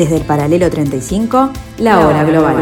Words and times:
Desde 0.00 0.16
el 0.16 0.24
paralelo 0.24 0.70
35, 0.70 1.50
la 1.80 2.00
hora 2.06 2.24
global. 2.24 2.56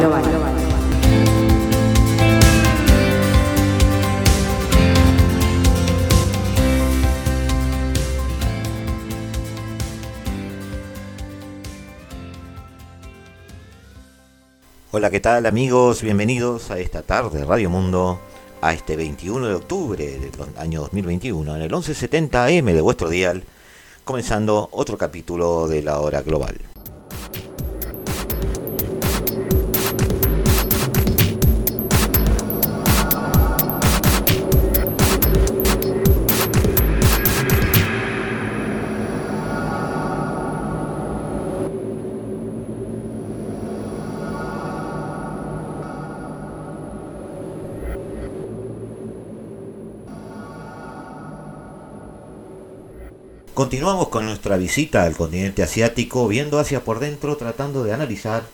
Hola, 14.91 15.11
¿qué 15.11 15.21
tal 15.21 15.47
amigos? 15.47 16.03
Bienvenidos 16.03 16.73
a 16.73 16.81
esta 16.81 17.03
tarde 17.03 17.39
de 17.39 17.45
Radio 17.45 17.71
Mundo, 17.71 18.19
a 18.61 18.73
este 18.73 18.97
21 18.97 19.47
de 19.47 19.55
octubre 19.55 20.05
del 20.05 20.33
año 20.57 20.81
2021, 20.81 21.55
en 21.55 21.63
el 21.63 21.71
1170 21.71 22.47
AM 22.47 22.67
de 22.67 22.81
vuestro 22.81 23.09
dial, 23.09 23.45
comenzando 24.05 24.69
otro 24.73 24.99
capítulo 24.99 25.69
de 25.69 25.83
la 25.85 26.01
hora 26.01 26.23
global. 26.23 26.57
Continuamos 53.59 54.07
con 54.07 54.25
nuestra 54.25 54.57
visita 54.57 55.03
al 55.03 55.17
continente 55.17 55.65
asiático, 55.65 56.29
viendo 56.29 56.61
hacia 56.61 56.85
por 56.85 57.01
dentro, 57.01 57.37
tratando 57.37 57.83
de 57.83 57.93
analizar, 57.93 58.45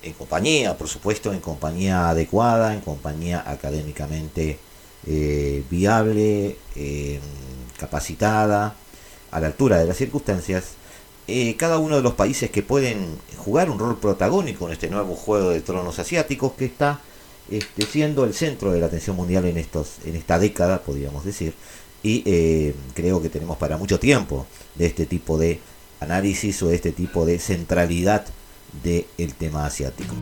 en 0.00 0.12
compañía, 0.12 0.78
por 0.78 0.86
supuesto, 0.86 1.32
en 1.32 1.40
compañía 1.40 2.08
adecuada, 2.08 2.72
en 2.72 2.80
compañía 2.80 3.42
académicamente 3.44 4.60
eh, 5.08 5.64
viable, 5.68 6.56
eh, 6.76 7.18
capacitada, 7.80 8.76
a 9.32 9.40
la 9.40 9.48
altura 9.48 9.78
de 9.78 9.86
las 9.86 9.96
circunstancias, 9.96 10.74
eh, 11.26 11.56
cada 11.56 11.78
uno 11.78 11.96
de 11.96 12.02
los 12.02 12.14
países 12.14 12.48
que 12.48 12.62
pueden 12.62 13.18
jugar 13.36 13.68
un 13.68 13.80
rol 13.80 13.98
protagónico 13.98 14.68
en 14.68 14.74
este 14.74 14.88
nuevo 14.88 15.16
juego 15.16 15.50
de 15.50 15.62
tronos 15.62 15.98
asiáticos 15.98 16.52
que 16.52 16.66
está 16.66 17.00
este, 17.50 17.86
siendo 17.86 18.22
el 18.22 18.34
centro 18.34 18.70
de 18.70 18.78
la 18.78 18.86
atención 18.86 19.16
mundial 19.16 19.46
en, 19.46 19.58
estos, 19.58 19.96
en 20.04 20.14
esta 20.14 20.38
década, 20.38 20.82
podríamos 20.82 21.24
decir, 21.24 21.54
y 22.04 22.22
eh, 22.26 22.74
creo 22.92 23.22
que 23.22 23.30
tenemos 23.30 23.56
para 23.56 23.78
mucho 23.78 23.98
tiempo 23.98 24.46
de 24.74 24.86
este 24.86 25.06
tipo 25.06 25.38
de 25.38 25.58
análisis 26.00 26.62
o 26.62 26.68
de 26.68 26.76
este 26.76 26.92
tipo 26.92 27.24
de 27.24 27.38
centralidad 27.38 28.26
del 28.82 29.34
tema 29.38 29.64
asiático. 29.64 30.14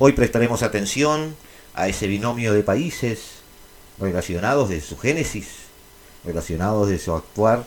Hoy 0.00 0.12
prestaremos 0.12 0.64
atención 0.64 1.36
a 1.74 1.86
ese 1.88 2.08
binomio 2.08 2.52
de 2.52 2.64
países 2.64 3.38
relacionados 4.00 4.68
de 4.68 4.80
su 4.80 4.98
génesis, 4.98 5.46
relacionados 6.24 6.88
de 6.88 6.98
su 6.98 7.14
actuar 7.14 7.64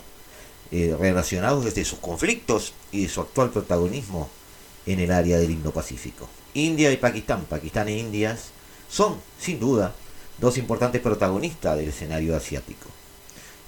eh, 0.72 0.96
relacionados 0.98 1.66
desde 1.66 1.86
sus 1.86 2.00
conflictos 2.00 2.74
y 2.92 3.08
su 3.08 3.22
actual 3.22 3.50
protagonismo 3.50 4.30
en 4.86 5.00
el 5.00 5.12
área 5.12 5.38
del 5.38 5.52
Indo-Pacífico. 5.52 6.28
India 6.54 6.92
y 6.92 6.98
Pakistán, 6.98 7.46
Pakistán 7.46 7.88
e 7.88 7.98
Indias, 7.98 8.52
son, 8.90 9.18
sin 9.40 9.60
duda, 9.60 9.94
dos 10.38 10.58
importantes 10.58 11.02
protagonistas 11.02 11.78
del 11.78 11.90
escenario 11.90 12.36
asiático. 12.36 12.90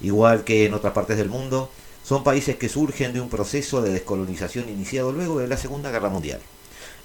Igual 0.00 0.44
que 0.44 0.66
en 0.66 0.74
otras 0.74 0.92
partes 0.92 1.16
del 1.16 1.28
mundo, 1.28 1.70
son 2.04 2.24
países 2.24 2.56
que 2.56 2.68
surgen 2.68 3.12
de 3.12 3.20
un 3.20 3.30
proceso 3.30 3.80
de 3.80 3.92
descolonización 3.92 4.68
iniciado 4.68 5.12
luego 5.12 5.38
de 5.38 5.48
la 5.48 5.56
Segunda 5.56 5.90
Guerra 5.90 6.10
Mundial. 6.10 6.40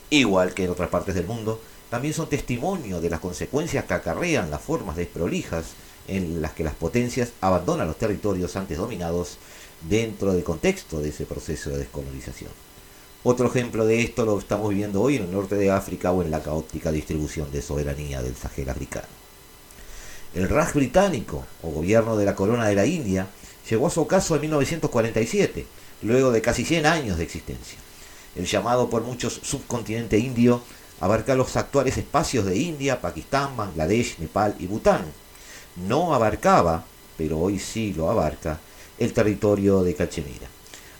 Igual 0.09 0.53
que 0.53 0.65
en 0.65 0.71
otras 0.71 0.89
partes 0.89 1.15
del 1.15 1.27
mundo, 1.27 1.61
también 1.89 2.13
son 2.13 2.29
testimonio 2.29 2.99
de 2.99 3.09
las 3.09 3.19
consecuencias 3.19 3.85
que 3.85 3.93
acarrean 3.93 4.51
las 4.51 4.61
formas 4.61 4.95
desprolijas 4.95 5.65
en 6.07 6.41
las 6.41 6.53
que 6.53 6.63
las 6.63 6.75
potencias 6.75 7.31
abandonan 7.41 7.87
los 7.87 7.97
territorios 7.97 8.55
antes 8.55 8.77
dominados 8.77 9.37
dentro 9.81 10.33
del 10.33 10.43
contexto 10.43 10.99
de 11.01 11.09
ese 11.09 11.25
proceso 11.25 11.69
de 11.69 11.79
descolonización. 11.79 12.51
Otro 13.23 13.47
ejemplo 13.47 13.85
de 13.85 14.01
esto 14.01 14.25
lo 14.25 14.39
estamos 14.39 14.69
viviendo 14.69 15.01
hoy 15.01 15.17
en 15.17 15.23
el 15.23 15.31
norte 15.31 15.55
de 15.55 15.71
África 15.71 16.11
o 16.11 16.21
en 16.21 16.31
la 16.31 16.41
caótica 16.41 16.91
distribución 16.91 17.51
de 17.51 17.61
soberanía 17.61 18.21
del 18.21 18.35
Sahel 18.35 18.69
africano. 18.69 19.07
El 20.33 20.47
Raj 20.47 20.73
británico, 20.73 21.45
o 21.63 21.71
gobierno 21.71 22.15
de 22.15 22.25
la 22.25 22.35
corona 22.35 22.67
de 22.67 22.75
la 22.75 22.85
India, 22.85 23.27
llegó 23.69 23.87
a 23.87 23.89
su 23.89 24.01
ocaso 24.01 24.35
en 24.35 24.41
1947, 24.41 25.65
luego 26.03 26.31
de 26.31 26.41
casi 26.41 26.63
100 26.63 26.85
años 26.85 27.17
de 27.17 27.23
existencia. 27.23 27.77
El 28.35 28.45
llamado 28.45 28.89
por 28.89 29.03
muchos 29.03 29.33
subcontinente 29.43 30.17
indio 30.17 30.61
abarca 30.99 31.35
los 31.35 31.57
actuales 31.57 31.97
espacios 31.97 32.45
de 32.45 32.57
India, 32.57 33.01
Pakistán, 33.01 33.57
Bangladesh, 33.57 34.19
Nepal 34.19 34.55
y 34.59 34.67
Bután. 34.67 35.05
No 35.75 36.13
abarcaba, 36.13 36.85
pero 37.17 37.39
hoy 37.39 37.59
sí 37.59 37.93
lo 37.93 38.09
abarca, 38.09 38.59
el 38.99 39.13
territorio 39.13 39.83
de 39.83 39.95
Cachemira. 39.95 40.47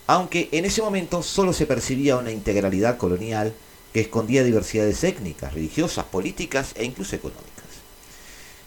Aunque 0.08 0.50
en 0.52 0.66
ese 0.66 0.82
momento 0.82 1.22
solo 1.22 1.54
se 1.54 1.66
percibía 1.66 2.18
una 2.18 2.32
integralidad 2.32 2.98
colonial 2.98 3.54
que 3.94 4.02
escondía 4.02 4.44
diversidades 4.44 5.04
étnicas, 5.04 5.54
religiosas, 5.54 6.06
políticas 6.06 6.72
e 6.76 6.86
incluso 6.86 7.16
económicas. 7.16 7.50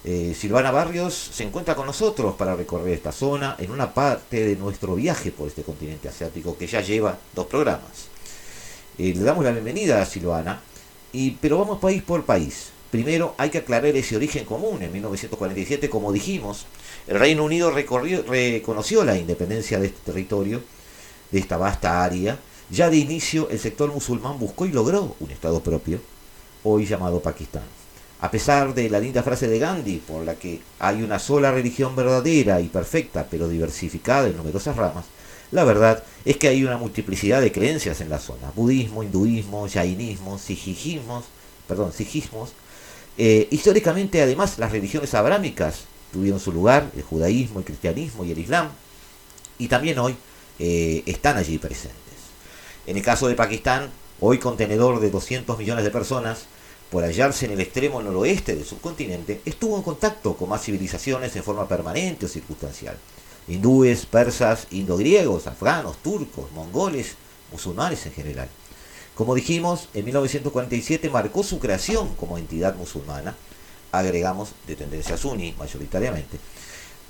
Eh, 0.04 0.34
Silvana 0.38 0.72
Barrios 0.72 1.14
se 1.14 1.44
encuentra 1.44 1.76
con 1.76 1.86
nosotros 1.86 2.34
para 2.34 2.56
recorrer 2.56 2.92
esta 2.94 3.12
zona 3.12 3.56
en 3.58 3.70
una 3.70 3.94
parte 3.94 4.44
de 4.44 4.56
nuestro 4.56 4.96
viaje 4.96 5.30
por 5.30 5.48
este 5.48 5.62
continente 5.62 6.08
asiático 6.08 6.56
que 6.56 6.66
ya 6.66 6.80
lleva 6.80 7.18
dos 7.34 7.46
programas. 7.46 8.08
Eh, 8.98 9.14
le 9.14 9.22
damos 9.22 9.44
la 9.44 9.52
bienvenida 9.52 10.02
a 10.02 10.06
Silvana, 10.06 10.60
y, 11.12 11.32
pero 11.32 11.58
vamos 11.58 11.78
país 11.78 12.02
por 12.02 12.24
país. 12.24 12.70
Primero 12.90 13.34
hay 13.38 13.50
que 13.50 13.58
aclarar 13.58 13.96
ese 13.96 14.16
origen 14.16 14.44
común. 14.44 14.82
En 14.82 14.92
1947, 14.92 15.88
como 15.88 16.12
dijimos, 16.12 16.66
el 17.06 17.18
Reino 17.18 17.44
Unido 17.44 17.70
reconoció 17.70 19.04
la 19.04 19.18
independencia 19.18 19.80
de 19.80 19.86
este 19.86 20.00
territorio, 20.04 20.62
de 21.30 21.38
esta 21.38 21.56
vasta 21.56 22.04
área. 22.04 22.38
Ya 22.70 22.88
de 22.88 22.96
inicio 22.96 23.48
el 23.50 23.58
sector 23.58 23.92
musulmán 23.92 24.38
buscó 24.38 24.66
y 24.66 24.72
logró 24.72 25.16
un 25.20 25.30
Estado 25.30 25.62
propio, 25.62 26.00
hoy 26.62 26.86
llamado 26.86 27.20
Pakistán. 27.20 27.64
A 28.20 28.30
pesar 28.30 28.72
de 28.72 28.88
la 28.88 29.00
linda 29.00 29.22
frase 29.22 29.48
de 29.48 29.58
Gandhi, 29.58 29.96
por 29.98 30.24
la 30.24 30.36
que 30.36 30.60
hay 30.78 31.02
una 31.02 31.18
sola 31.18 31.50
religión 31.50 31.96
verdadera 31.96 32.60
y 32.60 32.68
perfecta, 32.68 33.26
pero 33.28 33.48
diversificada 33.48 34.28
en 34.28 34.36
numerosas 34.36 34.76
ramas, 34.76 35.06
la 35.50 35.64
verdad 35.64 36.02
es 36.24 36.36
que 36.36 36.48
hay 36.48 36.64
una 36.64 36.78
multiplicidad 36.78 37.40
de 37.40 37.52
creencias 37.52 38.00
en 38.00 38.08
la 38.08 38.20
zona. 38.20 38.52
Budismo, 38.54 39.02
hinduismo, 39.02 39.68
jainismo, 39.68 40.38
sijismos, 40.38 41.24
perdón, 41.66 41.92
sijismos, 41.92 42.52
eh, 43.18 43.48
históricamente, 43.50 44.22
además, 44.22 44.58
las 44.58 44.72
religiones 44.72 45.12
abrámicas 45.14 45.86
tuvieron 46.12 46.40
su 46.40 46.52
lugar, 46.52 46.90
el 46.94 47.02
judaísmo, 47.02 47.58
el 47.60 47.64
cristianismo 47.64 48.24
y 48.24 48.32
el 48.32 48.38
islam, 48.38 48.68
y 49.58 49.68
también 49.68 49.98
hoy 49.98 50.16
eh, 50.58 51.02
están 51.06 51.36
allí 51.36 51.58
presentes. 51.58 51.98
En 52.86 52.96
el 52.96 53.02
caso 53.02 53.28
de 53.28 53.34
Pakistán, 53.34 53.90
hoy 54.20 54.38
contenedor 54.38 55.00
de 55.00 55.10
200 55.10 55.58
millones 55.58 55.84
de 55.84 55.90
personas, 55.90 56.46
por 56.90 57.04
hallarse 57.04 57.46
en 57.46 57.52
el 57.52 57.60
extremo 57.60 58.02
noroeste 58.02 58.54
del 58.54 58.66
subcontinente, 58.66 59.40
estuvo 59.46 59.76
en 59.76 59.82
contacto 59.82 60.36
con 60.36 60.50
más 60.50 60.62
civilizaciones 60.62 61.34
en 61.34 61.42
forma 61.42 61.66
permanente 61.66 62.26
o 62.26 62.28
circunstancial. 62.28 62.98
Hindúes, 63.48 64.04
persas, 64.04 64.66
indogriegos, 64.70 65.46
afganos, 65.46 65.96
turcos, 66.02 66.52
mongoles, 66.52 67.14
musulmanes 67.50 68.04
en 68.04 68.12
general. 68.12 68.48
Como 69.14 69.34
dijimos, 69.34 69.88
en 69.94 70.04
1947 70.04 71.08
marcó 71.08 71.42
su 71.42 71.58
creación 71.58 72.14
como 72.14 72.36
entidad 72.36 72.76
musulmana, 72.76 73.36
agregamos 73.92 74.52
de 74.66 74.74
tendencia 74.74 75.16
suní 75.16 75.54
mayoritariamente. 75.58 76.38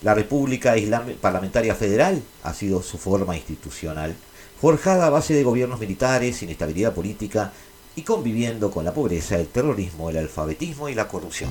La 0.02 0.14
República 0.14 0.76
Islam 0.76 1.14
Parlamentaria 1.20 1.74
Federal 1.74 2.22
ha 2.42 2.52
sido 2.52 2.82
su 2.82 2.98
forma 2.98 3.36
institucional, 3.36 4.14
forjada 4.60 5.06
a 5.06 5.10
base 5.10 5.32
de 5.32 5.44
gobiernos 5.44 5.80
militares, 5.80 6.42
inestabilidad 6.42 6.92
política 6.92 7.52
y 7.94 8.02
conviviendo 8.02 8.70
con 8.70 8.84
la 8.84 8.92
pobreza, 8.92 9.36
el 9.36 9.46
terrorismo, 9.46 10.10
el 10.10 10.18
alfabetismo 10.18 10.88
y 10.88 10.94
la 10.94 11.08
corrupción. 11.08 11.50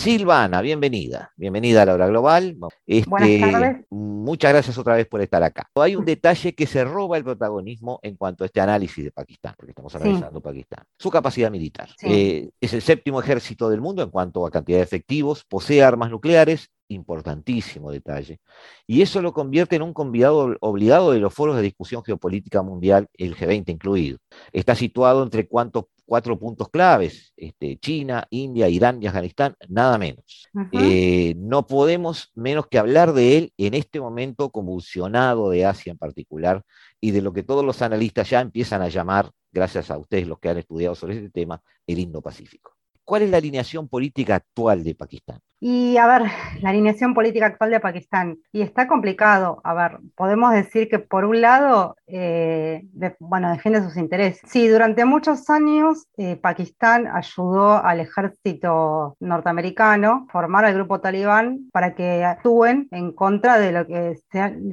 Silvana, 0.00 0.62
bienvenida. 0.62 1.30
Bienvenida 1.36 1.82
a 1.82 1.84
la 1.84 1.92
hora 1.92 2.06
global. 2.06 2.56
Este, 2.86 3.84
muchas 3.90 4.50
gracias 4.50 4.78
otra 4.78 4.94
vez 4.96 5.06
por 5.06 5.20
estar 5.20 5.42
acá. 5.42 5.68
Hay 5.74 5.94
un 5.94 6.06
detalle 6.06 6.54
que 6.54 6.66
se 6.66 6.82
roba 6.84 7.18
el 7.18 7.24
protagonismo 7.24 8.00
en 8.02 8.16
cuanto 8.16 8.42
a 8.42 8.46
este 8.46 8.62
análisis 8.62 9.04
de 9.04 9.12
Pakistán, 9.12 9.52
porque 9.58 9.72
estamos 9.72 9.94
analizando 9.94 10.40
Pakistán. 10.40 10.84
Su 10.98 11.10
capacidad 11.10 11.50
militar. 11.50 11.90
Eh, 12.00 12.48
es 12.58 12.72
el 12.72 12.80
séptimo 12.80 13.20
ejército 13.20 13.68
del 13.68 13.82
mundo 13.82 14.02
en 14.02 14.08
cuanto 14.08 14.46
a 14.46 14.50
cantidad 14.50 14.78
de 14.78 14.84
efectivos, 14.84 15.44
posee 15.46 15.82
armas 15.82 16.10
nucleares 16.10 16.70
importantísimo 16.88 17.92
detalle. 17.92 18.40
Y 18.86 19.02
eso 19.02 19.22
lo 19.22 19.32
convierte 19.32 19.76
en 19.76 19.82
un 19.82 19.92
convidado 19.92 20.56
obligado 20.60 21.12
de 21.12 21.20
los 21.20 21.32
foros 21.32 21.56
de 21.56 21.62
discusión 21.62 22.02
geopolítica 22.02 22.62
mundial, 22.62 23.06
el 23.16 23.36
G20 23.36 23.68
incluido. 23.68 24.18
Está 24.52 24.74
situado 24.74 25.22
entre 25.22 25.46
cuántos 25.46 25.84
cuatro 26.10 26.36
puntos 26.36 26.68
claves, 26.70 27.32
este, 27.36 27.78
China, 27.78 28.26
India, 28.30 28.68
Irán 28.68 29.00
y 29.00 29.06
Afganistán, 29.06 29.54
nada 29.68 29.96
menos. 29.96 30.48
Eh, 30.72 31.34
no 31.36 31.68
podemos 31.68 32.32
menos 32.34 32.66
que 32.66 32.78
hablar 32.78 33.12
de 33.12 33.38
él 33.38 33.52
en 33.56 33.74
este 33.74 34.00
momento 34.00 34.50
convulsionado 34.50 35.50
de 35.50 35.64
Asia 35.64 35.92
en 35.92 35.98
particular 35.98 36.64
y 37.00 37.12
de 37.12 37.22
lo 37.22 37.32
que 37.32 37.44
todos 37.44 37.64
los 37.64 37.80
analistas 37.80 38.28
ya 38.28 38.40
empiezan 38.40 38.82
a 38.82 38.88
llamar, 38.88 39.30
gracias 39.52 39.88
a 39.92 39.98
ustedes 39.98 40.26
los 40.26 40.40
que 40.40 40.48
han 40.48 40.58
estudiado 40.58 40.96
sobre 40.96 41.14
este 41.14 41.30
tema, 41.30 41.62
el 41.86 42.00
Indo-Pacífico. 42.00 42.74
¿Cuál 43.04 43.22
es 43.22 43.30
la 43.30 43.36
alineación 43.36 43.86
política 43.86 44.34
actual 44.34 44.82
de 44.82 44.96
Pakistán? 44.96 45.38
Y 45.62 45.98
a 45.98 46.06
ver, 46.06 46.22
la 46.62 46.70
alineación 46.70 47.12
política 47.12 47.46
actual 47.46 47.70
de 47.70 47.80
Pakistán. 47.80 48.38
Y 48.50 48.62
está 48.62 48.88
complicado. 48.88 49.60
A 49.62 49.74
ver, 49.74 49.98
podemos 50.16 50.52
decir 50.52 50.88
que 50.88 50.98
por 50.98 51.26
un 51.26 51.42
lado, 51.42 51.96
eh, 52.06 52.86
bueno, 53.18 53.50
defiende 53.50 53.82
sus 53.82 53.98
intereses. 53.98 54.40
Sí, 54.46 54.68
durante 54.68 55.04
muchos 55.04 55.50
años 55.50 56.06
eh, 56.16 56.36
Pakistán 56.36 57.06
ayudó 57.06 57.84
al 57.84 58.00
ejército 58.00 59.16
norteamericano 59.20 60.26
a 60.28 60.32
formar 60.32 60.64
al 60.64 60.74
grupo 60.74 61.00
talibán 61.00 61.68
para 61.72 61.94
que 61.94 62.24
actúen 62.24 62.88
en 62.90 63.12
contra 63.12 63.58
de 63.58 63.72
lo 63.72 63.86
que 63.86 64.18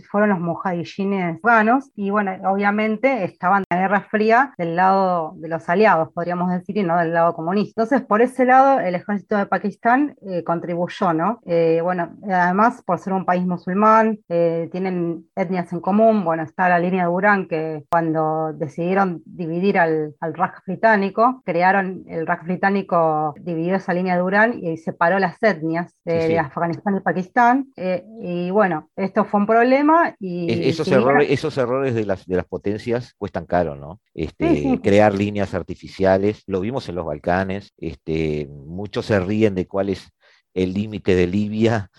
fueron 0.10 0.30
los 0.30 0.40
mujahidines 0.40 1.36
afganos. 1.44 1.92
Y 1.96 2.12
bueno, 2.12 2.32
obviamente 2.50 3.26
estaban 3.26 3.64
en 3.70 3.78
la 3.78 3.82
Guerra 3.82 4.08
Fría 4.10 4.54
del 4.58 4.78
lado 4.78 5.34
de 5.36 5.50
los 5.50 5.68
aliados, 5.68 6.14
podríamos 6.14 6.50
decir, 6.50 6.78
y 6.78 6.84
no 6.84 6.98
del 6.98 7.14
lado 7.14 7.34
comunista. 7.34 7.82
Entonces, 7.82 8.08
por 8.08 8.22
ese 8.22 8.46
lado, 8.46 8.80
el 8.80 8.96
ejército 8.96 9.36
de 9.36 9.48
Pakistán 9.48 10.16
eh, 10.22 10.46
contribuyó 10.46 10.77
¿no? 11.14 11.40
Eh, 11.46 11.80
bueno, 11.82 12.16
además, 12.24 12.82
por 12.86 13.00
ser 13.00 13.14
un 13.14 13.26
país 13.26 13.46
musulmán, 13.46 14.20
eh, 14.30 14.70
tienen 14.72 15.26
etnias 15.36 15.72
en 15.74 15.80
común. 15.80 16.24
Bueno, 16.24 16.44
está 16.44 16.70
la 16.70 16.80
línea 16.80 17.04
de 17.04 17.10
Urán 17.10 17.48
que 17.48 17.84
cuando 17.90 18.54
decidieron 18.54 19.22
dividir 19.26 19.80
al, 19.80 20.16
al 20.20 20.34
Raj 20.34 20.64
británico, 20.66 21.42
crearon 21.46 22.04
el 22.08 22.28
Raj 22.28 22.44
británico, 22.44 23.34
dividió 23.40 23.76
esa 23.76 23.94
línea 23.94 24.16
de 24.16 24.22
Urán 24.22 24.60
y 24.64 24.78
separó 24.78 25.20
las 25.20 25.42
etnias 25.42 25.94
de 26.06 26.38
Afganistán 26.40 26.98
y 26.98 27.00
Pakistán. 27.02 27.68
Eh, 27.76 28.04
y 28.22 28.52
bueno, 28.52 28.90
esto 28.96 29.26
fue 29.26 29.40
un 29.40 29.48
problema. 29.48 30.16
Y, 30.20 30.70
esos, 30.70 30.88
errores, 30.88 31.30
esos 31.30 31.58
errores 31.58 31.94
de 31.96 32.06
las, 32.06 32.26
de 32.26 32.36
las 32.36 32.46
potencias 32.46 33.14
cuestan 33.18 33.46
caro, 33.46 33.76
¿no? 33.76 34.00
Este, 34.14 34.80
crear 34.84 35.14
líneas 35.14 35.54
artificiales, 35.54 36.44
lo 36.48 36.60
vimos 36.60 36.90
en 36.90 36.96
los 36.96 37.06
Balcanes, 37.06 37.74
este, 37.78 38.48
muchos 38.48 39.06
se 39.06 39.20
ríen 39.20 39.56
de 39.56 39.68
cuáles 39.68 40.10
el 40.58 40.74
límite 40.74 41.16
de 41.16 41.28
Libia 41.28 41.90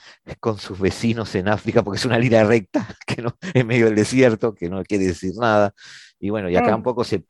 con 0.41 0.59
sus 0.59 0.79
vecinos 0.81 1.35
en 1.37 1.49
África, 1.49 1.83
porque 1.83 1.99
es 1.99 2.05
una 2.05 2.19
línea 2.19 2.45
recta 2.45 2.87
que 3.07 3.23
no, 3.23 3.35
en 3.55 3.67
medio 3.67 3.87
del 3.87 3.95
desierto, 3.95 4.55
que 4.55 4.69
no 4.69 4.83
quiere 4.83 5.07
decir 5.07 5.33
nada. 5.39 5.73
Y 6.21 6.31
bueno, 6.31 6.51
y 6.51 6.57
acá 6.57 6.75
un 6.75 6.83
poco, 6.83 7.05
se, 7.05 7.23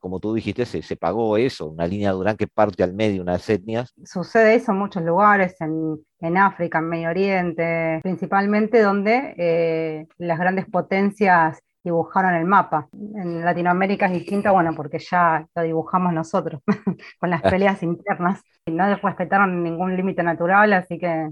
como 0.00 0.18
tú 0.18 0.34
dijiste, 0.34 0.66
se, 0.66 0.82
se, 0.82 0.96
pagó 0.96 1.36
eso, 1.36 1.66
una 1.66 1.86
línea 1.86 2.10
Durán 2.10 2.36
que 2.36 2.48
parte 2.48 2.82
al 2.82 2.92
medio 2.92 3.22
unas 3.22 3.48
etnias. 3.48 3.94
Sucede 4.04 4.56
eso 4.56 4.72
en 4.72 4.78
muchos 4.78 5.04
lugares, 5.04 5.54
en, 5.60 6.00
en 6.18 6.36
África, 6.36 6.80
en 6.80 6.88
Medio 6.88 7.10
Oriente, 7.10 8.00
principalmente 8.02 8.82
donde 8.82 9.34
eh, 9.38 10.08
las 10.18 10.40
grandes 10.40 10.66
potencias 10.66 11.60
dibujaron 11.84 12.34
el 12.34 12.44
mapa. 12.46 12.88
En 12.92 13.44
Latinoamérica 13.44 14.06
es 14.06 14.12
distinto, 14.12 14.52
bueno, 14.52 14.72
porque 14.74 14.98
ya 14.98 15.46
lo 15.54 15.62
dibujamos 15.62 16.12
nosotros, 16.12 16.62
con 17.20 17.30
las 17.30 17.42
peleas 17.42 17.82
internas. 17.82 18.42
No 18.66 18.92
respetaron 18.96 19.62
ningún 19.62 19.96
límite 19.96 20.22
natural, 20.22 20.72
así 20.72 20.98
que... 20.98 21.30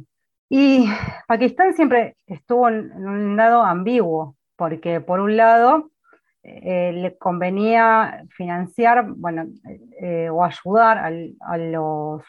Y 0.48 0.86
Pakistán 1.26 1.72
siempre 1.74 2.16
estuvo 2.26 2.68
en 2.68 2.92
un 3.06 3.36
lado 3.36 3.62
ambiguo, 3.62 4.36
porque 4.54 5.00
por 5.00 5.18
un 5.18 5.36
lado 5.36 5.90
eh, 6.42 6.92
le 6.92 7.16
convenía 7.16 8.24
financiar, 8.36 9.06
bueno, 9.08 9.46
eh, 9.98 10.28
o 10.28 10.44
ayudar 10.44 10.98
a 11.40 11.56
los 11.56 12.22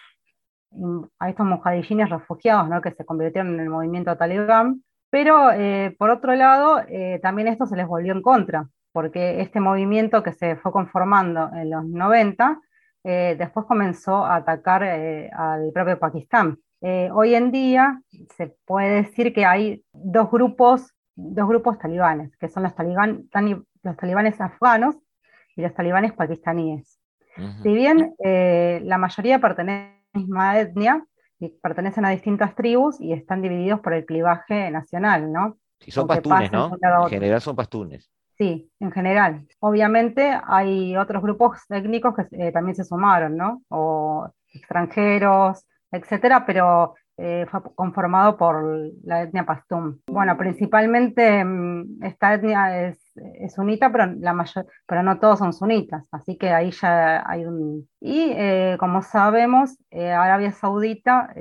a 1.20 1.30
estos 1.30 1.46
mujahidines 1.46 2.10
refugiados, 2.10 2.70
¿no? 2.70 2.82
que 2.82 2.92
se 2.92 3.06
convirtieron 3.06 3.54
en 3.54 3.60
el 3.60 3.70
movimiento 3.70 4.18
talibán, 4.18 4.84
pero 5.14 5.52
eh, 5.52 5.96
por 6.00 6.10
otro 6.10 6.34
lado, 6.34 6.82
eh, 6.88 7.20
también 7.22 7.48
esto 7.48 7.68
se 7.68 7.76
les 7.76 7.86
volvió 7.86 8.14
en 8.14 8.24
contra, 8.24 8.68
porque 8.92 9.42
este 9.42 9.60
movimiento 9.60 10.24
que 10.24 10.34
se 10.34 10.56
fue 10.56 10.72
conformando 10.72 11.52
en 11.54 11.70
los 11.70 11.86
90, 11.86 12.60
eh, 13.04 13.36
después 13.38 13.68
comenzó 13.68 14.26
a 14.26 14.38
atacar 14.38 14.82
al 14.82 15.72
propio 15.72 16.00
Pakistán. 16.00 16.58
hoy 16.82 17.36
en 17.36 17.52
día 17.52 18.02
se 18.36 18.56
puede 18.66 19.04
decir 19.04 19.36
que 19.36 19.46
hay 19.46 19.84
dos 19.94 20.32
grupos, 20.32 20.96
dos 21.14 21.48
grupos 21.48 21.78
talibanes, 21.78 22.36
que 22.38 22.50
son 22.50 22.64
los, 22.64 22.74
los 23.84 23.98
talibanes 23.98 24.42
afganos 24.42 24.96
y 25.56 25.62
los 25.62 25.76
talibanes 25.76 26.14
pakistaníes. 26.14 27.00
Si 27.62 27.72
bien 27.72 28.16
la 28.18 28.98
mayoría 28.98 29.38
pertenece 29.38 29.94
a 29.94 30.18
la 30.18 30.20
misma 30.20 30.60
etnia, 30.60 31.06
pertenecen 31.50 32.06
a 32.06 32.10
distintas 32.10 32.56
tribus 32.56 33.00
y 33.00 33.14
están 33.14 33.42
divididos 33.42 33.80
por 33.80 33.94
el 33.94 34.06
clivaje 34.06 34.70
nacional, 34.72 35.32
¿no? 35.32 35.58
Sí, 35.80 35.92
son 35.92 36.08
pastunes, 36.08 36.52
¿no? 36.52 36.78
En 36.82 37.10
general 37.10 37.42
son 37.42 37.56
pastunes. 37.56 38.10
Sí, 38.38 38.72
en 38.80 38.92
general. 38.92 39.46
Obviamente 39.60 40.38
hay 40.46 40.98
otros 40.98 41.22
grupos 41.22 41.60
técnicos 41.68 42.16
que 42.16 42.26
eh, 42.32 42.52
también 42.52 42.76
se 42.76 42.84
sumaron, 42.84 43.38
¿no? 43.38 43.62
O 43.70 44.28
extranjeros, 44.54 45.66
etcétera, 45.92 46.46
pero 46.46 46.96
eh, 47.18 47.46
fue 47.50 47.62
conformado 47.76 48.38
por 48.38 48.92
la 49.04 49.22
etnia 49.22 49.46
pastún. 49.46 50.02
Bueno, 50.08 50.36
principalmente 50.36 51.44
mm, 51.44 52.04
esta 52.04 52.34
etnia 52.34 52.88
es, 52.88 53.03
sunita, 53.54 53.92
pero, 53.92 54.14
la 54.20 54.34
mayor, 54.34 54.66
pero 54.88 55.04
no 55.04 55.20
todos 55.20 55.40
son 55.40 55.54
sunitas, 55.54 56.08
así 56.12 56.38
que 56.38 56.50
ahí 56.50 56.72
ya 56.72 57.24
hay 57.26 57.46
un... 57.46 57.88
Y 58.00 58.32
eh, 58.32 58.78
como 58.80 59.02
sabemos, 59.02 59.78
eh, 59.92 60.12
Arabia 60.12 60.52
Saudita 60.52 61.34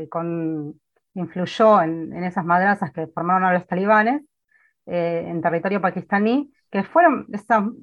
influyó 1.15 1.83
en, 1.83 2.25
esas 2.25 2.45
madrazas 2.45 2.93
que 2.93 3.07
formaron 3.09 3.45
a 3.45 3.53
los 3.53 3.67
talibanes 3.67 4.23
en 4.85 5.41
territorio 5.41 5.81
pakistaní, 5.81 6.53
que 6.71 6.83
fueron 6.83 7.27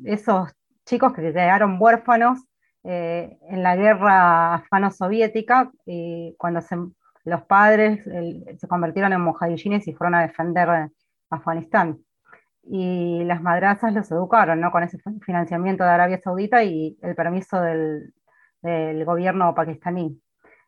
esos 0.04 0.52
chicos 0.86 1.14
que 1.14 1.22
quedaron 1.22 1.78
huérfanos 1.80 2.40
en 2.84 3.64
la 3.64 3.76
guerra 3.78 4.56
afgano-soviética, 4.56 5.72
y 5.86 6.36
cuando 6.38 6.60
los 7.24 7.44
padres 7.44 8.04
se 8.04 8.68
convirtieron 8.68 9.14
en 9.14 9.22
mujahidines 9.22 9.88
y 9.88 9.94
fueron 9.94 10.16
a 10.16 10.22
defender 10.24 10.90
Afganistán. 11.30 12.00
Y 12.72 13.24
las 13.24 13.42
madrazas 13.42 13.94
los 13.94 14.12
educaron, 14.12 14.62
¿no? 14.62 14.72
Con 14.72 14.84
ese 14.84 15.00
financiamiento 15.26 15.84
de 15.84 15.90
Arabia 15.90 16.22
Saudita 16.24 16.64
y 16.64 16.98
el 17.02 17.16
permiso 17.16 17.60
del, 17.62 18.14
gobierno 19.06 19.56
pakistaní. 19.56 20.22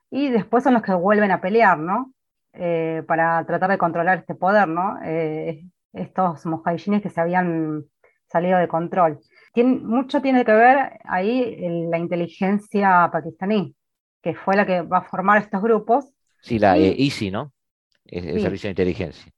Y 0.09 0.29
después 0.29 0.63
son 0.63 0.73
los 0.73 0.81
que 0.81 0.93
vuelven 0.93 1.31
a 1.31 1.41
pelear, 1.41 1.77
¿no? 1.77 2.13
Eh, 2.53 3.03
para 3.07 3.45
tratar 3.45 3.69
de 3.69 3.77
controlar 3.77 4.19
este 4.19 4.35
poder, 4.35 4.67
¿no? 4.67 4.97
Eh, 5.03 5.63
estos 5.93 6.45
mujahidines 6.45 7.01
que 7.01 7.09
se 7.09 7.21
habían 7.21 7.83
salido 8.27 8.57
de 8.57 8.67
control. 8.67 9.19
mucho 9.55 10.21
tiene 10.21 10.43
que 10.45 10.53
ver 10.53 10.99
ahí 11.03 11.87
la 11.89 11.97
inteligencia 11.97 13.09
pakistaní, 13.11 13.75
que 14.21 14.33
fue 14.33 14.55
la 14.55 14.65
que 14.65 14.81
va 14.81 14.99
a 14.99 15.03
formar 15.03 15.41
estos 15.41 15.61
grupos 15.61 16.13
Sí, 16.41 16.57
la 16.57 16.77
ISI, 16.77 17.27
eh, 17.27 17.31
¿no? 17.31 17.53
El, 18.05 18.41
Servicio 18.41 18.67
de 18.67 18.71
Inteligencia. 18.71 19.31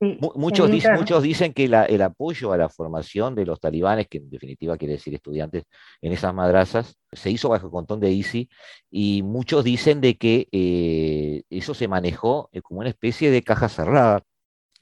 Muchos, 0.00 0.70
dicen, 0.70 0.94
muchos 0.94 1.22
dicen 1.22 1.52
que 1.52 1.64
el 1.64 2.02
apoyo 2.02 2.52
a 2.52 2.56
la 2.56 2.68
formación 2.68 3.34
de 3.34 3.46
los 3.46 3.60
talibanes, 3.60 4.08
que 4.08 4.18
en 4.18 4.30
definitiva 4.30 4.76
quiere 4.76 4.94
decir 4.94 5.14
estudiantes 5.14 5.64
en 6.00 6.12
esas 6.12 6.34
madrazas, 6.34 6.96
se 7.12 7.30
hizo 7.30 7.48
bajo 7.48 7.66
el 7.66 7.72
contón 7.72 8.00
de 8.00 8.10
ISI 8.10 8.48
y 8.90 9.22
muchos 9.22 9.64
dicen 9.64 10.00
de 10.00 10.18
que 10.18 10.48
eh, 10.52 11.42
eso 11.50 11.74
se 11.74 11.88
manejó 11.88 12.50
eh, 12.52 12.60
como 12.62 12.80
una 12.80 12.90
especie 12.90 13.30
de 13.30 13.42
caja 13.42 13.68
cerrada, 13.68 14.22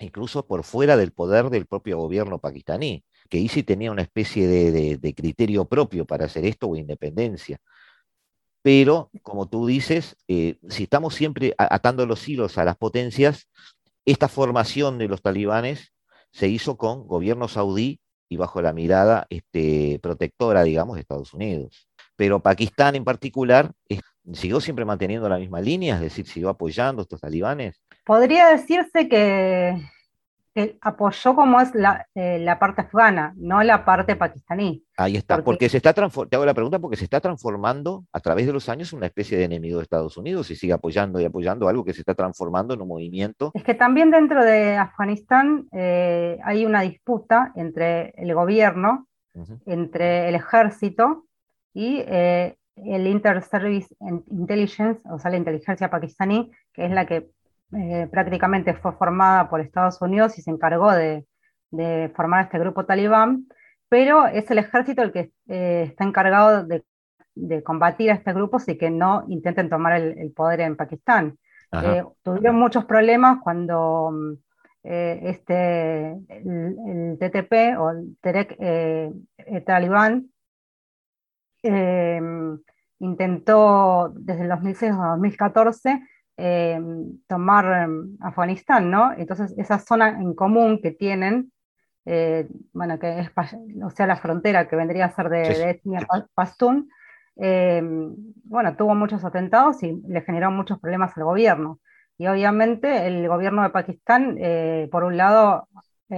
incluso 0.00 0.46
por 0.46 0.64
fuera 0.64 0.96
del 0.96 1.12
poder 1.12 1.50
del 1.50 1.66
propio 1.66 1.98
gobierno 1.98 2.40
pakistaní, 2.40 3.04
que 3.30 3.38
ISI 3.38 3.62
tenía 3.62 3.92
una 3.92 4.02
especie 4.02 4.48
de 4.48 5.14
criterio 5.14 5.64
propio 5.64 6.04
para 6.04 6.26
hacer 6.26 6.44
esto 6.44 6.68
o 6.68 6.76
independencia. 6.76 7.60
Pero, 8.64 9.10
como 9.22 9.46
tú 9.46 9.66
dices, 9.66 10.16
eh, 10.26 10.56
si 10.70 10.84
estamos 10.84 11.14
siempre 11.14 11.54
atando 11.58 12.06
los 12.06 12.26
hilos 12.26 12.56
a 12.56 12.64
las 12.64 12.78
potencias, 12.78 13.46
esta 14.04 14.28
formación 14.28 14.98
de 14.98 15.08
los 15.08 15.22
talibanes 15.22 15.92
se 16.30 16.48
hizo 16.48 16.76
con 16.76 17.06
gobierno 17.06 17.48
saudí 17.48 18.00
y 18.28 18.36
bajo 18.36 18.60
la 18.60 18.72
mirada 18.72 19.26
este, 19.30 19.98
protectora, 20.02 20.64
digamos, 20.64 20.96
de 20.96 21.02
Estados 21.02 21.32
Unidos. 21.34 21.88
Pero 22.16 22.40
Pakistán 22.40 22.96
en 22.96 23.04
particular 23.04 23.72
siguió 24.32 24.60
siempre 24.60 24.84
manteniendo 24.84 25.28
la 25.28 25.38
misma 25.38 25.60
línea, 25.60 25.96
es 25.96 26.00
decir, 26.00 26.26
siguió 26.26 26.48
apoyando 26.48 27.00
a 27.00 27.04
estos 27.04 27.20
talibanes. 27.20 27.80
Podría 28.04 28.48
decirse 28.48 29.08
que, 29.08 29.80
que 30.54 30.78
apoyó 30.80 31.34
como 31.34 31.60
es 31.60 31.74
la, 31.74 32.06
eh, 32.14 32.38
la, 32.38 32.60
parte 32.60 32.82
afgana, 32.82 33.34
no 33.36 33.60
la 33.64 33.84
parte 33.84 34.14
pakistaní. 34.14 34.84
Ahí 34.96 35.16
está, 35.16 35.42
porque, 35.42 35.68
se 35.68 35.78
está 35.78 35.92
te 35.92 36.36
hago 36.36 36.46
la 36.46 36.54
pregunta 36.54 36.78
porque 36.78 36.96
se 36.96 37.04
está 37.04 37.20
transformando 37.20 38.04
a 38.12 38.20
través 38.20 38.46
de 38.46 38.52
los 38.52 38.68
años 38.68 38.92
una 38.92 39.06
especie 39.06 39.36
de 39.36 39.44
enemigo 39.44 39.78
de 39.78 39.82
Estados 39.82 40.16
Unidos 40.16 40.50
y 40.52 40.56
sigue 40.56 40.72
apoyando 40.72 41.20
y 41.20 41.24
apoyando 41.24 41.68
algo 41.68 41.84
que 41.84 41.92
se 41.92 42.02
está 42.02 42.14
transformando 42.14 42.72
en 42.72 42.82
un 42.82 42.88
movimiento. 42.88 43.50
Es 43.54 43.64
que 43.64 43.74
también 43.74 44.12
dentro 44.12 44.44
de 44.44 44.76
Afganistán 44.76 45.66
eh, 45.72 46.38
hay 46.44 46.64
una 46.64 46.82
disputa 46.82 47.52
entre 47.56 48.10
el 48.10 48.32
gobierno, 48.32 49.08
entre 49.66 50.28
el 50.28 50.36
ejército 50.36 51.24
y 51.72 52.04
eh, 52.06 52.56
el 52.76 53.06
Inter-Service 53.08 53.92
Intelligence, 54.30 55.02
o 55.10 55.18
sea, 55.18 55.32
la 55.32 55.36
inteligencia 55.36 55.90
pakistaní, 55.90 56.52
que 56.72 56.86
es 56.86 56.92
la 56.92 57.06
que 57.06 57.30
eh, 57.72 58.08
prácticamente 58.10 58.74
fue 58.74 58.92
formada 58.92 59.48
por 59.48 59.60
Estados 59.60 60.00
Unidos 60.00 60.38
y 60.38 60.42
se 60.42 60.50
encargó 60.50 60.92
de, 60.92 61.26
formar 62.14 62.44
este 62.44 62.58
grupo 62.60 62.86
talibán, 62.86 63.48
pero 63.88 64.26
es 64.28 64.48
el 64.50 64.58
ejército 64.58 65.02
el 65.02 65.10
que 65.10 65.32
eh, 65.48 65.86
está 65.88 66.04
encargado 66.04 66.64
de, 66.64 66.84
combatir 67.64 68.12
a 68.12 68.14
este 68.14 68.32
grupo 68.32 68.58
y 68.64 68.78
que 68.78 68.90
no 68.90 69.24
intenten 69.28 69.68
tomar 69.68 70.00
el, 70.00 70.32
poder 70.32 70.60
en 70.60 70.76
Pakistán. 70.76 71.36
Eh, 71.72 72.04
tuvieron 72.22 72.54
muchos 72.54 72.84
problemas 72.84 73.38
cuando 73.42 74.12
este, 74.84 76.12
el, 76.28 77.18
TTP 77.18 77.76
o 77.76 77.90
el 77.90 78.16
Terek 78.20 78.56
Talibán 79.66 80.28
intentó 83.00 84.12
desde 84.14 84.42
el 84.42 84.48
2006 84.48 84.92
a 84.92 85.06
2014 85.16 86.00
eh, 86.36 86.80
tomar 87.28 87.84
em, 87.84 88.16
Afganistán, 88.20 88.90
¿no? 88.90 89.12
Entonces, 89.12 89.54
esa 89.56 89.78
zona 89.78 90.08
en 90.08 90.34
común 90.34 90.80
que 90.82 90.90
tienen, 90.90 91.52
eh, 92.06 92.48
bueno, 92.72 92.98
que 92.98 93.20
es, 93.20 93.30
o 93.82 93.90
sea, 93.90 94.06
la 94.06 94.16
frontera 94.16 94.68
que 94.68 94.76
vendría 94.76 95.06
a 95.06 95.14
ser 95.14 95.28
de, 95.28 95.70
etnia 95.70 96.06
pastún, 96.34 96.90
em, 97.36 98.14
bueno, 98.44 98.76
tuvo 98.76 98.94
muchos 98.94 99.24
atentados 99.24 99.82
y 99.82 100.02
le 100.08 100.22
generó 100.22 100.50
muchos 100.50 100.80
problemas 100.80 101.16
al 101.16 101.24
gobierno. 101.24 101.80
Y 102.18 102.26
obviamente 102.26 103.06
el 103.06 103.28
gobierno 103.28 103.62
de 103.62 103.70
Pakistán, 103.70 104.36
eh, 104.38 104.88
por 104.90 105.04
un 105.04 105.16
lado, 105.16 105.68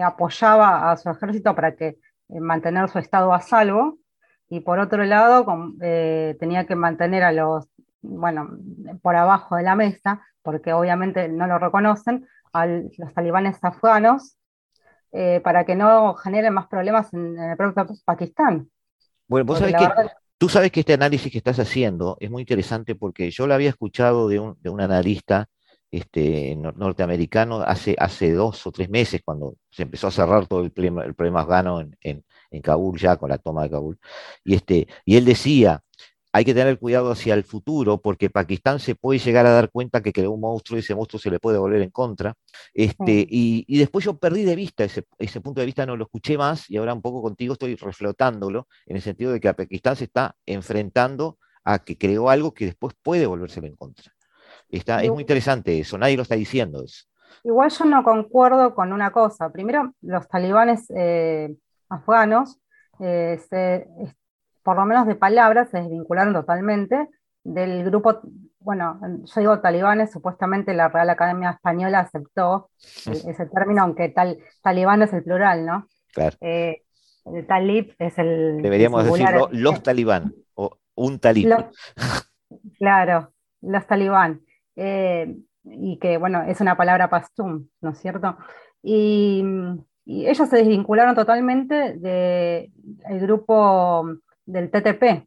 apoyaba 0.02 0.90
a 0.90 0.96
su 0.96 1.10
ejército 1.10 1.54
para 1.54 1.74
que 1.76 1.98
mantener 2.28 2.88
su 2.88 2.98
estado 2.98 3.32
a 3.32 3.40
salvo, 3.40 3.98
y 4.48 4.60
por 4.60 4.78
otro 4.78 5.04
lado 5.04 5.44
tenía 6.38 6.66
que 6.66 6.76
mantener 6.76 7.24
a 7.24 7.32
los 7.32 7.68
bueno, 8.08 8.50
por 9.02 9.16
abajo 9.16 9.56
de 9.56 9.62
la 9.62 9.74
mesa, 9.74 10.22
porque 10.42 10.72
obviamente 10.72 11.28
no 11.28 11.46
lo 11.46 11.58
reconocen, 11.58 12.26
a 12.52 12.66
los 12.66 13.14
talibanes 13.14 13.58
afganos, 13.62 14.36
eh, 15.12 15.40
para 15.42 15.64
que 15.64 15.74
no 15.74 16.14
generen 16.14 16.54
más 16.54 16.66
problemas 16.66 17.12
en, 17.14 17.38
el 17.38 17.56
propio 17.56 17.86
Pakistán. 18.04 18.70
Bueno, 19.28 19.46
vos 19.46 19.58
sabés 19.58 19.74
que, 19.76 19.88
tú 20.38 20.48
sabes 20.48 20.70
que 20.70 20.80
este 20.80 20.94
análisis 20.94 21.30
que 21.30 21.38
estás 21.38 21.58
haciendo 21.58 22.16
es 22.20 22.30
muy 22.30 22.42
interesante 22.42 22.94
porque 22.94 23.30
yo 23.30 23.46
lo 23.46 23.54
había 23.54 23.70
escuchado 23.70 24.28
de 24.28 24.40
un, 24.40 24.56
de 24.60 24.70
un 24.70 24.80
analista 24.80 25.48
este, 25.90 26.56
norteamericano 26.56 27.60
hace, 27.60 27.94
hace 27.98 28.32
dos 28.32 28.66
o 28.66 28.72
tres 28.72 28.90
meses, 28.90 29.22
cuando 29.24 29.56
se 29.70 29.82
empezó 29.82 30.08
a 30.08 30.10
cerrar 30.10 30.46
todo 30.46 30.62
el 30.62 30.72
problema, 30.72 31.04
el 31.04 31.14
problema 31.14 31.40
afgano 31.40 31.80
en, 31.80 31.96
en, 32.00 32.24
en, 32.50 32.62
Kabul 32.62 32.98
ya, 32.98 33.16
con 33.16 33.30
la 33.30 33.38
toma 33.38 33.62
de 33.62 33.70
Kabul. 33.70 33.98
Y, 34.44 34.54
este, 34.54 34.88
y 35.04 35.16
él 35.16 35.24
decía 35.24 35.82
hay 36.36 36.44
que 36.44 36.52
tener 36.52 36.78
cuidado 36.78 37.12
hacia 37.12 37.32
el 37.32 37.44
futuro 37.44 37.96
porque 37.96 38.28
Pakistán 38.28 38.78
se 38.78 38.94
puede 38.94 39.18
llegar 39.18 39.46
a 39.46 39.52
dar 39.52 39.70
cuenta 39.70 40.02
que 40.02 40.12
creó 40.12 40.32
un 40.32 40.42
monstruo 40.42 40.76
y 40.76 40.80
ese 40.80 40.94
monstruo 40.94 41.18
se 41.18 41.30
le 41.30 41.40
puede 41.40 41.56
volver 41.56 41.80
en 41.80 41.88
contra. 41.88 42.34
Este, 42.74 43.26
y, 43.26 43.78
después 43.78 44.04
yo 44.04 44.18
perdí 44.18 44.44
de 44.44 44.54
vista 44.54 44.84
ese, 44.84 45.40
punto 45.40 45.60
de 45.60 45.64
vista, 45.64 45.86
no 45.86 45.96
lo 45.96 46.04
escuché 46.04 46.36
más 46.36 46.68
y 46.68 46.76
ahora 46.76 46.92
un 46.92 47.00
poco 47.00 47.22
contigo 47.22 47.54
estoy 47.54 47.74
reflotándolo 47.76 48.68
en 48.84 48.96
el 48.96 49.02
sentido 49.02 49.32
de 49.32 49.40
que 49.40 49.48
a 49.48 49.56
Pakistán 49.56 49.96
se 49.96 50.04
está 50.04 50.36
enfrentando 50.44 51.38
a 51.64 51.78
que 51.78 51.96
creó 51.96 52.28
algo 52.28 52.52
que 52.52 52.66
después 52.66 52.94
puede 53.02 53.24
volvérselo 53.24 53.66
en 53.66 53.76
contra. 53.76 54.12
Está, 54.68 55.02
es 55.02 55.10
muy 55.10 55.22
interesante 55.22 55.80
eso, 55.80 55.96
nadie 55.96 56.16
lo 56.16 56.22
está 56.22 56.34
diciendo 56.34 56.84
eso. 56.84 57.06
Igual 57.44 57.70
yo 57.70 57.86
no 57.86 58.04
concuerdo 58.04 58.74
con 58.74 58.92
una 58.92 59.10
cosa. 59.10 59.50
Primero, 59.50 59.94
los 60.02 60.28
talibanes 60.28 60.84
eh, 60.94 61.56
afganos 61.88 62.58
eh, 63.00 63.40
se, 63.48 63.86
por 64.66 64.76
lo 64.76 64.84
menos 64.84 65.06
de 65.06 65.14
palabras, 65.14 65.70
se 65.70 65.78
desvincularon 65.78 66.34
totalmente 66.34 67.08
del 67.44 67.84
grupo, 67.84 68.20
bueno, 68.58 68.98
yo 69.24 69.40
digo 69.40 69.60
talibanes, 69.60 70.10
supuestamente 70.10 70.74
la 70.74 70.88
Real 70.88 71.08
Academia 71.08 71.50
Española 71.50 72.00
aceptó 72.00 72.68
ese 73.06 73.46
término, 73.46 73.82
aunque 73.82 74.08
tal, 74.08 74.38
talibán 74.64 75.02
es 75.02 75.12
el 75.12 75.22
plural, 75.22 75.64
¿no? 75.64 75.86
Claro. 76.12 76.36
Eh, 76.40 76.82
el 77.26 77.46
talib 77.46 77.94
es 78.00 78.18
el. 78.18 78.60
Deberíamos 78.60 79.04
decirlo 79.04 79.48
los 79.52 79.84
talibán 79.84 80.34
o 80.54 80.76
un 80.96 81.20
talib. 81.20 81.48
claro, 82.78 83.32
los 83.60 83.86
talibán. 83.86 84.40
Eh, 84.74 85.32
y 85.62 85.96
que, 86.00 86.18
bueno, 86.18 86.42
es 86.42 86.60
una 86.60 86.76
palabra 86.76 87.08
pastún, 87.08 87.70
¿no 87.80 87.90
es 87.90 87.98
cierto? 87.98 88.36
Y, 88.82 89.44
y 90.04 90.26
ellos 90.26 90.48
se 90.48 90.56
desvincularon 90.56 91.14
totalmente 91.14 91.94
del 91.98 93.20
grupo 93.20 94.08
del 94.46 94.70
TTP 94.70 95.26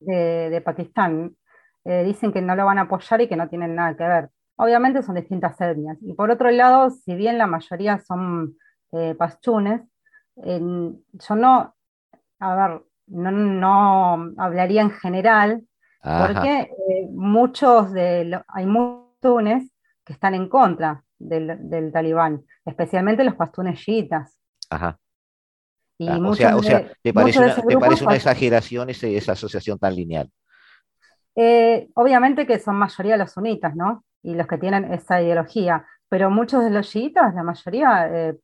De, 0.00 0.62
Pakistán. 0.64 1.36
Eh, 1.84 2.02
dicen 2.04 2.32
que 2.32 2.40
no 2.40 2.56
lo 2.56 2.64
van 2.64 2.78
a 2.78 2.82
apoyar 2.82 3.20
y 3.20 3.28
que 3.28 3.36
no 3.36 3.48
tienen 3.48 3.74
nada 3.74 3.96
que 3.96 4.04
ver. 4.04 4.30
Obviamente 4.56 5.02
son 5.02 5.14
distintas 5.14 5.60
etnias. 5.60 5.98
Y 6.00 6.14
por 6.14 6.30
otro 6.30 6.50
lado, 6.50 6.90
si 6.90 7.14
bien 7.14 7.38
la 7.38 7.46
mayoría 7.46 7.98
son 7.98 8.56
eh, 8.92 9.14
pastunes, 9.14 9.82
yo 10.36 11.34
no, 11.34 11.74
a 12.40 12.54
ver, 12.54 12.82
no, 13.06 14.32
hablaría 14.36 14.82
en 14.82 14.90
general, 14.90 15.62
porque 16.02 16.60
eh, 16.60 17.08
muchos 17.10 17.92
de 17.92 18.38
hay 18.48 18.66
muchos 18.66 19.06
pastunes 19.16 19.72
que 20.04 20.12
están 20.12 20.34
en 20.34 20.48
contra 20.48 21.02
del, 21.18 21.68
del 21.68 21.92
talibán, 21.92 22.44
especialmente 22.64 23.24
los 23.24 23.34
pastunes 23.34 23.80
chiitas. 23.80 24.38
Ajá. 24.70 24.98
Ah, 26.00 26.18
o 26.22 26.34
sea, 26.34 26.56
o 26.56 26.62
sea, 26.62 26.90
¿te 27.02 27.14
parece, 27.14 27.38
una, 27.38 28.14
exageración 28.14 28.90
esa 28.90 29.32
asociación 29.32 29.78
tan 29.78 29.94
lineal? 29.94 30.30
Eh, 31.34 31.88
obviamente 31.94 32.46
que 32.46 32.58
son 32.58 32.76
mayoría 32.76 33.16
los 33.16 33.32
sunitas, 33.32 33.74
¿no? 33.74 34.04
Y 34.22 34.34
los 34.34 34.46
que 34.46 34.58
tienen 34.58 34.92
esa 34.92 35.22
ideología, 35.22 35.86
pero 36.08 36.30
muchos 36.30 36.64
de 36.64 36.70
los 36.70 36.88
chiitas, 36.90 37.34
la 37.34 37.42
mayoría, 37.42 38.08
eh, 38.10 38.34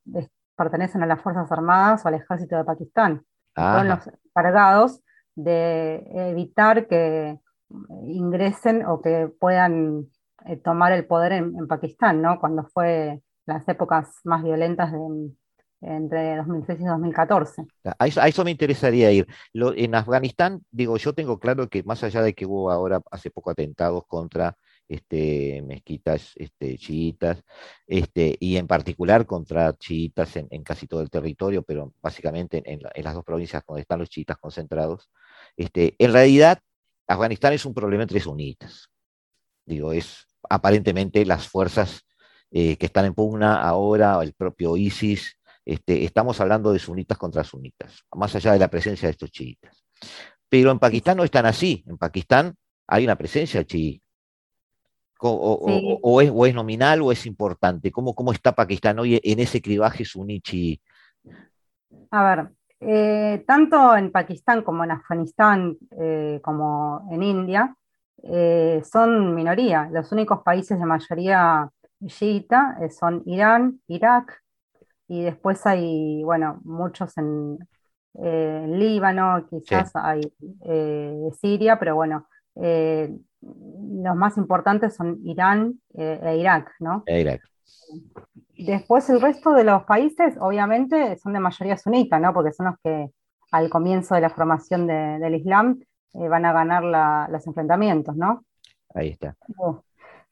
pertenecen 0.55 1.03
a 1.03 1.05
las 1.05 1.21
Fuerzas 1.21 1.51
Armadas 1.51 2.03
o 2.05 2.07
al 2.07 2.15
ejército 2.15 2.55
de 2.57 2.63
Pakistán. 2.63 3.23
Son 3.55 3.87
los 3.87 3.99
cargados 4.33 5.01
de 5.35 6.03
evitar 6.29 6.87
que 6.87 7.37
ingresen 8.07 8.85
o 8.85 9.01
que 9.01 9.29
puedan 9.39 10.07
eh, 10.45 10.57
tomar 10.57 10.91
el 10.91 11.05
poder 11.05 11.33
en, 11.33 11.55
en, 11.57 11.67
Pakistán, 11.67 12.21
¿no? 12.21 12.39
Cuando 12.39 12.63
fue 12.65 13.21
las 13.45 13.67
épocas 13.67 14.19
más 14.23 14.43
violentas 14.43 14.91
de, 14.91 14.97
entre 15.83 16.37
2006 16.37 16.79
y 16.79 16.85
2014. 16.85 17.65
A 17.99 18.27
eso, 18.27 18.43
me 18.43 18.51
interesaría 18.51 19.11
ir. 19.11 19.27
en 19.53 19.95
Afganistán, 19.95 20.61
digo, 20.71 20.97
yo 20.97 21.13
tengo 21.13 21.39
claro 21.39 21.69
que 21.69 21.83
más 21.83 22.03
allá 22.03 22.21
de 22.21 22.33
que 22.33 22.45
hubo 22.45 22.71
ahora 22.71 23.01
hace 23.11 23.29
poco 23.29 23.51
atentados 23.51 24.05
contra 24.07 24.57
este, 24.87 25.61
mezquitas 25.61 26.31
este, 26.35 26.77
chiitas, 26.77 27.43
este, 27.87 28.35
y 28.39 28.57
en 28.57 28.67
particular 28.67 29.25
contra 29.25 29.73
chiitas 29.73 30.35
en, 30.35 30.47
casi 30.63 30.87
todo 30.87 31.01
el 31.01 31.09
territorio, 31.09 31.63
pero 31.63 31.93
básicamente 32.01 32.61
en, 32.65 32.81
las 33.03 33.13
dos 33.13 33.23
provincias 33.23 33.63
donde 33.67 33.81
están 33.81 33.99
los 33.99 34.09
chiitas 34.09 34.37
concentrados, 34.37 35.09
este, 35.57 35.95
en 35.97 36.13
realidad 36.13 36.59
Afganistán 37.07 37.53
es 37.53 37.65
un 37.65 37.73
problema 37.73 38.03
entre 38.03 38.19
sunitas. 38.19 38.89
Digo, 39.65 39.93
es 39.93 40.27
aparentemente 40.49 41.25
las 41.25 41.47
fuerzas 41.47 42.05
eh, 42.51 42.77
que 42.77 42.85
están 42.85 43.05
en 43.05 43.13
pugna 43.13 43.61
ahora, 43.61 44.19
el 44.21 44.33
propio 44.33 44.77
ISIS, 44.77 45.39
este, 45.65 46.03
estamos 46.03 46.39
hablando 46.41 46.73
de 46.73 46.79
sunitas 46.79 47.17
contra 47.17 47.43
sunitas, 47.43 48.03
más 48.15 48.35
allá 48.35 48.53
de 48.53 48.59
la 48.59 48.67
presencia 48.67 49.07
de 49.07 49.11
estos 49.11 49.31
chiitas. 49.31 49.83
Pero 50.49 50.71
en 50.71 50.79
Pakistán 50.79 51.17
no 51.17 51.23
están 51.23 51.45
así. 51.45 51.83
En 51.87 51.97
Pakistán 51.97 52.53
hay 52.87 53.05
una 53.05 53.15
presencia 53.15 53.63
chií. 53.63 53.99
O, 55.25 56.21
es, 56.21 56.53
nominal 56.53 57.01
o 57.01 57.11
es 57.11 57.25
importante. 57.25 57.91
¿Cómo, 57.91 58.13
cómo 58.13 58.33
está 58.33 58.51
Pakistán 58.51 58.99
hoy 58.99 59.21
en 59.23 59.39
ese 59.39 59.61
cribaje 59.61 60.03
suní-chií? 60.03 60.81
A 62.11 62.23
ver, 62.23 62.49
eh, 62.81 63.43
tanto 63.47 63.95
en 63.95 64.11
Pakistán 64.11 64.61
como 64.63 64.83
en 64.83 64.91
Afganistán, 64.91 65.77
eh, 65.91 66.41
como 66.43 67.07
en 67.09 67.23
India, 67.23 67.75
eh, 68.21 68.83
son 68.83 69.33
minoría. 69.33 69.89
Los 69.91 70.11
únicos 70.11 70.43
países 70.43 70.77
de 70.77 70.85
mayoría 70.85 71.69
chiita 72.05 72.77
son 72.91 73.23
Irán, 73.25 73.81
Irak, 73.87 74.42
y 75.07 75.23
después 75.23 75.65
hay, 75.65 76.23
bueno, 76.23 76.59
muchos 76.63 77.17
en, 77.17 77.57
eh, 78.15 78.65
Líbano, 78.67 79.47
quizás 79.49 79.91
hay 79.95 80.21
eh, 80.65 81.29
Siria, 81.39 81.79
pero 81.79 81.95
bueno, 81.95 82.27
eh, 82.55 83.11
los 83.41 84.15
más 84.15 84.37
importantes 84.37 84.95
son 84.95 85.19
Irán 85.23 85.81
e 85.95 86.37
Irak, 86.37 86.71
¿no? 86.79 87.03
E 87.07 87.21
Irak. 87.21 87.41
después 88.55 89.09
el 89.09 89.19
resto 89.19 89.53
de 89.53 89.63
los 89.63 89.83
países, 89.83 90.35
obviamente, 90.39 91.17
son 91.17 91.33
de 91.33 91.39
mayoría 91.39 91.75
sunita, 91.75 92.19
¿no? 92.19 92.33
Porque 92.33 92.53
son 92.53 92.67
los 92.67 92.75
que 92.83 93.09
al 93.51 93.69
comienzo 93.69 94.15
de 94.15 94.21
la 94.21 94.29
formación 94.29 94.87
del 94.87 95.35
Islam 95.35 95.79
van 96.13 96.45
a 96.45 96.53
ganar 96.53 97.27
los 97.29 97.47
enfrentamientos, 97.47 98.15
¿no? 98.15 98.45
Ahí 98.93 99.09
está. 99.09 99.35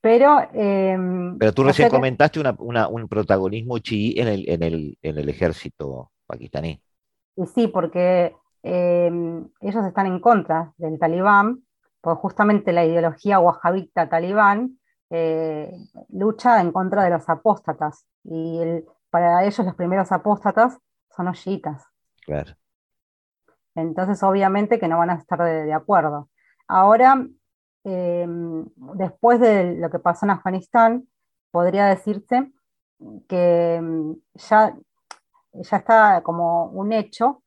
Pero, 0.02 0.40
em, 0.54 1.38
Pero 1.38 1.54
tú 1.54 1.64
recién 1.64 1.90
comentaste 1.90 2.40
un 2.40 3.08
protagonismo 3.08 3.78
chií 3.78 4.20
en 4.20 4.28
el, 4.28 4.50
en, 4.50 4.64
el, 4.64 4.98
en 5.02 5.18
el 5.20 5.30
ejército 5.30 6.12
pakistaní. 6.26 6.82
Sí, 7.54 7.68
porque 7.68 8.36
em, 8.64 9.48
ellos 9.60 9.86
están 9.86 10.08
en 10.08 10.20
contra 10.20 10.74
del 10.78 10.98
talibán, 10.98 11.64
porque 12.02 12.20
justamente 12.20 12.74
la 12.74 12.84
ideología 12.84 13.40
wahhabita 13.40 14.10
talibán 14.10 14.80
eh, 15.12 15.72
lucha 16.10 16.60
en 16.62 16.72
contra 16.72 17.04
de 17.04 17.12
los 17.12 17.30
apóstatas, 17.30 18.08
y 18.24 18.60
para 19.12 19.44
ellos 19.44 19.66
los 19.66 19.76
primeros 19.76 20.12
apóstatas 20.12 20.80
son 21.16 21.28
los 21.28 21.40
chiitas. 21.40 21.86
Claro. 22.26 22.54
Entonces, 23.76 24.22
obviamente 24.24 24.80
que 24.80 24.88
no 24.88 24.98
van 24.98 25.12
a 25.12 25.16
estar 25.16 25.40
de 25.44 25.74
acuerdo. 25.74 26.30
Ahora, 26.68 27.26
Em, 27.84 28.66
después 28.96 29.40
de 29.40 29.76
lo 29.76 29.90
que 29.90 30.00
pasó 30.00 30.26
en 30.26 30.32
Afganistán, 30.32 31.08
podría 31.52 31.86
decirse 31.88 32.52
que 33.28 33.76
em, 33.76 34.16
ya, 34.36 34.76
ya 35.54 35.78
está 35.78 36.22
como 36.24 36.66
un 36.66 36.94
hecho 36.94 37.44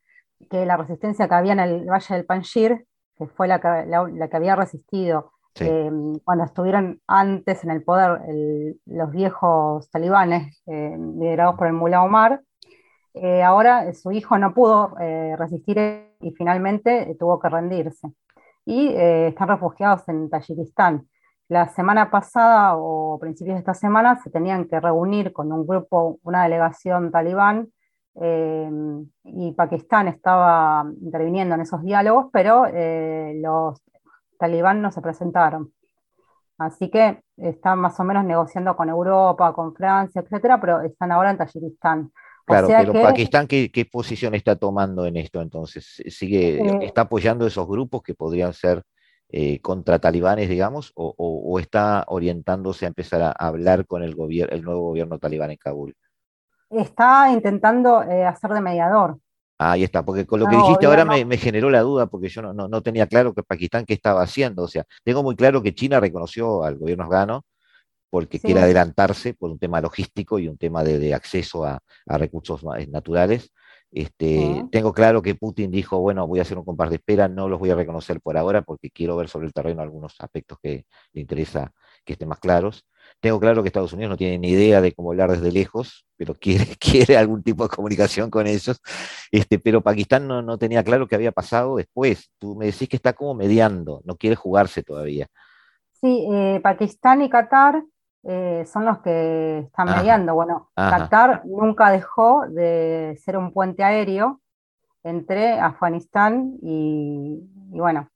que 0.50 0.66
la 0.66 0.76
resistencia 0.76 1.28
que 1.28 1.34
había 1.34 1.52
en 1.52 1.60
el 1.60 1.86
Valle 1.86 2.14
del 2.14 2.26
Panjir, 2.26 2.86
que 3.16 3.26
fue 3.26 3.48
la 3.48 3.60
que, 3.60 3.86
la, 3.86 4.28
que 4.28 4.36
había 4.36 4.56
resistido 4.56 5.32
em, 5.56 6.18
cuando 6.24 6.44
estuvieron 6.44 7.00
antes 7.06 7.62
en 7.64 7.70
el 7.70 7.84
poder 7.84 8.20
los 8.86 9.10
viejos 9.12 9.88
talibanes 9.90 10.62
liderados 10.66 11.56
por 11.56 11.68
el 11.68 11.74
Mullah 11.74 12.02
Omar, 12.02 12.42
eh, 13.14 13.44
ahora 13.44 13.94
su 13.94 14.10
hijo 14.10 14.36
no 14.38 14.52
pudo 14.52 14.96
eh, 15.00 15.36
resistir 15.38 15.78
y 16.20 16.32
finalmente 16.32 17.16
tuvo 17.18 17.38
que 17.38 17.48
rendirse 17.48 18.12
y 18.64 18.88
eh, 18.88 19.28
están 19.28 19.48
refugiados 19.48 20.08
en 20.08 20.30
Tayikistán. 20.30 21.08
La 21.48 21.68
semana 21.68 22.10
pasada 22.10 22.76
o 22.76 23.18
principios 23.20 23.56
de 23.56 23.60
esta 23.60 23.74
semana 23.74 24.16
se 24.22 24.30
tenían 24.30 24.66
que 24.66 24.80
reunir 24.80 25.32
con 25.32 25.52
un 25.52 25.66
grupo, 25.66 26.18
una 26.22 26.44
delegación 26.44 27.10
talibán, 27.10 27.68
eh, 28.20 28.70
y 29.24 29.52
Pakistán 29.52 30.08
estaba 30.08 30.84
interviniendo 31.02 31.54
en 31.54 31.62
esos 31.62 31.82
diálogos, 31.82 32.26
pero 32.32 32.66
eh, 32.66 33.34
los 33.42 33.82
talibán 34.38 34.80
no 34.82 34.92
se 34.92 35.02
presentaron. 35.02 35.72
Así 36.58 36.90
que 36.90 37.22
están 37.36 37.80
más 37.80 37.98
o 37.98 38.04
menos 38.04 38.24
negociando 38.24 38.76
con 38.76 38.88
Europa, 38.88 39.52
con 39.52 39.74
Francia, 39.74 40.22
etcétera, 40.22 40.60
pero 40.60 40.80
están 40.82 41.10
ahora 41.12 41.30
en 41.30 41.38
Tayikistán. 41.38 42.12
Claro, 42.46 42.68
pero 42.68 42.92
Pakistán, 42.92 43.46
¿qué, 43.46 43.88
posición 43.90 44.34
está 44.34 44.56
tomando 44.56 45.06
en 45.06 45.16
esto 45.16 45.40
entonces? 45.40 46.02
¿Sigue, 46.08 46.58
eh, 46.58 46.78
está 46.82 47.02
apoyando 47.02 47.46
esos 47.46 47.66
grupos 47.66 48.02
que 48.02 48.14
podrían 48.14 48.52
ser 48.52 48.82
eh, 49.30 49.60
contra 49.60 49.98
talibanes, 49.98 50.48
digamos, 50.48 50.92
o, 50.94 51.58
está 51.58 52.04
orientándose 52.08 52.84
a 52.84 52.88
empezar 52.88 53.22
a 53.22 53.30
hablar 53.32 53.86
con 53.86 54.02
el, 54.02 54.14
el 54.50 54.62
nuevo 54.62 54.82
gobierno 54.82 55.18
talibán 55.18 55.50
en 55.50 55.56
Kabul? 55.56 55.96
Está 56.70 57.30
intentando 57.32 58.02
eh, 58.02 58.24
hacer 58.24 58.50
de 58.50 58.60
mediador. 58.60 59.18
ahí 59.58 59.82
está, 59.82 60.04
porque 60.04 60.26
con 60.26 60.40
lo 60.40 60.46
que 60.46 60.56
dijiste 60.56 60.86
ahora 60.86 61.04
me, 61.04 61.36
generó 61.38 61.70
la 61.70 61.80
duda, 61.80 62.06
porque 62.06 62.28
yo 62.28 62.42
no, 62.42 62.52
no, 62.52 62.82
tenía 62.82 63.06
claro 63.06 63.32
que 63.32 63.42
Pakistán 63.42 63.86
qué 63.86 63.94
estaba 63.94 64.22
haciendo. 64.22 64.64
O 64.64 64.68
sea, 64.68 64.84
tengo 65.02 65.22
muy 65.22 65.34
claro 65.34 65.62
que 65.62 65.74
China 65.74 65.98
reconoció 65.98 66.62
al 66.62 66.76
gobierno 66.76 67.04
afgano, 67.04 67.44
porque 68.14 68.38
quiere 68.38 68.60
adelantarse 68.60 69.34
por 69.34 69.50
un 69.50 69.58
tema 69.58 69.80
logístico 69.80 70.38
y 70.38 70.46
un 70.46 70.56
tema 70.56 70.84
de, 70.84 71.12
acceso 71.12 71.64
a, 71.64 71.82
recursos 72.06 72.62
eh, 72.78 72.86
naturales. 72.86 73.50
Este, 73.90 74.64
Tengo 74.70 74.92
claro 74.92 75.20
que 75.20 75.34
Putin 75.34 75.72
dijo, 75.72 75.98
bueno, 75.98 76.24
voy 76.28 76.38
a 76.38 76.42
hacer 76.42 76.56
un 76.56 76.64
compás 76.64 76.90
de 76.90 76.96
espera, 76.96 77.26
no 77.26 77.48
los 77.48 77.58
voy 77.58 77.70
a 77.70 77.74
reconocer 77.74 78.20
por 78.20 78.36
ahora 78.36 78.62
porque 78.62 78.88
quiero 78.90 79.16
ver 79.16 79.28
sobre 79.28 79.48
el 79.48 79.52
terreno 79.52 79.82
algunos 79.82 80.14
aspectos 80.20 80.58
que 80.62 80.86
le 81.12 81.22
interesa 81.22 81.72
que 82.04 82.12
estén 82.12 82.28
más 82.28 82.38
claros. 82.38 82.86
Tengo 83.18 83.40
claro 83.40 83.64
que 83.64 83.68
Estados 83.68 83.92
Unidos 83.92 84.10
no 84.10 84.16
tiene 84.16 84.38
ni 84.38 84.50
idea 84.50 84.80
de 84.80 84.92
cómo 84.92 85.10
hablar 85.10 85.32
desde 85.32 85.50
lejos, 85.50 86.06
pero 86.16 86.34
quiere, 86.40 86.66
quiere 86.78 87.16
algún 87.16 87.42
tipo 87.42 87.64
de 87.64 87.74
comunicación 87.74 88.30
con 88.30 88.46
ellos. 88.46 88.80
Este, 89.32 89.58
pero 89.58 89.80
Pakistán 89.80 90.28
no, 90.28 90.40
no 90.40 90.56
tenía 90.56 90.84
claro 90.84 91.08
qué 91.08 91.16
había 91.16 91.32
pasado 91.32 91.78
después. 91.78 92.30
Tú 92.38 92.54
me 92.54 92.66
decís 92.66 92.88
que 92.88 92.94
está 92.94 93.12
como 93.12 93.34
mediando, 93.34 94.02
no 94.04 94.14
quiere 94.14 94.36
jugarse 94.36 94.84
todavía. 94.84 95.26
Sí, 96.00 96.28
eh, 96.30 96.60
Pakistán 96.62 97.22
y 97.22 97.28
Qatar 97.28 97.82
eh, 98.26 98.64
son 98.66 98.86
los 98.86 98.98
que 98.98 99.58
están 99.58 99.86
mediando. 99.96 100.34
Bueno, 100.34 100.70
Qatar 100.74 101.42
nunca 101.44 101.90
dejó 101.90 102.46
de 102.48 103.18
ser 103.22 103.36
un 103.36 103.52
puente 103.52 103.84
aéreo 103.84 104.40
entre 105.02 105.60
Afganistán 105.60 106.54
y, 106.62 107.38
bueno, 107.70 108.08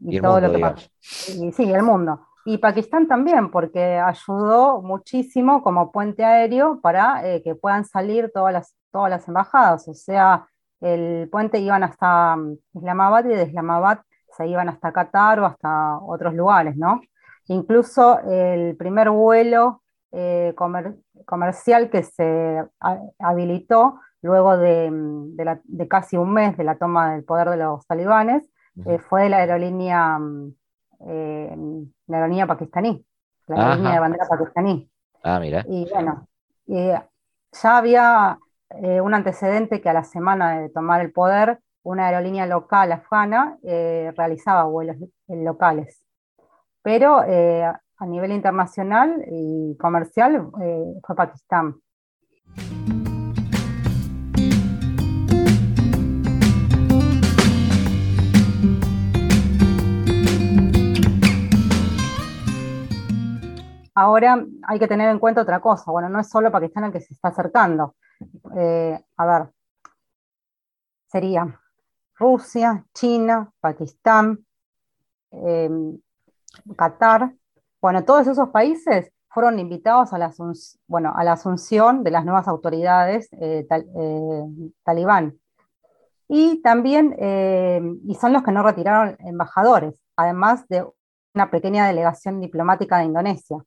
y, 0.00 0.20
todo 0.20 0.40
lo 0.40 0.52
que 0.52 0.58
pasa. 0.58 0.88
Y, 1.34 1.52
sí, 1.52 1.70
el 1.70 1.82
mundo. 1.82 2.26
Y 2.44 2.58
Pakistán 2.58 3.08
también, 3.08 3.50
porque 3.50 3.98
ayudó 3.98 4.80
muchísimo 4.80 5.62
como 5.62 5.90
puente 5.90 6.24
aéreo 6.24 6.80
para 6.80 7.26
eh, 7.28 7.42
que 7.42 7.56
puedan 7.56 7.84
salir 7.84 8.30
todas 8.32 8.52
las, 8.52 8.74
todas 8.92 9.10
las 9.10 9.26
embajadas. 9.26 9.88
O 9.88 9.94
sea, 9.94 10.46
el 10.80 11.28
puente 11.30 11.58
iban 11.58 11.82
hasta 11.82 12.36
mm, 12.36 12.56
Islamabad 12.74 13.24
y 13.24 13.28
de 13.28 13.44
Islamabad 13.44 13.98
se 14.36 14.46
iban 14.46 14.68
hasta 14.68 14.92
Qatar 14.92 15.40
o 15.40 15.46
hasta 15.46 15.98
otros 15.98 16.32
lugares, 16.34 16.76
¿no? 16.76 17.00
Incluso 17.48 18.20
el 18.20 18.76
primer 18.76 19.10
vuelo 19.10 19.82
eh, 20.12 20.54
comercial 21.24 21.90
que 21.90 22.02
se 22.02 22.62
habilitó 23.18 24.00
luego 24.20 24.56
de, 24.58 25.86
casi 25.88 26.16
un 26.16 26.32
mes 26.32 26.56
de 26.56 26.64
la 26.64 26.76
toma 26.76 27.12
del 27.12 27.24
poder 27.24 27.50
de 27.50 27.56
los 27.56 27.86
talibanes 27.86 28.48
eh, 28.86 28.98
fue 28.98 29.28
la 29.28 29.38
aerolínea, 29.38 30.18
eh, 31.06 31.56
la 32.06 32.16
aerolínea 32.16 32.46
pakistaní, 32.46 33.04
la 33.46 33.56
aerolínea 33.56 33.92
de 33.94 34.00
bandera 34.00 34.28
pakistaní. 34.28 34.90
Ah, 35.22 35.40
mira. 35.40 35.64
Y 35.68 35.88
bueno, 35.90 36.28
ya 36.66 37.76
había 37.76 38.38
un 39.02 39.14
antecedente 39.14 39.80
que 39.80 39.88
a 39.88 39.94
la 39.94 40.04
semana 40.04 40.60
de 40.60 40.68
tomar 40.68 41.00
el 41.00 41.12
poder, 41.12 41.60
una 41.82 42.08
aerolínea 42.08 42.44
local 42.44 42.92
afgana 42.92 43.56
realizaba 43.62 44.64
vuelos 44.64 44.96
locales 45.28 46.04
pero 46.88 47.22
eh, 47.22 47.62
a 47.64 48.06
nivel 48.06 48.32
internacional 48.32 49.22
y 49.30 49.76
comercial 49.76 50.50
eh, 50.58 50.94
fue 51.06 51.14
Pakistán. 51.14 51.76
Ahora 63.94 64.42
hay 64.62 64.78
que 64.78 64.88
tener 64.88 65.10
en 65.10 65.18
cuenta 65.18 65.42
otra 65.42 65.60
cosa. 65.60 65.90
Bueno, 65.90 66.08
no 66.08 66.20
es 66.20 66.30
solo 66.30 66.50
Pakistán 66.50 66.84
el 66.84 66.92
que 66.92 67.00
se 67.00 67.12
está 67.12 67.28
acercando. 67.28 67.96
Eh, 68.56 68.98
a 69.18 69.26
ver, 69.26 69.50
sería 71.06 71.60
Rusia, 72.14 72.82
China, 72.94 73.52
Pakistán, 73.60 74.38
Qatar, 76.76 77.32
bueno, 77.80 78.04
todos 78.04 78.26
esos 78.26 78.48
países 78.48 79.12
fueron 79.28 79.58
invitados 79.58 80.12
a 80.12 80.18
la, 80.18 80.32
bueno, 80.86 81.12
a 81.14 81.22
la 81.24 81.32
asunción 81.32 82.02
de 82.02 82.10
las 82.10 82.24
nuevas 82.24 82.48
autoridades 82.48 83.28
eh, 83.34 83.66
eh, 83.70 84.42
talibán. 84.82 85.38
Y 86.28 86.60
también, 86.62 87.14
eh, 87.18 87.80
y 88.06 88.14
son 88.16 88.32
los 88.32 88.42
que 88.42 88.52
no 88.52 88.62
retiraron 88.62 89.16
embajadores, 89.20 90.02
además 90.16 90.66
de 90.68 90.84
una 91.34 91.50
pequeña 91.50 91.86
delegación 91.86 92.40
diplomática 92.40 92.98
de 92.98 93.04
Indonesia. 93.04 93.58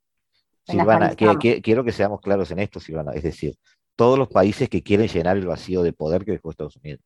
Silvana, 0.63 1.15
quiero 1.15 1.83
que 1.83 1.91
seamos 1.91 2.21
claros 2.21 2.51
en 2.51 2.59
esto, 2.59 2.79
Silvana, 2.79 3.13
es 3.13 3.23
decir, 3.23 3.55
todos 3.95 4.19
los 4.19 4.27
países 4.27 4.69
que 4.69 4.83
quieren 4.83 5.07
llenar 5.07 5.37
el 5.37 5.47
vacío 5.47 5.81
de 5.81 5.93
poder 5.93 6.23
que 6.23 6.33
dejó 6.33 6.51
Estados 6.51 6.77
Unidos. 6.77 7.01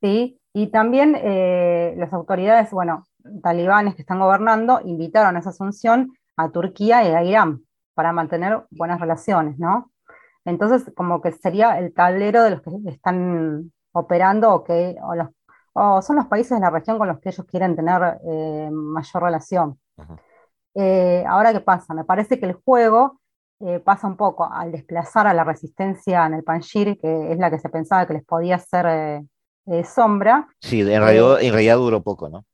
Sí, 0.00 0.38
y 0.52 0.68
también 0.68 1.12
las 1.96 2.12
autoridades, 2.12 2.70
bueno, 2.70 3.06
talibanes 3.42 3.94
que 3.94 4.02
están 4.02 4.20
gobernando 4.20 4.80
invitaron 4.84 5.36
a 5.36 5.40
esa 5.40 5.50
asunción 5.50 6.12
a 6.36 6.50
Turquía 6.50 7.04
y 7.08 7.12
a 7.12 7.22
Irán 7.22 7.62
para 7.94 8.12
mantener 8.12 8.64
buenas 8.70 9.00
relaciones, 9.00 9.58
¿no? 9.58 9.90
Entonces, 10.44 10.90
como 10.96 11.20
que 11.20 11.32
sería 11.32 11.78
el 11.78 11.94
tablero 11.94 12.42
de 12.42 12.50
los 12.50 12.62
que 12.62 12.70
están 12.86 13.72
operando 13.92 14.52
o 14.52 14.64
que 14.64 14.96
son 15.74 16.16
los 16.16 16.26
países 16.26 16.58
de 16.58 16.60
la 16.60 16.70
región 16.70 16.98
con 16.98 17.08
los 17.08 17.20
que 17.20 17.28
ellos 17.28 17.46
quieren 17.46 17.76
tener 17.76 18.18
eh, 18.26 18.68
mayor 18.72 19.22
relación. 19.22 19.78
Eh, 20.74 21.24
ahora, 21.28 21.52
¿qué 21.52 21.60
pasa? 21.60 21.94
Me 21.94 22.04
parece 22.04 22.40
que 22.40 22.46
el 22.46 22.54
juego 22.54 23.20
eh, 23.60 23.78
pasa 23.78 24.06
un 24.06 24.16
poco 24.16 24.50
al 24.50 24.72
desplazar 24.72 25.26
a 25.26 25.34
la 25.34 25.44
resistencia 25.44 26.26
en 26.26 26.34
el 26.34 26.42
Panjir, 26.42 26.98
que 26.98 27.32
es 27.32 27.38
la 27.38 27.50
que 27.50 27.58
se 27.58 27.68
pensaba 27.68 28.06
que 28.06 28.14
les 28.14 28.24
podía 28.24 28.56
hacer 28.56 29.22
sombra. 29.84 30.48
Sí, 30.60 30.80
en 30.80 31.00
realidad, 31.00 31.40
en 31.40 31.52
realidad 31.52 31.76
duró 31.76 32.02
poco, 32.02 32.28
¿no? 32.28 32.44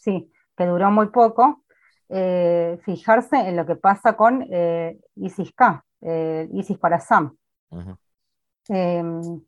Sí, 0.00 0.32
que 0.56 0.66
duró 0.66 0.90
muy 0.90 1.08
poco, 1.08 1.62
eh, 2.08 2.78
fijarse 2.84 3.36
en 3.36 3.56
lo 3.56 3.64
que 3.64 3.76
pasa 3.76 4.16
con 4.16 4.46
eh, 4.50 4.98
ISIS-K, 5.16 5.84
ISIS 6.52 6.78
Khorasan. 6.78 7.32
Em, 8.68 9.42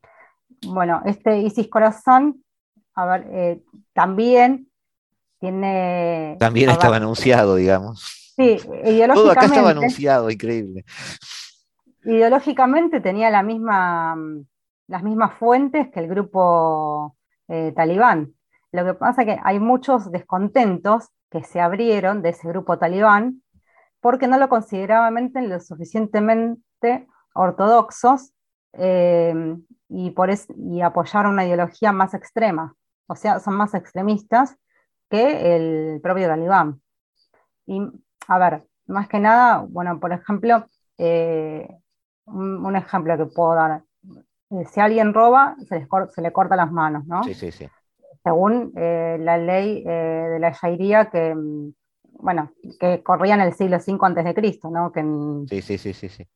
bueno, 0.67 1.03
este 1.05 1.39
ISIS 1.39 1.69
Khorasan, 1.69 2.43
a 2.95 3.07
ver, 3.07 3.63
también 3.93 4.71
tiene... 5.41 6.37
También 6.39 6.71
estaba 6.71 6.97
anunciado, 6.97 7.57
digamos. 7.57 8.23
Sí, 8.37 8.59
ideológicamente. 8.85 9.15
Todo 9.15 9.31
acá 9.33 9.47
estaba 9.47 9.71
anunciado, 9.71 10.31
increíble. 10.31 10.85
Ideológicamente 12.05 13.01
tenía 13.01 13.31
la 13.31 13.43
misma, 13.43 14.17
las 14.89 15.03
mismas 15.03 15.35
fuentes 15.35 15.89
que 15.93 16.01
el 16.01 16.09
grupo 16.09 17.17
eh, 17.49 17.73
talibán. 17.75 18.35
Lo 18.73 18.85
que 18.85 18.95
pasa 18.95 19.23
es 19.23 19.27
que 19.27 19.41
hay 19.45 19.61
muchos 19.61 20.11
descontentos 20.11 21.11
que 21.31 21.45
se 21.45 21.61
abrieron 21.61 22.23
de 22.23 22.31
ese 22.31 22.49
grupo 22.49 22.79
talibán 22.79 23.43
porque 24.01 24.27
no 24.27 24.39
lo 24.39 24.49
consideraban 24.49 25.31
lo 25.35 25.61
suficientemente 25.61 27.07
ortodoxos 27.35 28.33
eh, 28.73 29.57
y, 29.89 30.11
por 30.11 30.31
y 30.57 30.81
apoyaron 30.81 31.33
una 31.33 31.47
ideología 31.47 31.93
más 31.93 32.15
extrema. 32.15 32.75
O 33.07 33.15
sea, 33.15 33.41
son 33.41 33.55
más 33.55 33.75
extremistas 33.75 34.57
que 35.09 35.55
el 35.55 36.01
propio 36.01 36.27
talibán. 36.27 36.81
Y, 37.67 37.81
a 38.27 38.39
ver, 38.39 38.67
más 38.87 39.07
que 39.09 39.21
nada, 39.21 39.59
bueno, 39.69 40.01
por 40.01 40.13
ejemplo, 40.13 40.67
eh, 40.99 41.69
un, 42.25 42.75
ejemplo 42.75 43.17
que 43.17 43.27
puedo 43.27 43.55
dar. 43.55 43.85
Eh, 44.51 44.65
si 44.67 44.81
alguien 44.81 45.15
roba, 45.15 45.57
se, 45.69 45.87
se, 46.15 46.23
le 46.23 46.33
corta 46.33 46.57
las 46.57 46.73
manos, 46.73 47.07
¿no? 47.07 47.23
Sí, 47.23 47.35
sí, 47.35 47.53
sí. 47.53 47.69
Según 48.23 48.73
eh, 48.77 49.17
la 49.21 49.37
ley 49.37 49.83
de 49.85 50.39
la 50.39 50.51
Shairía 50.53 51.11
que, 51.11 51.35
bueno, 52.13 52.53
que 52.79 53.03
corría 53.03 53.35
en 53.35 53.41
el 53.41 53.53
siglo 53.53 53.79
V 53.79 53.99
antes 54.03 54.25
de 54.25 54.35
Cristo, 54.35 54.71
¿no? 54.71 54.93
Que 54.93 55.03
sí, 55.49 55.61
sí, 55.61 55.79
sí, 55.79 55.93
sí. 55.93 56.09
sí. 56.09 56.27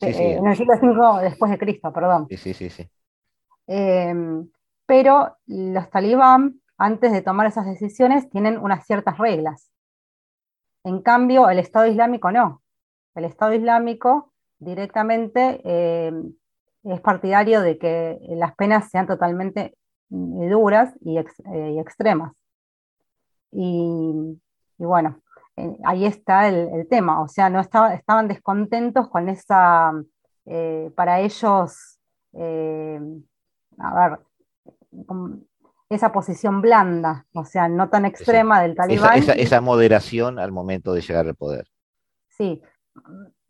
en 0.00 0.46
el 0.46 0.56
siglo 0.56 0.74
V 0.80 1.22
después 1.22 1.50
de 1.50 1.58
Cristo, 1.58 1.92
perdón. 1.92 2.26
Sí, 2.30 2.36
sí, 2.36 2.54
sí, 2.54 2.70
sí. 2.70 2.88
pero 4.86 5.36
los 5.46 5.90
talibán 5.90 6.60
antes 6.78 7.12
de 7.12 7.22
tomar 7.22 7.46
esas 7.46 7.66
decisiones 7.66 8.28
tienen 8.30 8.58
unas 8.58 8.86
ciertas 8.86 9.18
reglas. 9.18 9.70
En 10.84 11.02
cambio, 11.02 11.48
el 11.50 11.58
Estado 11.58 11.86
Islámico 11.86 12.30
no. 12.30 12.62
El 13.14 13.24
Estado 13.24 13.54
Islámico 13.54 14.32
directamente 14.58 15.60
eh, 15.64 16.12
es 16.84 17.00
partidario 17.00 17.60
de 17.60 17.78
que 17.78 18.18
las 18.30 18.54
penas 18.54 18.90
sean 18.90 19.06
totalmente 19.06 19.76
duras 20.08 20.94
y, 21.00 21.18
eh, 21.18 21.80
extremas. 21.80 22.32
Y, 23.52 24.38
bueno, 24.78 25.20
eh, 25.56 25.76
ahí 25.84 26.04
está 26.04 26.48
el, 26.48 26.86
tema. 26.88 27.20
O 27.22 27.28
sea, 27.28 27.48
no 27.50 27.60
estaban 27.60 28.28
descontentos 28.28 29.08
con 29.08 29.28
esa, 29.28 29.92
para 30.94 31.20
ellos, 31.20 31.98
a 32.34 34.08
ver, 34.08 34.18
esa 35.88 36.12
posición 36.12 36.60
blanda, 36.60 37.26
o 37.32 37.44
sea, 37.44 37.68
no 37.68 37.88
tan 37.88 38.04
extrema 38.06 38.60
del 38.60 38.74
talibán. 38.74 39.22
Esa, 39.36 39.60
moderación 39.60 40.38
al 40.38 40.52
momento 40.52 40.92
de 40.92 41.00
llegar 41.00 41.26
al 41.26 41.34
poder. 41.34 41.66
Sí, 42.28 42.60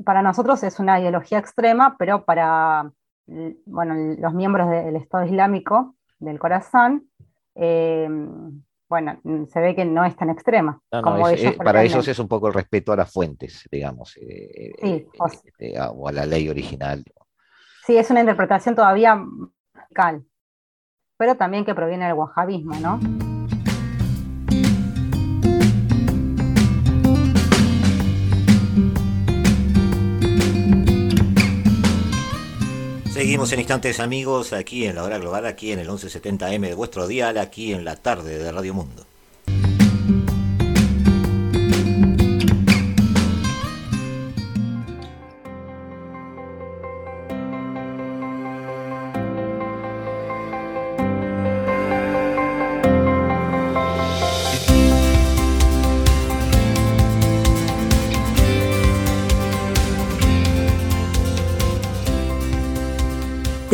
para 0.05 0.23
nosotros 0.23 0.63
es 0.63 0.79
una 0.79 1.01
ideología 1.01 1.39
extrema, 1.39 1.97
pero 1.99 2.25
para 2.25 2.91
bueno, 3.27 4.17
los 4.19 4.35
miembros 4.35 4.71
del 4.71 4.97
Estado 4.97 5.25
Islámico 5.25 5.96
del 6.19 6.39
Corazón, 6.39 7.09
eh, 7.55 8.09
bueno, 8.89 9.21
se 9.49 9.61
ve 9.61 9.75
que 9.75 9.85
no 9.85 10.05
es 10.05 10.15
tan 10.17 10.31
extrema. 10.31 10.81
para 10.91 11.83
ellos 11.83 12.07
es 12.07 12.19
un 12.19 12.29
poco 12.29 12.49
el 12.49 12.55
respeto 12.55 12.93
a 12.93 12.97
las 12.97 13.13
fuentes, 13.13 13.67
digamos, 13.71 14.17
eh, 14.17 14.73
eh, 14.83 15.09
este, 15.27 15.81
o, 15.81 16.09
a 16.09 16.13
la 16.13 16.27
ley 16.27 16.49
original. 16.49 17.05
Sí, 17.85 17.97
es 17.97 18.11
una 18.11 18.21
interpretación 18.21 18.75
todavía 18.75 19.25
radical 19.75 20.25
pero 21.17 21.37
también 21.37 21.65
que 21.65 21.75
proviene 21.75 22.07
del 22.07 22.15
wahabismo, 22.15 22.79
¿no? 22.81 23.01
Seguimos 33.37 33.53
en 33.53 33.61
instantes 33.61 34.01
amigos 34.01 34.55
aquí 34.55 34.87
en 34.87 34.95
la 34.95 35.05
hora 35.05 35.19
global, 35.19 35.45
aquí 35.45 35.71
en 35.71 35.79
el 35.79 35.91
1170M 35.91 36.69
de 36.69 36.75
vuestro 36.75 37.07
dial, 37.07 37.37
aquí 37.37 37.75
en 37.75 37.85
la 37.85 37.97
tarde 37.97 38.39
de 38.39 38.51
Radio 38.51 38.73
Mundo. 38.73 39.05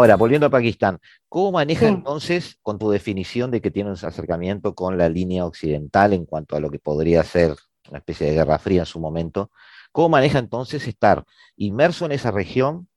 Ahora, 0.00 0.16
volviendo 0.16 0.46
a 0.46 0.50
Pakistán, 0.50 0.98
¿cómo 1.28 1.52
maneja 1.52 1.86
entonces, 1.86 2.56
con 2.62 2.78
tu 2.78 2.88
definición 2.88 3.50
de 3.50 3.60
que 3.60 3.70
tiene 3.70 3.90
un 3.90 3.96
acercamiento 4.02 4.74
con 4.74 4.96
la 4.96 5.10
línea 5.10 5.44
occidental 5.44 6.14
en 6.14 6.24
cuanto 6.24 6.56
a 6.56 6.60
lo 6.60 6.70
que 6.70 6.78
podría 6.78 7.22
ser 7.22 7.54
una 7.90 7.98
especie 7.98 8.28
de 8.28 8.32
guerra 8.32 8.58
fría 8.58 8.80
en 8.80 8.86
su 8.86 8.98
momento, 8.98 9.50
cómo 9.92 10.08
maneja 10.08 10.38
entonces 10.38 10.88
estar 10.88 11.26
inmerso 11.54 12.06
en 12.06 12.12
esa 12.12 12.30
región 12.30 12.88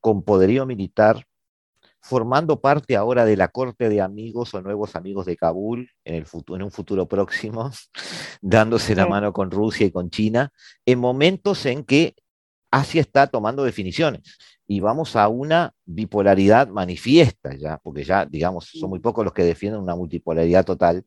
con 0.00 0.24
poderío 0.24 0.66
militar, 0.66 1.28
formando 2.00 2.60
parte 2.60 2.96
ahora 2.96 3.24
de 3.24 3.36
la 3.36 3.46
corte 3.46 3.88
de 3.88 4.00
amigos 4.00 4.52
o 4.52 4.62
nuevos 4.62 4.96
amigos 4.96 5.26
de 5.26 5.36
Kabul 5.36 5.90
en, 6.04 6.16
el 6.16 6.26
en 6.48 6.62
un 6.64 6.72
futuro 6.72 7.06
próximo, 7.06 7.70
dándose 8.40 8.96
la 8.96 9.06
mano 9.06 9.32
con 9.32 9.52
Rusia 9.52 9.86
y 9.86 9.92
con 9.92 10.10
China, 10.10 10.50
en 10.86 10.98
momentos 10.98 11.64
en 11.66 11.84
que 11.84 12.16
Asia 12.72 13.02
está 13.02 13.26
tomando 13.26 13.62
definiciones 13.62 14.38
y 14.66 14.80
vamos 14.80 15.14
a 15.14 15.28
una 15.28 15.74
bipolaridad 15.84 16.68
manifiesta 16.68 17.54
ya, 17.54 17.78
porque 17.78 18.02
ya, 18.02 18.24
digamos, 18.24 18.70
son 18.72 18.90
muy 18.90 18.98
pocos 18.98 19.24
los 19.24 19.34
que 19.34 19.44
defienden 19.44 19.82
una 19.82 19.94
multipolaridad 19.94 20.64
total. 20.64 21.04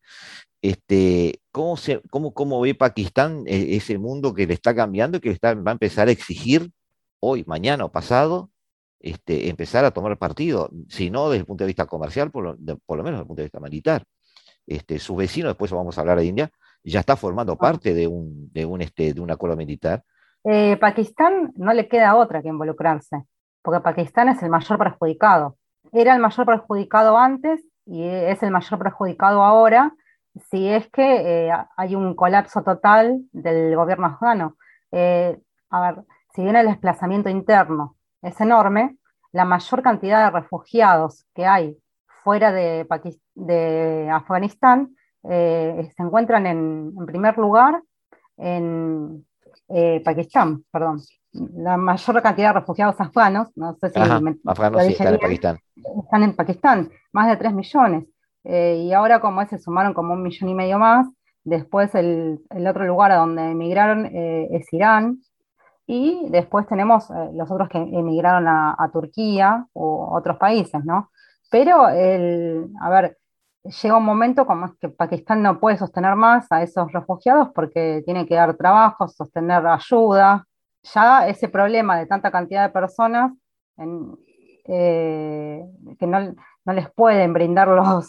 Este, 0.61 1.41
¿cómo, 1.51 1.75
se, 1.75 2.01
cómo, 2.11 2.33
cómo 2.33 2.61
ve 2.61 2.75
Pakistán 2.75 3.43
eh, 3.47 3.75
ese 3.75 3.97
mundo 3.97 4.33
que 4.33 4.45
le 4.45 4.53
está 4.53 4.75
cambiando 4.75 5.17
y 5.17 5.21
que 5.21 5.31
está, 5.31 5.55
va 5.55 5.71
a 5.71 5.73
empezar 5.73 6.07
a 6.07 6.11
exigir 6.11 6.71
hoy, 7.19 7.43
mañana 7.47 7.85
o 7.85 7.91
pasado, 7.91 8.51
este, 8.99 9.49
empezar 9.49 9.85
a 9.85 9.91
tomar 9.91 10.17
partido, 10.17 10.69
si 10.87 11.09
no 11.09 11.29
desde 11.29 11.41
el 11.41 11.45
punto 11.45 11.63
de 11.63 11.67
vista 11.67 11.87
comercial, 11.87 12.31
por 12.31 12.43
lo, 12.43 12.79
por 12.85 12.97
lo 12.97 13.03
menos 13.03 13.17
desde 13.17 13.23
el 13.23 13.27
punto 13.27 13.41
de 13.41 13.45
vista 13.45 13.59
militar? 13.59 14.03
Este, 14.67 14.99
su 14.99 15.15
vecino, 15.15 15.47
después 15.47 15.71
vamos 15.71 15.97
a 15.97 16.01
hablar 16.01 16.19
de 16.19 16.25
India, 16.25 16.51
ya 16.83 16.99
está 16.99 17.15
formando 17.15 17.53
ah. 17.53 17.57
parte 17.57 17.93
de 17.93 18.07
un, 18.07 18.51
de 18.53 18.65
un, 18.65 18.81
este, 18.81 19.13
de 19.13 19.21
un 19.21 19.31
acuerdo 19.31 19.57
militar. 19.57 20.03
Eh, 20.47 20.77
Pakistán 20.77 21.53
no 21.55 21.73
le 21.73 21.87
queda 21.87 22.15
otra 22.15 22.43
que 22.43 22.49
involucrarse 22.49 23.25
porque 23.63 23.81
Pakistán 23.81 24.29
es 24.29 24.43
el 24.43 24.51
mayor 24.51 24.77
perjudicado. 24.77 25.57
Era 25.91 26.13
el 26.13 26.21
mayor 26.21 26.45
perjudicado 26.45 27.17
antes 27.17 27.65
y 27.87 28.03
es 28.03 28.43
el 28.43 28.51
mayor 28.51 28.77
perjudicado 28.77 29.43
ahora 29.43 29.91
si 30.49 30.67
es 30.67 30.87
que 30.89 31.47
eh, 31.47 31.53
hay 31.77 31.95
un 31.95 32.15
colapso 32.15 32.61
total 32.61 33.21
del 33.31 33.75
gobierno 33.75 34.05
afgano. 34.05 34.55
Eh, 34.91 35.39
a 35.71 35.81
ver, 35.81 36.03
si 36.35 36.43
bien 36.43 36.55
el 36.55 36.67
desplazamiento 36.67 37.29
interno 37.29 37.95
es 38.21 38.39
enorme, 38.39 38.97
la 39.31 39.45
mayor 39.45 39.81
cantidad 39.81 40.25
de 40.25 40.39
refugiados 40.39 41.25
que 41.33 41.47
hay 41.47 41.75
fuera 42.23 42.51
de, 42.51 42.87
de 43.33 44.09
Afganistán 44.11 44.95
se 45.23 45.95
encuentran 45.97 46.45
en, 46.45 46.95
primer 47.07 47.35
lugar 47.37 47.81
en 48.37 49.25
Pakistán, 50.03 50.63
perdón. 50.71 51.01
La 51.33 51.75
mayor 51.75 52.21
cantidad 52.21 52.53
de 52.53 52.59
refugiados 52.59 52.99
afganos, 52.99 53.49
no 53.55 53.75
sé 53.75 53.89
si 53.89 53.99
afganos 53.99 54.35
sí, 54.85 54.91
están 54.91 55.13
en 55.13 55.19
Pakistán. 55.19 55.59
Están 56.03 56.23
en 56.23 56.35
Pakistán, 56.35 56.89
más 57.11 57.27
de 57.27 57.37
3 57.37 57.53
millones. 57.53 58.05
y 58.43 58.93
ahora 58.93 59.19
como 59.19 59.45
se 59.45 59.57
sumaron 59.57 59.93
como 59.93 60.13
un 60.13 60.21
millón 60.21 60.49
y 60.49 60.53
medio 60.53 60.79
más, 60.79 61.07
Después 61.45 61.93
el, 61.93 62.39
otro 62.67 62.85
lugar 62.85 63.11
a 63.11 63.17
donde 63.17 63.51
emigraron 63.51 64.07
eh, 64.07 64.47
es 64.51 64.73
Irán. 64.73 65.19
Y 65.85 66.27
después 66.29 66.65
tenemos 66.67 67.11
eh, 67.11 67.29
los 67.35 67.51
otros 67.51 67.69
que 67.69 67.77
emigraron 67.77 68.47
a, 68.47 68.89
Turquía 68.91 69.67
o 69.73 70.17
otros 70.17 70.37
países, 70.37 70.83
¿no? 70.83 71.11
Pero, 71.51 71.87
el, 71.89 72.67
a 72.81 72.89
ver, 72.89 73.19
llega 73.65 73.97
un 73.97 74.05
momento 74.05 74.45
como 74.45 74.75
que 74.79 74.89
Pakistán 74.89 75.41
no 75.41 75.59
puede 75.59 75.77
sostener 75.77 76.15
más 76.15 76.51
a 76.51 76.61
esos 76.61 76.91
refugiados 76.91 77.49
porque 77.53 78.03
tiene 78.05 78.25
que 78.25 78.35
dar 78.35 78.55
trabajo, 78.55 79.07
sostener 79.07 79.65
ayuda. 79.65 80.45
Ya 80.83 81.27
ese 81.27 81.49
problema 81.49 81.97
de 81.97 82.05
tanta 82.05 82.31
cantidad 82.31 82.63
de 82.63 82.73
personas 82.73 83.31
eh, 84.67 85.65
que 85.99 86.07
no, 86.07 86.35
no, 86.65 86.73
les 86.73 86.89
pueden 86.91 87.33
brindar 87.33 87.67
los, 87.67 88.07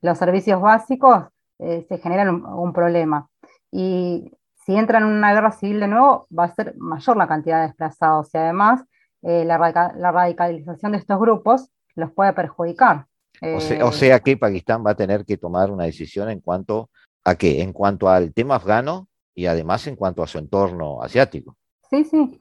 los 0.00 0.18
servicios 0.18 0.60
básicos, 0.60 1.26
eh, 1.58 1.84
se 1.88 1.98
genera 1.98 2.30
un, 2.30 2.72
problema. 2.72 3.28
Y 3.70 4.30
si 4.54 4.76
entran 4.76 5.04
en 5.04 5.10
una 5.10 5.32
guerra 5.32 5.52
civil 5.52 5.80
de 5.80 5.88
nuevo, 5.88 6.26
va 6.36 6.44
a 6.44 6.54
ser 6.54 6.74
mayor 6.76 7.16
la 7.16 7.28
cantidad 7.28 7.60
de 7.60 7.68
desplazados 7.68 8.34
y 8.34 8.38
además 8.38 8.84
eh, 9.22 9.44
la, 9.44 9.58
radicalización 9.58 10.92
de 10.92 10.98
estos 10.98 11.18
grupos 11.18 11.70
los 11.94 12.12
puede 12.12 12.32
perjudicar. 12.32 13.06
O, 13.42 13.60
sea, 13.60 13.84
o, 13.84 13.90
eh, 13.90 13.92
sea, 13.92 14.20
que 14.20 14.36
Pakistán 14.36 14.84
va 14.86 14.92
a 14.92 14.96
tener 14.96 15.24
que 15.24 15.36
tomar 15.36 15.70
una 15.70 15.84
decisión 15.84 16.30
en 16.30 16.40
cuanto 16.40 16.90
a 17.24 17.34
qué, 17.34 17.62
en 17.62 17.72
cuanto 17.72 18.08
al 18.08 18.32
tema 18.32 18.56
afgano 18.56 19.08
y 19.34 19.46
además 19.46 19.86
en 19.86 19.96
cuanto 19.96 20.22
a 20.22 20.26
su 20.26 20.38
entorno 20.38 21.02
asiático. 21.02 21.56
Sí, 21.90 22.04
sí. 22.04 22.40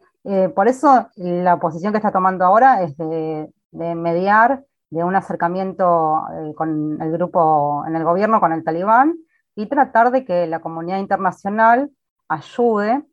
por 0.55 0.67
eso 0.67 1.10
la 1.15 1.60
posición 1.60 1.91
que 1.91 1.97
está 1.97 2.12
tomando 2.12 2.45
ahora 2.45 2.84
es 2.84 2.95
de, 2.97 3.49
de 3.71 3.95
mediar 3.95 4.63
de 4.89 5.03
un 5.03 5.15
acercamiento 5.15 6.23
eh, 6.31 6.53
con 6.55 7.01
el 7.01 7.12
grupo 7.12 7.84
en 7.86 7.95
el 7.95 8.03
gobierno, 8.03 8.39
con 8.39 8.53
el 8.53 8.63
talibán, 8.63 9.15
y 9.55 9.67
tratar 9.67 10.12
de 10.12 10.25
que 10.25 10.47
la 10.47 10.60
comunidad 10.60 10.99
internacional 10.99 11.91
ayude, 12.27 13.03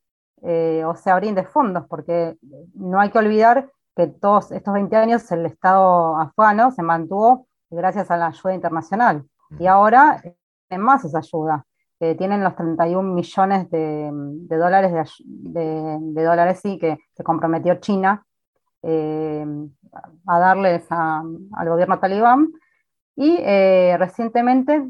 eh, 0.42 0.84
o 0.86 0.94
sea, 0.94 1.16
brinde 1.16 1.44
fondos, 1.44 1.84
porque 1.88 2.36
no 2.74 3.00
hay 3.00 3.10
que 3.10 3.18
olvidar 3.18 3.70
que 3.96 4.06
todos 4.06 4.52
estos 4.52 4.74
20 4.74 4.96
años 4.96 5.30
el 5.32 5.44
Estado 5.46 6.16
afgano 6.16 6.70
se 6.70 6.82
mantuvo 6.82 7.46
gracias 7.72 8.10
a 8.10 8.16
la 8.16 8.28
ayuda 8.28 8.54
internacional, 8.54 9.24
y 9.58 9.66
ahora 9.66 10.20
tienen 10.68 10.84
más 10.84 11.04
esa 11.04 11.18
ayuda. 11.18 11.64
tienen 11.98 12.42
los 12.42 12.56
31 12.56 13.14
millones 13.14 13.70
de, 13.70 14.10
dólares, 14.48 15.14
de, 15.24 16.24
dólares 16.24 16.60
sí, 16.60 16.78
que 16.78 16.98
se 17.14 17.22
comprometió 17.22 17.76
China 17.76 18.24
eh, 18.82 19.46
a 20.26 20.38
darles 20.38 20.86
al 20.90 21.68
gobierno 21.68 21.98
talibán. 22.00 22.48
Y 23.14 23.36
eh, 23.40 23.96
recientemente 23.98 24.88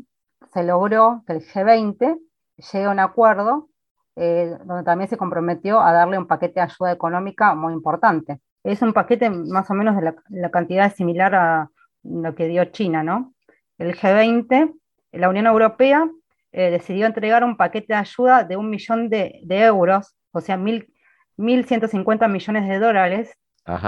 se 0.53 0.63
logró 0.63 1.23
que 1.27 1.35
el 1.35 1.41
G20 1.41 2.19
llegue 2.57 2.85
a 2.85 2.91
un 2.91 3.01
acuerdo 3.01 3.69
eh, 4.15 4.57
donde 4.65 4.85
también 4.85 5.09
se 5.09 5.17
comprometió 5.17 5.81
a 5.81 5.93
darle 5.93 6.19
un 6.19 6.27
paquete 6.27 6.55
de 6.55 6.67
ayuda 6.67 6.93
económica 6.93 7.55
muy 7.55 7.73
importante. 7.73 8.41
Es 8.63 8.83
un 8.83 8.93
paquete 8.93 9.31
más 9.31 9.71
o 9.71 9.75
menos 9.75 9.97
de 9.97 10.15
la, 10.29 10.51
cantidad 10.51 10.95
similar 10.95 11.35
a 11.35 11.71
lo 12.03 12.35
que 12.35 12.47
dio 12.49 12.65
China, 12.67 13.03
¿no? 13.03 13.35
El 13.79 13.97
G20, 13.97 14.75
la 15.13 15.29
Unión 15.29 15.47
Europea, 15.47 16.09
decidió 16.53 17.07
entregar 17.07 17.45
un 17.45 17.57
paquete 17.57 17.95
de 17.95 17.99
ayuda 17.99 18.45
de 18.45 18.59
un 18.59 18.69
millón 18.69 19.09
de, 19.09 19.41
euros, 19.49 20.15
o 20.33 20.41
sea, 20.43 20.59
mil, 20.59 20.93
1.150 21.39 22.29
millones 22.29 22.69
de 22.69 22.79
dólares 22.79 23.39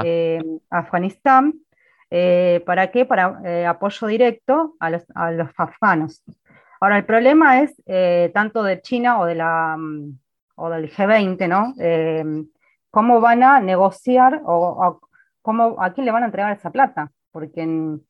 eh, 0.04 0.42
Afganistán. 0.70 1.54
Eh, 2.10 2.62
¿Para 2.64 2.90
qué? 2.90 3.04
Para 3.04 3.40
eh, 3.44 3.66
apoyo 3.66 4.06
directo 4.06 4.76
a 4.78 4.90
los, 4.90 5.04
afganos. 5.56 6.22
Ahora, 6.80 6.98
el 6.98 7.04
problema 7.04 7.62
es 7.62 7.74
tanto 8.32 8.62
de 8.62 8.80
China 8.82 9.20
o, 9.20 9.26
de 9.26 9.34
la, 9.34 9.76
mm, 9.76 10.18
o 10.56 10.70
del 10.70 10.90
G20, 10.92 11.48
¿no? 11.48 11.74
¿Cómo 12.90 13.20
van 13.20 13.42
a 13.42 13.60
negociar 13.60 14.42
o, 14.44 15.00
cómo, 15.42 15.76
a 15.80 15.92
quién 15.92 16.04
le 16.04 16.12
van 16.12 16.22
a 16.22 16.26
entregar 16.26 16.52
esa 16.52 16.70
plata? 16.70 17.10
Porque 17.34 17.50
¿quién, 17.50 18.00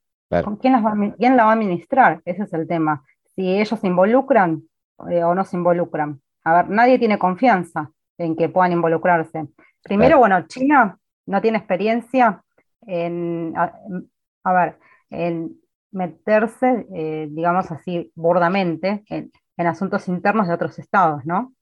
¿quién 0.61 1.37
la 1.37 1.45
va 1.45 1.51
a 1.51 1.55
administrar? 1.55 2.21
Ese 2.27 2.43
es 2.43 2.53
el 2.53 2.69
tema. 2.69 3.03
Si 3.35 3.59
ellos 3.59 3.81
se 3.81 3.87
involucran 3.87 4.63
o 4.97 5.35
no 5.35 5.45
se 5.45 5.57
involucran. 5.57 6.21
A 6.45 6.57
ver, 6.57 6.69
nadie 6.69 6.99
tiene 6.99 7.19
confianza 7.19 7.91
en 8.19 8.37
que 8.37 8.51
puedan 8.51 8.73
involucrarse. 8.73 9.47
Primero, 9.83 10.19
bueno, 10.19 10.47
China 10.47 10.99
no 11.25 11.41
tiene 11.41 11.57
experiencia 11.57 12.43
en, 12.87 13.55
a, 13.57 14.53
ver, 14.53 14.79
en 15.09 15.57
meterse, 15.91 16.87
eh, 16.95 17.27
digamos 17.31 17.71
así, 17.73 18.13
burdamente 18.15 19.05
en, 19.09 19.33
asuntos 19.57 20.07
internos 20.07 20.49
de 20.49 20.55
otros 20.55 20.79
estados, 20.79 21.25
¿no? 21.25 21.55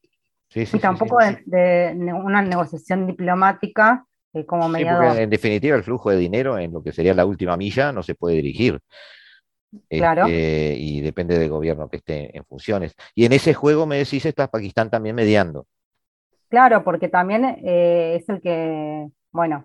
Sí, 0.49 0.67
sí, 0.67 0.79
y 0.79 0.81
tampoco 0.81 1.19
De, 1.47 1.97
una 2.13 2.43
negociación 2.43 3.07
diplomática 3.07 4.05
eh, 4.33 4.47
como 4.47 4.69
mediador. 4.69 5.19
en 5.19 5.31
definitiva, 5.31 5.77
el 5.77 5.83
flujo 5.83 6.11
de 6.11 6.17
dinero 6.17 6.59
en 6.59 6.73
lo 6.73 6.83
que 6.83 6.93
sería 6.93 7.15
la 7.15 7.27
última 7.27 7.57
milla 7.57 7.93
no 7.93 8.03
se 8.03 8.15
puede 8.15 8.37
dirigir. 8.37 8.81
Claro. 9.89 10.27
Este, 10.27 10.77
y 10.79 11.01
depende 11.01 11.39
del 11.39 11.49
gobierno 11.49 11.89
que 11.89 11.97
esté 11.97 12.37
en 12.37 12.45
funciones. 12.45 12.95
Y 13.15 13.25
en 13.25 13.33
ese 13.33 13.55
juego, 13.55 13.87
me 13.87 13.97
decís, 13.97 14.27
está 14.27 14.49
Pakistán 14.49 14.91
también 14.91 15.15
mediando. 15.15 15.67
Claro, 16.49 16.85
porque 16.85 17.09
también 17.09 17.45
eh, 17.65 18.17
es 18.21 18.29
el 18.29 18.43
que 18.43 19.09
bueno, 19.33 19.65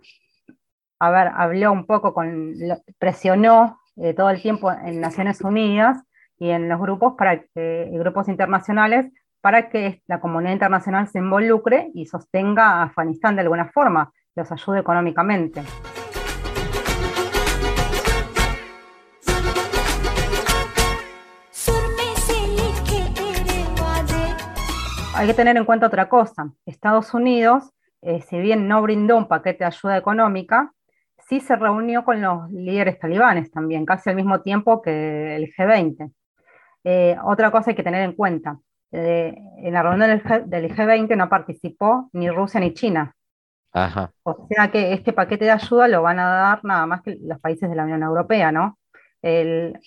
a 1.00 1.12
ver, 1.12 1.28
habló 1.36 1.72
un 1.72 1.86
poco 1.86 2.14
con, 2.14 2.56
presionó 2.98 3.80
eh, 3.98 4.14
todo 4.14 4.30
el 4.30 4.42
tiempo 4.42 4.72
en 4.72 5.02
Naciones 5.02 5.42
Unidas 5.42 6.02
y 6.40 6.50
en 6.50 6.70
los 6.70 6.80
grupos, 6.80 7.16
para 7.18 7.42
que, 7.42 7.90
grupos 7.92 8.30
internacionales, 8.30 9.12
para 9.42 9.70
que 9.70 10.02
la 10.08 10.20
comunidad 10.20 10.54
internacional 10.54 11.08
se 11.08 11.20
involucre 11.20 11.92
y 11.94 12.06
sostenga 12.06 12.70
a 12.70 12.84
Afganistán 12.84 13.36
de 13.36 13.42
alguna 13.42 13.70
forma, 13.72 14.12
los 14.38 14.52
ayude 14.52 14.80
económicamente. 14.80 15.62
Hay 25.14 25.28
que 25.28 25.34
tener 25.34 25.58
en 25.58 25.66
cuenta 25.66 25.88
otra 25.88 26.08
cosa. 26.08 26.52
Estados 26.66 27.14
Unidos 27.14 27.74
eh, 28.02 28.22
si 28.22 28.40
bien 28.40 28.68
no 28.68 28.82
brindó 28.82 29.18
un 29.18 29.28
paquete 29.28 29.60
de 29.60 29.66
ayuda 29.66 29.98
económica, 29.98 30.74
sí 31.28 31.40
se 31.40 31.56
reunió 31.56 32.06
con 32.06 32.22
los 32.22 32.50
líderes 32.52 33.00
talibanes 33.00 33.52
también, 33.52 33.86
casi 33.86 34.10
al 34.10 34.16
mismo 34.16 34.42
tiempo 34.42 34.82
que 34.82 35.36
el 35.36 35.52
G20. 35.54 36.12
Eh, 36.84 37.18
otra 37.24 37.52
cosa 37.52 37.72
hay 37.72 37.76
que 37.76 37.84
tener 37.84 38.04
en 38.04 38.14
cuenta, 38.14 38.60
eh, 38.92 39.36
en 39.58 39.74
la 39.74 39.84
reunión 39.84 40.10
del, 40.50 40.72
G 40.72 40.86
20 40.86 41.16
no 41.16 41.28
participó 41.28 42.10
ni 42.14 42.30
Rusia 42.30 42.60
ni 42.60 42.74
China. 42.74 43.14
O 44.24 44.48
sea 44.50 44.72
que 44.72 44.94
este 44.94 45.14
paquete 45.14 45.46
de 45.46 45.52
ayuda 45.52 45.88
lo 45.88 46.02
van 46.02 46.20
a 46.20 46.26
dar 46.26 46.66
nada 46.66 46.86
más 46.86 47.02
que 47.02 47.18
los 47.22 47.40
países 47.40 47.70
de 47.70 47.76
la 47.76 47.84
Unión 47.84 48.04
Europea, 48.04 48.52
¿no? 48.52 48.78
El, 49.22 49.78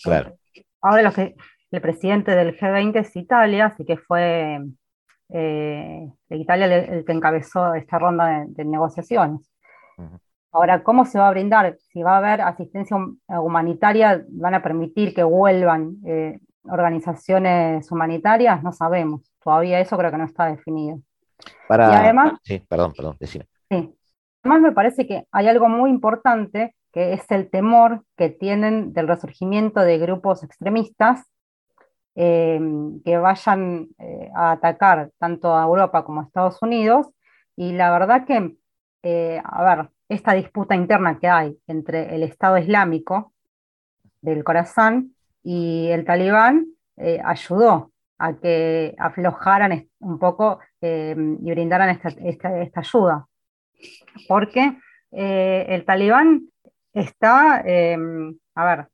Ahora 0.83 1.03
lo 1.03 1.13
que, 1.13 1.37
el 1.71 1.81
presidente 1.81 2.35
del 2.35 2.57
G20 2.57 3.01
es 3.01 3.17
Italia, 3.17 3.67
así 3.67 3.85
que 3.85 3.97
fue 3.97 4.61
eh, 5.29 6.09
Italia 6.31 6.67
el, 6.67 7.05
que 7.05 7.13
encabezó 7.13 7.75
esta 7.75 7.99
ronda 7.99 8.45
de, 8.47 8.65
negociaciones. 8.65 9.41
Ahora, 10.53 10.83
¿cómo 10.83 11.05
se 11.05 11.19
va 11.19 11.29
a 11.29 11.31
brindar? 11.31 11.77
Si 11.79 12.03
va 12.03 12.15
a 12.15 12.19
haber 12.19 12.41
asistencia 12.41 12.97
humanitaria, 13.29 14.25
¿van 14.31 14.55
a 14.55 14.63
permitir 14.63 15.15
que 15.15 15.23
vuelvan 15.23 15.97
eh, 16.05 16.41
organizaciones 16.65 17.91
humanitarias? 17.93 18.63
No 18.63 18.73
sabemos. 18.73 19.31
Todavía 19.45 19.79
eso 19.79 19.97
creo 19.97 20.11
que 20.11 20.17
no 20.17 20.25
está 20.25 20.47
definido. 20.47 20.99
Para... 21.69 22.01
además, 22.01 22.33
sí, 22.43 22.59
perdón, 22.69 22.93
perdón, 22.97 23.17
decime. 23.21 23.47
Sí. 23.71 23.95
Además 24.43 24.61
me 24.63 24.73
parece 24.73 25.07
que 25.07 25.27
hay 25.33 25.49
algo 25.49 25.69
muy 25.69 25.91
importante 25.91 26.75
que 26.93 27.13
es 27.13 27.31
el 27.31 27.51
temor 27.51 28.05
que 28.17 28.31
tienen 28.31 28.93
del 28.93 29.07
resurgimiento 29.07 29.81
de 29.81 29.99
grupos 29.99 30.43
extremistas 30.43 31.31
Em, 32.15 33.01
que 33.03 33.17
vayan 33.19 33.89
eh, 33.99 34.31
a 34.35 34.53
atacar 34.53 35.11
tanto 35.19 35.57
a 35.57 35.63
Europa 35.65 36.05
como 36.05 36.21
a 36.21 36.25
Estados 36.25 36.59
Unidos. 36.61 37.09
Y 37.57 37.73
la 37.73 37.91
verdad 37.93 38.27
que, 38.27 38.57
eh, 39.03 39.41
a 39.45 39.65
ver, 39.65 39.91
esta 40.09 40.35
disputa 40.35 40.75
interna 40.75 41.19
que 41.19 41.29
hay 41.29 41.59
entre 41.67 42.15
el 42.15 42.23
Estado 42.25 42.59
Islámico 42.59 43.33
del 44.21 44.45
Corazán 44.45 45.15
y 45.43 45.89
el 45.91 46.05
Talibán 46.05 46.67
eh, 46.97 47.21
ayudó 47.25 47.93
a 48.19 48.35
que 48.35 48.95
aflojaran 48.99 49.89
un 50.01 50.19
poco 50.19 50.61
y 50.83 51.51
brindaran 51.51 51.91
esta, 51.91 52.09
esta 52.11 52.81
ayuda. 52.81 53.29
Porque 54.29 54.77
el 55.11 55.85
Talibán 55.85 56.49
está, 56.93 57.63
em, 57.65 58.37
a 58.55 58.65
ver, 58.65 58.89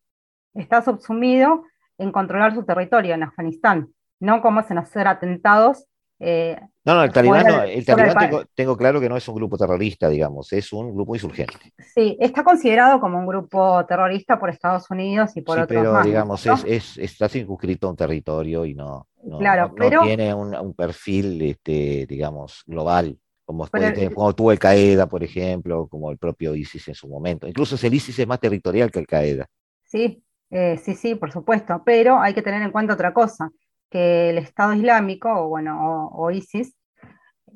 está 0.54 0.82
subsumido 0.82 1.64
en 1.98 2.12
controlar 2.12 2.54
su 2.54 2.64
territorio 2.64 3.14
en 3.14 3.22
Afganistán, 3.22 3.88
no 4.20 4.40
como 4.40 4.62
en 4.68 4.78
hacer 4.78 5.06
atentados 5.08 5.86
eh, 6.18 6.58
no, 6.84 6.94
no, 6.94 7.02
el 7.02 7.12
talibán, 7.12 7.46
el, 7.68 7.84
talibán 7.84 8.46
tengo, 8.54 8.76
claro 8.76 9.00
que 9.00 9.08
no 9.08 9.16
es 9.16 9.28
un 9.28 9.34
grupo 9.34 9.58
terrorista, 9.58 10.08
digamos, 10.08 10.52
es 10.52 10.72
un 10.72 10.94
grupo 10.94 11.14
insurgente. 11.14 11.74
Sí, 11.94 12.16
está 12.20 12.42
considerado 12.42 13.00
como 13.00 13.18
un 13.18 13.26
grupo 13.26 13.84
terrorista 13.86 14.38
por 14.38 14.48
Estados 14.48 14.88
Unidos 14.90 15.36
y 15.36 15.42
por 15.42 15.56
sí, 15.56 15.62
otros 15.64 15.82
pero 15.82 16.02
digamos, 16.02 16.46
es, 16.46 16.96
está 16.96 17.28
circunscrito 17.28 17.88
a 17.88 17.90
un 17.90 17.96
territorio 17.96 18.64
y 18.64 18.74
no, 18.74 19.08
claro, 19.38 19.74
pero, 19.76 20.02
tiene 20.02 20.32
un, 20.32 20.74
perfil, 20.74 21.42
este, 21.42 22.06
digamos, 22.06 22.62
global. 22.66 23.18
Como, 23.46 23.68
como 24.12 24.34
tuvo 24.34 24.50
el 24.50 24.58
Qaeda, 24.58 25.06
por 25.06 25.22
ejemplo, 25.22 25.86
como 25.86 26.10
el 26.10 26.18
propio 26.18 26.56
ISIS 26.56 26.88
en 26.88 26.94
su 26.94 27.08
momento. 27.08 27.46
Incluso 27.46 27.76
el 27.86 27.94
ISIS 27.94 28.18
es 28.18 28.26
más 28.26 28.40
territorial 28.40 28.90
que 28.90 28.98
el 28.98 29.06
Qaeda. 29.06 29.46
Sí, 29.84 30.20
eh, 30.50 30.76
sí, 30.82 30.94
sí, 30.94 31.14
por 31.14 31.30
supuesto, 31.30 31.80
pero 31.86 32.20
hay 32.20 32.34
que 32.34 32.42
tener 32.42 32.60
en 32.60 32.72
cuenta 32.72 32.94
otra 32.94 33.14
cosa 33.14 33.50
que 33.88 34.30
el 34.30 34.38
Estado 34.38 34.72
Islámico, 34.74 35.28
o 35.30 35.48
bueno, 35.48 36.10
o, 36.12 36.30
ISIS, 36.32 36.76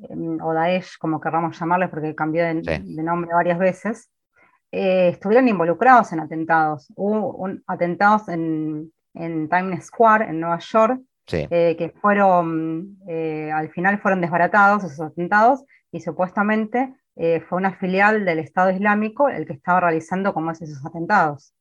em, 0.09 0.39
o 0.41 0.53
Daesh, 0.53 0.97
como 0.97 1.19
querramos 1.19 1.59
llamarle, 1.59 1.89
porque 1.89 2.15
cambió 2.15 2.45
de, 2.45 2.79
nombre 3.03 3.33
varias 3.33 3.59
veces, 3.59 4.09
eh, 4.71 5.09
estuvieron 5.09 5.49
involucrados 5.49 6.13
en 6.13 6.21
atentados. 6.21 6.87
Hubo 6.95 7.49
atentados 7.67 8.29
en, 8.29 8.91
Times 9.13 9.87
Square, 9.87 10.29
en 10.29 10.39
Nueva 10.39 10.59
York, 10.59 11.01
eh, 11.33 11.75
que 11.77 11.89
fueron, 12.01 12.97
eh, 13.07 13.51
al 13.53 13.69
final 13.69 13.99
fueron 13.99 14.21
desbaratados 14.21 14.85
esos 14.85 15.01
atentados, 15.01 15.63
y 15.91 15.99
supuestamente 16.01 16.95
fue 17.15 17.57
una 17.57 17.73
filial 17.73 18.25
del 18.25 18.39
Estado 18.39 18.71
Islámico 18.71 19.29
el 19.29 19.45
que 19.45 19.53
estaba 19.53 19.81
realizando 19.81 20.33
como 20.33 20.51
esos 20.51 20.83
atentados. 20.85 21.53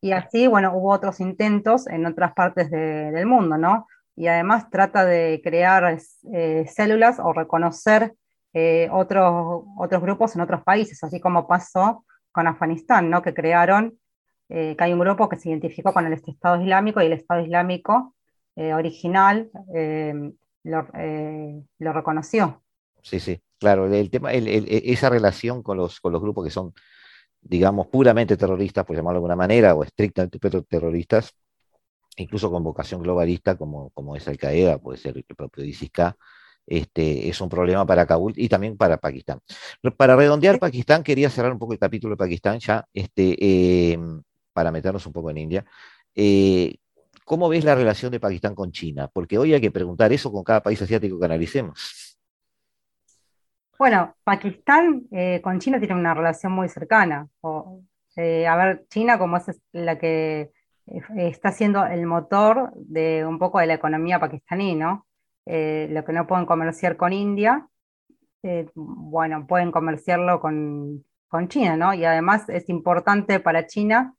Y 0.00 0.12
así, 0.12 0.46
bueno, 0.46 0.72
hubo 0.74 0.92
otros 0.92 1.20
intentos 1.20 1.86
en 1.86 2.04
otras 2.06 2.34
partes 2.34 2.70
del 2.70 3.26
mundo, 3.26 3.56
¿no? 3.56 3.86
y 4.16 4.26
además 4.28 4.70
trata 4.70 5.04
de 5.04 5.40
crear 5.42 5.98
eh, 6.32 6.66
células 6.68 7.18
o 7.18 7.32
reconocer 7.32 8.14
eh, 8.52 8.88
otros, 8.92 9.64
otros 9.76 10.02
grupos 10.02 10.34
en 10.34 10.42
otros 10.42 10.62
países, 10.62 11.02
así 11.02 11.20
como 11.20 11.48
pasó 11.48 12.04
con 12.30 12.46
Afganistán, 12.46 13.10
¿no? 13.10 13.22
que 13.22 13.34
crearon, 13.34 13.98
eh, 14.48 14.76
que 14.76 14.84
hay 14.84 14.92
un 14.92 15.00
grupo 15.00 15.28
que 15.28 15.38
se 15.38 15.50
identificó 15.50 15.92
con 15.92 16.06
el 16.06 16.12
Estado 16.12 16.60
Islámico 16.60 17.00
y 17.02 17.06
el 17.06 17.14
Estado 17.14 17.40
Islámico 17.40 18.14
original 18.56 19.50
lo, 20.62 20.86
lo, 21.78 21.92
reconoció. 21.92 22.62
Sí, 23.04 23.20
sí, 23.20 23.38
claro, 23.58 23.86
el 23.92 24.10
tema, 24.10 24.32
esa 24.32 25.10
relación 25.10 25.62
con 25.62 25.76
los, 25.76 26.00
con 26.00 26.10
los 26.12 26.22
grupos 26.22 26.44
que 26.46 26.50
son, 26.50 26.72
digamos, 27.40 27.88
puramente 27.88 28.36
terroristas, 28.36 28.84
por 28.86 28.96
llamarlo 28.96 29.16
de 29.16 29.18
alguna 29.18 29.36
manera, 29.36 29.74
o 29.74 29.84
estrictamente 29.84 30.38
terroristas, 30.62 31.34
incluso 32.16 32.50
con 32.50 32.64
vocación 32.64 33.02
globalista, 33.02 33.56
como, 33.56 33.90
como 33.90 34.16
es 34.16 34.26
Al-Qaeda, 34.28 34.78
puede 34.78 34.98
ser 34.98 35.16
el 35.18 35.24
propio 35.24 35.64
ISIS-K, 35.64 36.16
este, 36.66 37.28
es 37.28 37.40
un 37.42 37.50
problema 37.50 37.86
para 37.86 38.06
Kabul 38.06 38.32
y 38.36 38.48
también 38.48 38.76
para 38.78 38.96
Pakistán. 38.96 39.40
Para 39.98 40.16
redondear 40.16 40.58
Pakistán, 40.58 41.02
quería 41.02 41.28
cerrar 41.30 41.52
un 41.52 41.58
poco 41.58 41.74
el 41.74 41.78
capítulo 41.78 42.14
de 42.14 42.18
Pakistán 42.18 42.58
ya, 42.58 42.86
este, 42.94 43.92
em, 43.92 44.22
para 44.54 44.72
meternos 44.72 45.06
un 45.06 45.12
poco 45.12 45.30
en 45.30 45.38
India. 45.38 45.64
Eh, 46.14 46.76
¿Cómo 47.26 47.48
ves 47.48 47.64
la 47.64 47.74
relación 47.74 48.12
de 48.12 48.20
Pakistán 48.20 48.54
con 48.54 48.72
China? 48.72 49.08
Porque 49.12 49.38
hoy 49.38 49.54
hay 49.54 49.60
que 49.60 49.70
preguntar 49.70 50.12
eso 50.12 50.32
con 50.32 50.44
cada 50.44 50.62
país 50.62 50.80
asiático 50.80 51.18
que 51.18 51.24
analicemos. 51.26 52.03
Bueno, 53.78 54.14
Pakistán 54.22 55.06
eh, 55.10 55.40
con 55.42 55.58
China 55.58 55.78
tiene 55.78 55.94
una 55.94 56.14
relación 56.14 56.52
muy 56.52 56.68
cercana. 56.68 57.28
Eh, 58.16 58.46
a 58.46 58.56
ver, 58.56 58.84
China 58.88 59.18
como 59.18 59.36
es 59.36 59.60
la 59.72 59.98
que 59.98 60.52
eh, 60.86 61.02
está 61.16 61.50
siendo 61.50 61.84
el 61.84 62.06
motor 62.06 62.72
de 62.76 63.24
un 63.26 63.38
poco 63.38 63.58
de 63.58 63.66
la 63.66 63.74
economía 63.74 64.20
pakistaní, 64.20 64.76
¿no? 64.76 65.06
Lo 65.46 66.04
que 66.04 66.12
no 66.12 66.26
pueden 66.26 66.46
comerciar 66.46 66.96
con 66.96 67.12
India, 67.12 67.68
bueno, 68.74 69.46
pueden 69.46 69.70
comerciarlo 69.72 70.40
con, 70.40 71.04
China, 71.48 71.76
¿no? 71.76 71.92
Y 71.92 72.04
además 72.04 72.48
es 72.48 72.68
importante 72.68 73.40
para 73.40 73.66
China, 73.66 74.14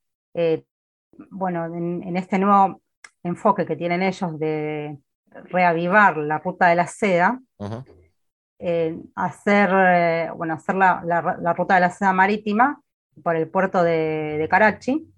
bueno, 1.31 1.65
en, 1.65 2.15
este 2.17 2.37
nuevo 2.37 2.81
enfoque 3.23 3.65
que 3.65 3.77
tienen 3.77 4.03
ellos 4.03 4.37
de 4.37 4.99
reavivar 5.45 6.17
la 6.17 6.39
ruta 6.39 6.67
de 6.67 6.75
la 6.75 6.87
seda, 6.87 7.39
hacer, 9.15 10.31
bueno, 10.35 10.53
hacer 10.53 10.75
la, 10.75 11.53
ruta 11.55 11.75
de 11.75 11.81
la 11.81 11.89
seda 11.89 12.13
marítima 12.13 12.81
por 13.23 13.35
el 13.35 13.47
puerto 13.49 13.83
de, 13.83 14.37
de 14.37 14.49
Karachi, 14.49 15.15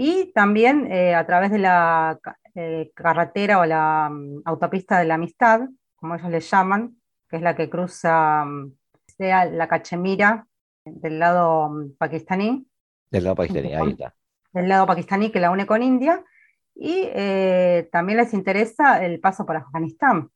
y 0.00 0.32
también 0.32 0.90
eh, 0.92 1.14
a 1.14 1.26
través 1.26 1.50
de 1.50 1.58
la 1.58 2.18
eh, 2.54 2.92
carretera 2.94 3.58
o 3.58 3.64
la 3.64 4.08
mm, 4.10 4.42
autopista 4.44 4.98
de 4.98 5.06
la 5.06 5.14
amistad, 5.14 5.62
como 5.96 6.14
ellos 6.14 6.30
le 6.30 6.40
llaman, 6.40 6.96
que 7.28 7.36
es 7.36 7.42
la 7.42 7.56
que 7.56 7.68
cruza 7.68 8.44
mm, 8.44 8.72
sea 9.06 9.44
la 9.46 9.66
Cachemira 9.66 10.46
del 10.84 11.18
lado 11.18 11.70
mm, 11.70 11.96
pakistaní. 11.98 12.66
Del 13.10 13.24
lado 13.24 13.36
pakistaní, 13.36 13.74
ahí 13.74 13.90
está. 13.90 14.14
Del 14.52 14.68
lado 14.68 14.86
pakistaní 14.86 15.30
que 15.30 15.40
la 15.40 15.50
une 15.50 15.66
con 15.66 15.82
India. 15.82 16.24
Y 16.74 17.08
eh, 17.12 17.88
también 17.90 18.18
les 18.18 18.32
interesa 18.32 19.04
el 19.04 19.18
paso 19.18 19.44
por 19.44 19.56
Afganistán. 19.56 20.30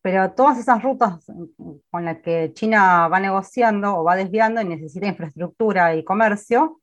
Pero 0.00 0.32
todas 0.32 0.58
esas 0.58 0.82
rutas 0.82 1.24
con 1.90 2.04
las 2.04 2.18
que 2.18 2.52
China 2.54 3.08
va 3.08 3.20
negociando 3.20 3.96
o 3.96 4.04
va 4.04 4.16
desviando 4.16 4.60
y 4.60 4.64
necesita 4.64 5.06
infraestructura 5.06 5.94
y 5.94 6.04
comercio, 6.04 6.80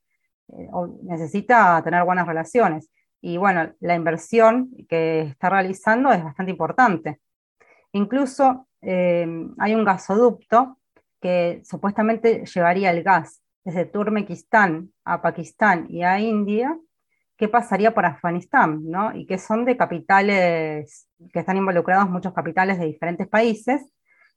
eh, 0.49 0.69
necesita 1.03 1.81
tener 1.83 2.03
buenas 2.03 2.27
relaciones. 2.27 2.89
Y 3.21 3.37
bueno, 3.37 3.73
la 3.79 3.95
inversión 3.95 4.69
que 4.87 5.21
está 5.21 5.49
realizando 5.49 6.11
es 6.11 6.23
bastante 6.23 6.51
importante. 6.51 7.21
Incluso 7.93 8.67
eh, 8.81 9.25
hay 9.57 9.73
un 9.73 9.85
gasoducto 9.85 10.77
que 11.21 11.61
supuestamente 11.63 12.45
llevaría 12.45 12.91
el 12.91 13.01
gas 13.01 13.41
desde 13.63 13.85
Turkmenistán 13.85 14.91
a 15.03 15.21
Pakistán 15.21 15.87
y 15.89 16.03
a 16.03 16.19
India, 16.19 16.77
¿qué 17.37 17.47
pasaría 17.47 17.93
por 17.93 18.05
Afganistán? 18.05 18.81
¿no? 18.85 19.15
Y 19.15 19.25
que 19.25 19.37
son 19.37 19.65
de 19.65 19.77
capitales, 19.77 21.07
que 21.33 21.39
están 21.39 21.57
involucrados 21.57 22.09
muchos 22.09 22.33
capitales 22.33 22.79
de 22.79 22.85
diferentes 22.85 23.27
países, 23.27 23.81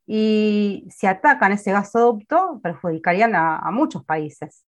y 0.07 0.89
si 0.91 1.07
atacan 1.07 1.53
ese 1.53 1.73
gasoducto, 1.73 2.61
perjudicarían 2.63 3.35
a 3.35 3.71
muchos 3.71 4.05
países. 4.05 4.65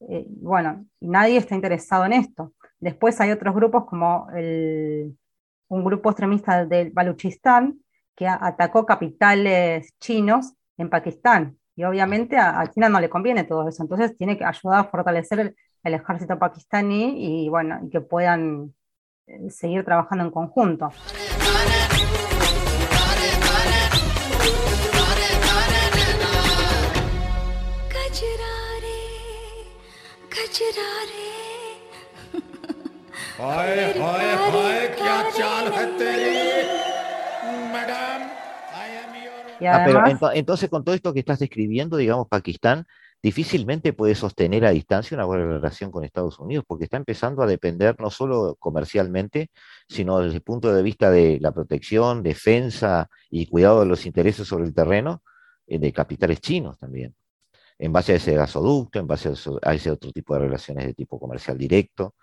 Eh, 0.00 0.26
bueno, 0.28 0.86
nadie 1.00 1.38
está 1.38 1.54
interesado 1.54 2.04
en 2.04 2.12
esto. 2.12 2.52
Después 2.78 3.20
hay 3.20 3.30
otros 3.30 3.54
grupos 3.54 3.86
como 3.86 4.28
un 5.68 5.84
grupo 5.84 6.10
extremista 6.10 6.64
del 6.64 6.90
Baluchistán 6.90 7.80
que 8.14 8.26
atacó 8.28 8.86
capitales 8.86 9.94
chinos 10.00 10.54
en 10.76 10.90
Pakistán. 10.90 11.58
Y 11.74 11.84
obviamente 11.84 12.38
a, 12.38 12.66
China 12.70 12.88
no 12.88 13.00
le 13.00 13.10
conviene 13.10 13.44
todo 13.44 13.68
eso. 13.68 13.82
Entonces 13.82 14.16
tiene 14.16 14.38
que 14.38 14.44
ayudar 14.44 14.80
a 14.80 14.90
fortalecer 14.90 15.40
el, 15.40 15.56
ejército 15.94 16.38
pakistaní 16.38 17.44
y 17.44 17.48
bueno, 17.48 17.80
y 17.82 17.90
que 17.90 18.00
puedan 18.00 18.74
eh, 19.26 19.50
seguir 19.50 19.84
trabajando 19.84 20.24
en 20.24 20.30
conjunto. 20.30 20.90
pero 39.58 40.02
entonces 40.32 40.68
con 40.68 40.84
todo 40.84 40.94
esto 40.94 41.12
que 41.12 41.20
estás 41.20 41.38
describiendo, 41.38 41.96
digamos, 41.96 42.28
Pakistán 42.28 42.86
difícilmente 43.26 43.92
puede 43.92 44.14
sostener 44.14 44.64
a 44.64 44.70
distancia 44.70 45.16
una 45.16 45.24
buena 45.24 45.44
relación 45.44 45.90
con 45.90 46.04
Estados 46.04 46.38
Unidos, 46.38 46.64
porque 46.64 46.84
está 46.84 46.96
empezando 46.96 47.42
a 47.42 47.46
depender 47.46 47.96
no 47.98 48.08
solo 48.08 48.54
comercialmente, 48.56 49.50
sino 49.88 50.20
desde 50.20 50.36
el 50.36 50.42
punto 50.42 50.72
de 50.72 50.80
vista 50.80 51.10
de 51.10 51.38
la 51.40 51.50
protección, 51.50 52.22
defensa 52.22 53.08
y 53.28 53.46
cuidado 53.46 53.80
de 53.80 53.86
los 53.86 54.06
intereses 54.06 54.46
sobre 54.46 54.66
el 54.66 54.74
terreno 54.74 55.24
eh, 55.66 55.80
de 55.80 55.92
capitales 55.92 56.40
chinos 56.40 56.78
también 56.78 57.16
en 57.78 57.92
base 57.92 58.12
a 58.12 58.16
ese 58.16 58.34
gasoducto, 58.34 59.00
en 59.00 59.08
base 59.08 59.28
a, 59.62 59.74
ese 59.74 59.90
otro 59.90 60.12
tipo 60.12 60.32
de 60.34 60.40
relaciones 60.40 60.86
de 60.86 60.94
tipo 60.94 61.18
comercial 61.18 61.58
directo. 61.58 62.14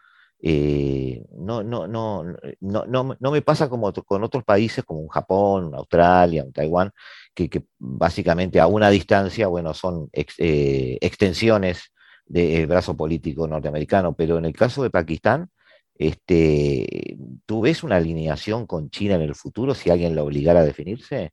Eh, 0.45 1.23
no, 1.37 1.63
no, 1.63 1.87
no, 1.87 2.25
no, 2.59 2.85
no, 3.17 3.31
me 3.31 3.41
pasa 3.41 3.69
como 3.69 3.93
con 3.93 4.23
otros 4.25 4.43
países 4.43 4.83
como 4.83 4.99
un 4.99 5.07
Japón, 5.07 5.73
Australia, 5.73 6.45
Taiwán, 6.53 6.91
que, 7.33 7.49
básicamente 7.79 8.59
a 8.59 8.67
una 8.67 8.89
distancia, 8.89 9.47
bueno, 9.47 9.73
son 9.73 10.09
eh, 10.11 10.97
extensiones 10.99 11.93
del 12.25 12.67
brazo 12.67 12.97
político 12.97 13.47
norteamericano, 13.47 14.15
pero 14.15 14.37
en 14.37 14.43
el 14.43 14.53
caso 14.53 14.83
de 14.83 14.89
Pakistán, 14.89 15.49
este, 15.95 17.15
¿tú 17.45 17.61
ves 17.61 17.83
una 17.83 17.95
alineación 17.95 18.67
con 18.67 18.89
China 18.89 19.15
en 19.15 19.21
el 19.21 19.35
futuro 19.35 19.73
si 19.73 19.89
alguien 19.91 20.13
la 20.13 20.23
obligara 20.23 20.59
a 20.59 20.65
definirse? 20.65 21.31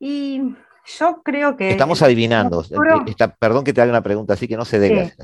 Y 0.00 0.40
Yo 0.86 1.22
creo 1.22 1.56
que... 1.56 1.70
Estamos 1.70 2.00
adivinando. 2.02 2.64
perdón 3.38 3.64
que 3.64 3.72
te 3.72 3.80
haga 3.80 3.90
una 3.90 4.02
pregunta 4.02 4.34
así 4.34 4.46
que 4.46 4.56
no 4.56 4.64
se 4.64 4.78
debe. 4.78 5.14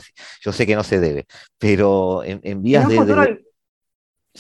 Yo 0.40 0.52
sé 0.52 0.66
que 0.66 0.74
no 0.74 0.82
se 0.82 0.98
debe, 0.98 1.26
pero 1.58 2.22
en, 2.24 2.62
vías 2.62 2.88
de... 2.88 2.96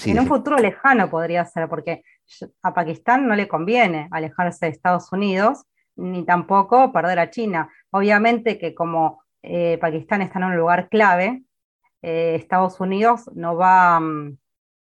en 0.04 0.18
un 0.18 0.26
futuro 0.26 0.58
lejano 0.58 1.08
podría 1.08 1.44
ser, 1.44 1.68
porque 1.68 2.02
a 2.62 2.74
Pakistán 2.74 3.26
no 3.28 3.36
le 3.36 3.48
conviene 3.48 4.08
alejarse 4.10 4.66
de 4.66 4.72
Estados 4.72 5.12
Unidos, 5.12 5.64
ni 5.96 6.24
tampoco 6.24 6.92
perder 6.92 7.18
a 7.18 7.30
China. 7.30 7.68
Obviamente 7.90 8.58
que 8.58 8.74
como 8.74 9.22
eh, 9.42 9.78
Pakistán 9.80 10.22
está 10.22 10.38
en 10.38 10.46
un 10.46 10.56
lugar 10.56 10.88
clave, 10.88 11.42
eh, 12.02 12.34
Estados 12.34 12.80
Unidos 12.80 13.30
no 13.34 13.56
va 13.56 14.00
mm, 14.00 14.36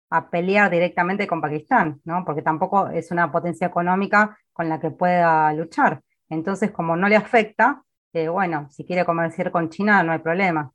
a 0.09 0.29
pelear 0.29 0.71
directamente 0.71 1.27
con 1.27 1.41
Pakistán, 1.41 2.01
¿no? 2.03 2.23
porque 2.25 2.41
tampoco 2.41 2.87
es 2.89 3.11
una 3.11 3.31
potencia 3.31 3.67
económica 3.67 4.37
con 4.51 4.69
la 4.69 4.79
que 4.79 4.91
pueda 4.91 5.53
luchar. 5.53 6.01
Entonces, 6.31 6.71
como 6.71 6.95
no 6.95 7.09
le 7.09 7.17
afecta, 7.17 7.83
eh, 8.13 8.29
bueno, 8.29 8.67
si 8.71 8.85
quiere 8.85 9.05
comerciar 9.05 9.51
con 9.51 9.69
China 9.69 10.01
no 10.01 10.13
hay 10.13 10.19
problema. 10.19 10.71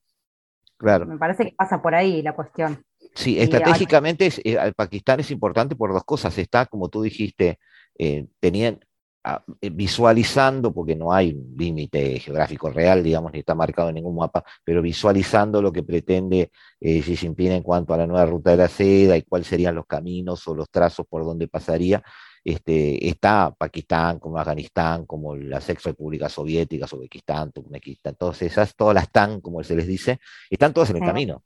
Claro. 0.76 1.06
Me 1.06 1.16
parece 1.16 1.44
que 1.44 1.54
pasa 1.56 1.80
por 1.80 1.94
ahí 1.94 2.20
la 2.20 2.34
cuestión. 2.34 2.82
Sí, 3.14 3.40
estratégicamente 3.40 4.30
eh, 4.44 4.72
Pakistán 4.76 5.20
es 5.20 5.30
importante 5.30 5.74
por 5.74 5.94
dos 5.94 6.04
cosas. 6.04 6.36
Está, 6.36 6.66
como 6.66 6.90
tú 6.90 7.00
dijiste, 7.00 7.58
eh, 7.98 8.26
tenían, 8.38 8.80
ah, 9.24 9.42
visualizando, 9.72 10.74
porque 10.74 10.94
no 10.94 11.10
hay 11.10 11.32
un 11.32 11.54
límite 11.56 12.20
geográfico 12.20 12.68
real, 12.68 13.02
digamos, 13.02 13.32
ni 13.32 13.38
está 13.38 13.54
marcado 13.54 13.88
en 13.88 13.94
ningún 13.94 14.16
mapa, 14.16 14.44
pero 14.62 14.82
visualizando 14.82 15.62
lo 15.62 15.72
que 15.72 15.82
pretende 15.82 16.50
Xi 16.78 17.16
Jinping 17.16 17.52
en 17.52 17.62
cuanto 17.62 17.94
a 17.94 17.96
la 17.96 18.06
nueva 18.06 18.26
ruta 18.26 18.50
de 18.50 18.58
la 18.58 18.68
seda 18.68 19.16
y 19.16 19.22
cuáles 19.22 19.48
serían 19.48 19.74
los 19.74 19.86
caminos 19.86 20.46
o 20.48 20.54
los 20.54 20.68
trazos 20.68 21.06
por 21.06 21.24
donde 21.24 21.48
pasaría, 21.48 22.02
este, 22.46 23.08
está 23.08 23.52
Pakistán, 23.58 24.20
como 24.20 24.38
Afganistán, 24.38 25.04
como 25.04 25.34
las 25.34 25.68
ex 25.68 25.82
repúblicas 25.82 26.30
soviéticas, 26.30 26.92
Uzbekistán, 26.92 27.50
Turkmenistán, 27.50 28.14
todas 28.14 28.40
esas, 28.40 28.76
todas 28.76 28.94
las 28.94 29.10
TAN, 29.10 29.40
como 29.40 29.64
se 29.64 29.74
les 29.74 29.88
dice, 29.88 30.20
están 30.48 30.72
todas 30.72 30.90
en 30.90 30.98
el 30.98 31.02
camino. 31.02 31.42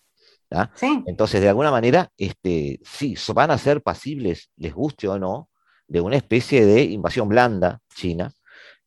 Entonces, 1.07 1.41
de 1.41 1.49
alguna 1.49 1.71
manera, 1.71 2.11
este, 2.19 2.81
sí, 2.85 3.15
van 3.33 3.51
a 3.51 3.57
ser 3.57 3.81
pasibles, 3.83 4.51
les 4.59 4.75
guste 4.75 5.09
o 5.09 5.19
no, 5.19 5.49
de 5.89 6.03
una 6.03 6.17
especie 6.17 6.67
de 6.67 6.83
invasión 6.83 7.31
blanda 7.31 7.81
china, 7.95 8.35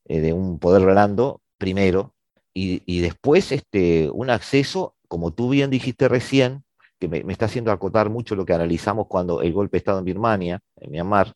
eh, 0.05 0.19
de 0.19 0.33
un 0.33 0.59
poder 0.59 0.85
blando 0.85 1.41
primero, 1.57 2.13
y, 2.53 2.99
después 3.01 3.51
este, 3.51 4.11
un 4.11 4.29
acceso, 4.29 4.95
como 5.07 5.33
tú 5.33 5.49
bien 5.49 5.71
dijiste 5.71 6.07
recién, 6.07 6.63
que 7.03 7.09
me, 7.09 7.23
me, 7.23 7.33
está 7.33 7.45
haciendo 7.45 7.71
acotar 7.71 8.09
mucho 8.09 8.35
lo 8.35 8.45
que 8.45 8.53
analizamos 8.53 9.07
cuando 9.07 9.41
el 9.41 9.51
golpe 9.51 9.75
de 9.75 9.79
Estado 9.79 9.99
en 9.99 10.05
Birmania, 10.05 10.59
en 10.77 10.91
Myanmar, 10.91 11.33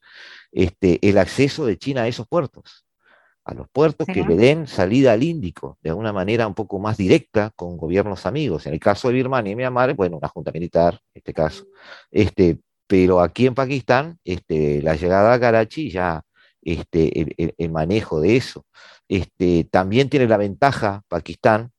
este, 0.51 0.99
el 1.07 1.18
acceso 1.18 1.65
de 1.65 1.78
China 1.78 2.03
a 2.03 2.07
esos 2.07 2.28
puertos, 2.28 2.86
a 3.43 3.53
los 3.53 3.68
puertos 3.70 4.07
que 4.07 4.24
le 4.24 4.36
den 4.36 4.68
salida 4.68 5.13
al 5.13 5.24
Índico 5.24 5.78
de 5.82 5.91
una 5.91 6.13
manera 6.13 6.47
un 6.47 6.53
poco 6.53 6.80
más 6.80 6.97
directa 6.97 7.51
con 7.55 7.78
gobiernos 7.78 8.26
amigos. 8.26 8.65
En 8.65 8.74
el 8.74 8.80
caso 8.80 9.09
de 9.09 9.15
Birmania 9.15 9.51
y 9.51 9.55
Myanmar, 9.55 9.93
bueno, 9.93 10.18
una 10.18 10.30
junta 10.30 10.51
militar, 10.51 10.99
en 11.13 11.20
este 11.20 11.34
caso. 11.34 11.65
Este, 12.11 12.59
pero 12.88 13.20
aquí 13.20 13.45
en 13.45 13.55
Pakistán, 13.55 14.20
este, 14.24 14.82
la 14.82 14.95
llegada 14.95 15.34
a 15.34 15.39
Karachi 15.39 15.89
ya 15.91 16.24
este, 16.61 17.53
el, 17.57 17.72
manejo 17.72 18.22
de 18.22 18.38
eso. 18.38 18.65
Este, 19.07 19.65
también 19.65 20.09
tiene 20.09 20.28
la 20.28 20.38
ventaja 20.38 21.03
Pakistán 21.07 21.72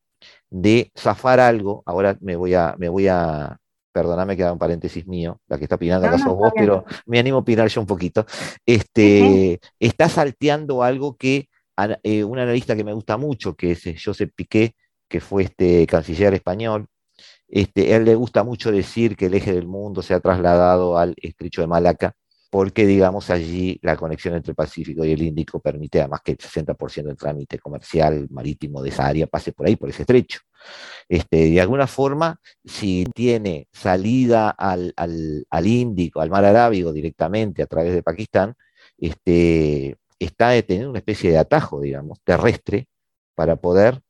de 0.50 0.90
zafar 0.96 1.40
algo. 1.40 1.82
Ahora 1.86 2.16
me 2.20 2.36
voy 2.36 2.54
a, 2.54 2.74
me 2.78 2.88
voy 2.88 3.08
a, 3.08 3.58
perdóname 3.98 4.36
que 4.36 4.44
haga 4.44 4.52
un 4.52 4.60
paréntesis 4.60 5.08
mío, 5.08 5.40
la 5.48 5.58
que 5.58 5.64
está 5.64 5.74
opinando 5.74 6.06
acá 6.06 6.18
sos 6.18 6.36
vos, 6.36 6.52
pero 6.54 6.84
me 7.06 7.18
animo 7.18 7.38
a 7.38 7.40
opinar 7.40 7.66
yo 7.66 7.80
un 7.80 7.86
poquito, 7.86 8.24
este, 8.64 9.58
está 9.80 10.08
salteando 10.08 10.84
algo 10.84 11.16
que 11.16 11.48
eh, 12.04 12.22
un 12.22 12.38
analista 12.38 12.76
que 12.76 12.84
me 12.84 12.92
gusta 12.92 13.16
mucho, 13.16 13.56
que 13.56 13.72
es 13.72 13.84
eh, 13.88 13.96
Josep 14.00 14.30
Piqué, 14.36 14.76
que 15.08 15.20
fue 15.20 15.42
este 15.42 15.84
canciller 15.88 16.32
español, 16.32 16.86
este, 17.48 17.96
él 17.96 18.04
le 18.04 18.14
gusta 18.14 18.44
mucho 18.44 18.70
decir 18.70 19.16
que 19.16 19.26
el 19.26 19.34
eje 19.34 19.52
del 19.52 19.66
mundo 19.66 20.00
se 20.00 20.14
ha 20.14 20.20
trasladado 20.20 20.96
al 20.96 21.16
estrecho 21.20 21.60
de 21.60 21.66
Malaca, 21.66 22.14
porque 22.50 22.86
digamos 22.86 23.30
allí 23.30 23.78
la 23.82 23.96
conexión 23.96 24.34
entre 24.34 24.52
el 24.52 24.56
Pacífico 24.56 25.04
y 25.04 25.12
el 25.12 25.22
Índico 25.22 25.60
permite 25.60 26.00
además 26.00 26.22
que 26.24 26.32
el 26.32 26.38
60% 26.38 27.04
del 27.04 27.16
trámite 27.16 27.58
comercial 27.58 28.26
marítimo 28.30 28.82
de 28.82 28.88
esa 28.88 29.06
área 29.06 29.26
pase 29.26 29.52
por 29.52 29.66
ahí, 29.66 29.76
por 29.76 29.90
ese 29.90 30.02
estrecho. 30.02 30.40
Este, 31.08 31.50
de 31.50 31.60
alguna 31.60 31.86
forma, 31.86 32.40
si 32.64 33.06
tiene 33.14 33.68
salida 33.72 34.50
al, 34.50 34.94
Índico, 35.64 36.20
al 36.20 36.30
mar 36.30 36.44
Arábigo 36.44 36.92
directamente 36.92 37.62
a 37.62 37.66
través 37.66 37.94
de 37.94 38.02
Pakistán, 38.02 38.54
este, 38.96 39.96
está 40.18 40.60
teniendo 40.62 40.90
una 40.90 40.98
especie 41.00 41.30
de 41.30 41.38
atajo, 41.38 41.80
digamos, 41.80 42.20
terrestre 42.24 42.88
para 43.34 43.56
poder 43.56 44.00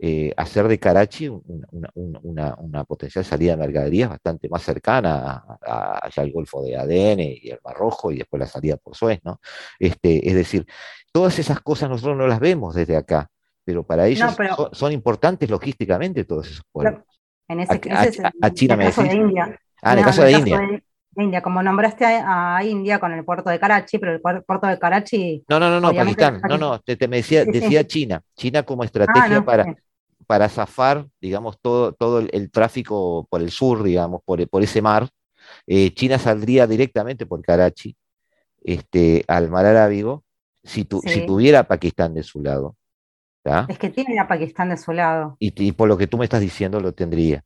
eh, 0.00 0.32
hacer 0.36 0.68
de 0.68 0.78
Karachi 0.78 1.28
una, 1.28 2.84
potencial 2.84 3.24
salida 3.24 3.52
de 3.52 3.56
mercaderías 3.56 4.10
bastante 4.10 4.48
más 4.48 4.62
cercana 4.62 5.44
allá 5.60 6.22
al 6.22 6.30
Golfo 6.30 6.62
de 6.62 6.76
Adén 6.76 7.18
y 7.18 7.50
el 7.50 7.58
Mar 7.64 7.74
Rojo 7.74 8.12
y 8.12 8.18
después 8.18 8.38
la 8.38 8.46
salida 8.46 8.76
por 8.76 8.94
Suez, 8.94 9.18
¿no? 9.24 9.40
Este, 9.76 10.28
es 10.28 10.34
decir, 10.36 10.64
todas 11.10 11.36
esas 11.40 11.60
cosas 11.60 11.90
nosotros 11.90 12.16
no 12.16 12.28
las 12.28 12.38
vemos 12.38 12.76
desde 12.76 12.96
acá, 12.96 13.28
pero 13.64 13.82
para 13.82 14.06
ellos 14.06 14.36
son, 14.70 14.92
importantes 14.92 15.50
logísticamente 15.50 16.24
todos 16.24 16.46
esos 16.46 16.64
pueblos. 16.70 17.02
En 17.48 17.60
ese, 17.60 17.80
a, 18.40 18.50
China 18.52 18.76
me 18.76 18.84
caso 18.84 19.02
de 19.02 19.14
India. 19.14 19.60
Ah, 19.82 19.94
en 19.94 19.98
el 19.98 20.04
caso 20.04 20.22
de 20.22 20.32
India. 20.32 20.82
India, 21.16 21.42
como 21.42 21.60
nombraste 21.60 22.04
a, 22.04 22.60
India 22.62 23.00
con 23.00 23.12
el 23.12 23.24
puerto 23.24 23.50
de 23.50 23.58
Karachi, 23.58 23.98
pero 23.98 24.12
el 24.12 24.20
puerto 24.20 24.68
de 24.68 24.78
Karachi. 24.78 25.44
No, 25.48 25.58
no, 25.58 25.68
no, 25.70 25.80
no, 25.80 25.92
Pakistán. 25.92 26.40
No, 26.48 26.56
no, 26.56 26.78
te, 26.78 27.08
me 27.08 27.16
decía, 27.16 27.44
decía 27.44 27.84
China. 27.84 28.22
China 28.36 28.62
como 28.62 28.84
estrategia 28.84 29.38
ah, 29.38 29.44
para, 29.44 29.74
para 30.28 30.50
zafar, 30.50 31.06
digamos, 31.22 31.58
todo, 31.58 31.92
todo 31.94 32.18
el, 32.18 32.50
tráfico 32.50 33.26
por 33.30 33.40
el 33.40 33.50
sur, 33.50 33.82
digamos, 33.82 34.20
por, 34.26 34.46
por 34.50 34.62
ese 34.62 34.82
mar. 34.82 35.08
Eh, 35.66 35.94
China 35.94 36.18
saldría 36.18 36.66
directamente 36.66 37.24
por 37.24 37.40
Karachi 37.42 37.96
este, 38.62 39.24
al 39.26 39.48
mar 39.48 39.64
Arábigo 39.64 40.24
si, 40.62 40.86
si 41.04 41.26
tuviera 41.26 41.66
Pakistán 41.66 42.12
de 42.12 42.22
su 42.22 42.42
lado. 42.42 42.76
Es 43.68 43.78
que 43.78 43.88
tiene 43.88 44.18
a 44.18 44.28
Pakistán 44.28 44.68
de 44.68 44.76
su 44.76 44.92
lado. 44.92 45.38
Y, 45.38 45.72
por 45.72 45.88
lo 45.88 45.96
que 45.96 46.06
tú 46.06 46.18
me 46.18 46.24
estás 46.24 46.42
diciendo 46.42 46.78
lo 46.78 46.92
tendría. 46.92 47.42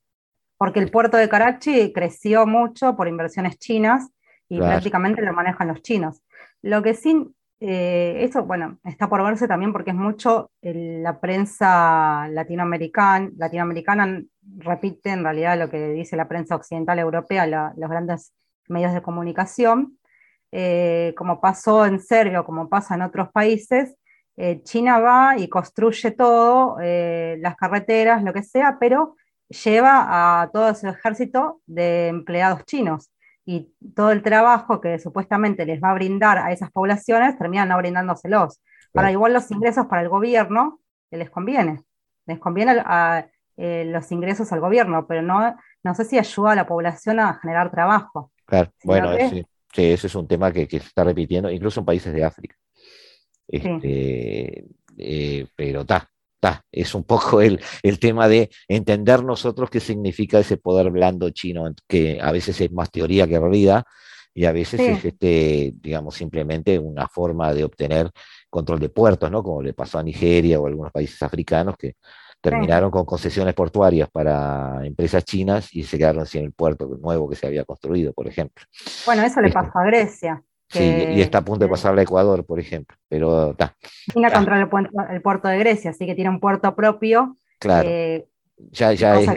Porque 0.59 0.81
el 0.81 0.91
puerto 0.91 1.17
de 1.17 1.29
Karachi 1.29 1.93
creció 1.93 2.47
mucho 2.47 2.97
por 2.97 3.07
inversiones 3.07 3.61
chinas 3.61 4.09
y 4.49 4.59
prácticamente 4.59 5.23
lo 5.23 5.33
manejan 5.33 5.69
los 5.69 5.83
chinos. 5.83 6.21
Lo 6.63 6.83
que 6.83 6.95
sí 6.95 7.33
eh, 7.65 8.25
eso, 8.25 8.43
bueno, 8.43 8.81
está 8.83 9.09
por 9.09 9.23
verse 9.23 9.47
también 9.47 9.73
porque 9.73 9.91
es 9.91 9.97
mucho 9.97 10.51
la 10.63 11.21
prensa 11.21 12.27
latinoamericana, 12.29 13.31
latinoamericana 13.37 14.21
repite 14.59 15.11
en 15.11 15.23
realidad 15.23 15.57
lo 15.57 15.71
que 15.71 15.91
dice 15.91 16.17
la 16.17 16.27
prensa 16.27 16.57
occidental 16.57 16.99
europea, 16.99 17.47
los 17.47 17.89
grandes 17.89 18.35
medios 18.67 18.93
de 18.93 19.03
comunicación, 19.03 19.97
eh, 20.51 21.15
como 21.17 21.41
pasó 21.41 21.87
en 21.87 22.01
Serbia 22.01 22.41
o 22.41 22.45
como 22.45 22.69
pasa 22.69 22.97
en 22.97 23.03
otros 23.03 23.31
países, 23.31 23.95
eh, 24.37 24.61
China 24.65 24.99
va 24.99 25.39
y 25.39 25.49
construye 25.49 26.11
todo, 26.11 26.79
las 26.81 27.55
carreteras, 27.55 28.25
lo 28.25 28.33
que 28.33 28.43
sea, 28.43 28.77
pero 28.81 29.15
lleva 29.51 30.43
a 30.43 30.51
todo 30.51 30.75
su 30.75 30.89
ejército 30.89 31.61
de 31.67 32.09
empleados 32.09 32.65
chinos 32.65 33.12
y 33.45 33.73
todo 33.95 34.13
el 34.13 34.23
trabajo 34.23 34.81
que 34.81 34.99
supuestamente 34.99 35.67
les 35.67 35.83
va 35.83 35.91
a 35.91 35.95
brindar 35.95 36.39
a 36.39 36.53
esas 36.53 36.71
poblaciones 36.71 37.37
terminan 37.39 37.69
no 37.69 37.77
brindándoselos. 37.79 38.61
Para 38.93 39.11
igual 39.11 39.33
los 39.33 39.51
ingresos 39.51 39.87
para 39.87 40.03
el 40.03 40.09
gobierno 40.09 40.81
les 41.11 41.31
conviene, 41.31 41.83
les 42.27 42.39
conviene 42.39 42.83
a, 42.85 43.27
eh, 43.57 43.85
los 43.87 44.11
ingresos 44.13 44.53
al 44.53 44.61
gobierno, 44.61 45.07
pero 45.07 45.23
no, 45.23 45.57
no 45.83 45.95
sé 45.95 46.05
si 46.05 46.19
ayuda 46.19 46.53
a 46.53 46.57
la 46.57 46.67
población 46.67 47.21
a 47.21 47.35
generar 47.35 47.71
trabajo. 47.71 48.31
Claro, 48.47 48.71
bueno, 48.85 49.13
sí, 49.31 49.45
ese 49.75 50.07
es 50.07 50.15
un 50.15 50.29
tema 50.29 50.53
que, 50.53 50.67
se 50.69 50.77
está 50.77 51.05
repitiendo, 51.05 51.51
incluso 51.51 51.81
en 51.81 51.87
países 51.87 52.13
de 52.13 52.25
África. 52.25 52.57
Este, 53.49 54.65
eh, 54.97 55.47
pero 55.57 55.81
está, 55.83 56.12
es 56.71 56.95
un 56.95 57.05
poco 57.05 57.41
el, 57.41 57.61
tema 58.01 58.29
de 58.29 58.51
entender 58.69 59.23
nosotros 59.23 59.71
qué 59.71 59.81
significa 59.81 60.39
ese 60.39 60.57
poder 60.57 60.91
blando 60.91 61.31
chino, 61.31 61.73
que 61.87 62.21
a 62.21 62.33
veces 62.33 62.61
es 62.61 62.73
más 62.73 62.91
teoría 62.91 63.27
que 63.27 63.39
realidad 63.39 63.85
y 64.35 64.47
a 64.47 64.53
veces 64.53 64.81
es, 64.81 65.05
este, 65.05 65.75
digamos, 65.77 66.15
simplemente 66.15 66.79
una 66.79 67.07
forma 67.07 67.53
de 67.53 67.65
obtener 67.65 68.11
control 68.49 68.81
de 68.81 68.89
puertos, 68.89 69.31
¿no? 69.31 69.43
Como 69.43 69.63
le 69.63 69.75
pasó 69.75 69.99
a 69.99 70.03
Nigeria 70.03 70.59
o 70.59 70.65
a 70.65 70.69
algunos 70.69 70.91
países 70.91 71.23
africanos 71.23 71.77
que 71.77 71.97
terminaron 72.41 72.91
con 72.91 73.05
concesiones 73.05 73.55
portuarias 73.55 74.11
para 74.11 74.85
empresas 74.85 75.25
chinas 75.25 75.69
y 75.73 75.85
se 75.85 75.97
quedaron 75.97 76.27
sin 76.27 76.45
el 76.45 76.53
puerto 76.53 76.87
nuevo 77.01 77.29
que 77.29 77.37
se 77.37 77.47
había 77.47 77.65
construido, 77.65 78.13
por 78.13 78.27
ejemplo. 78.27 78.65
Bueno, 79.07 79.23
eso 79.23 79.41
le 79.41 79.53
pasó 79.53 79.79
a 79.79 79.85
Grecia. 79.85 80.43
Sí, 80.73 81.05
y 81.15 81.21
está 81.21 81.39
a 81.39 81.45
punto 81.45 81.65
de 81.65 81.71
pasar 81.71 81.99
a 81.99 82.03
Ecuador, 82.03 82.47
por 82.47 82.59
ejemplo, 82.59 82.97
pero 83.07 83.51
está. 83.51 83.77
China 84.11 84.31
contra 84.31 84.59
el, 84.59 85.23
puerto 85.23 85.49
de 85.49 85.59
Grecia, 85.59 85.91
así 85.91 86.07
que 86.07 86.15
tiene 86.15 86.31
un 86.31 86.41
puerto 86.41 86.75
propio. 86.75 87.37
Claro. 87.59 87.87
Eh, 87.91 88.27
ya, 88.71 88.93
ya 88.95 89.21
es, 89.21 89.29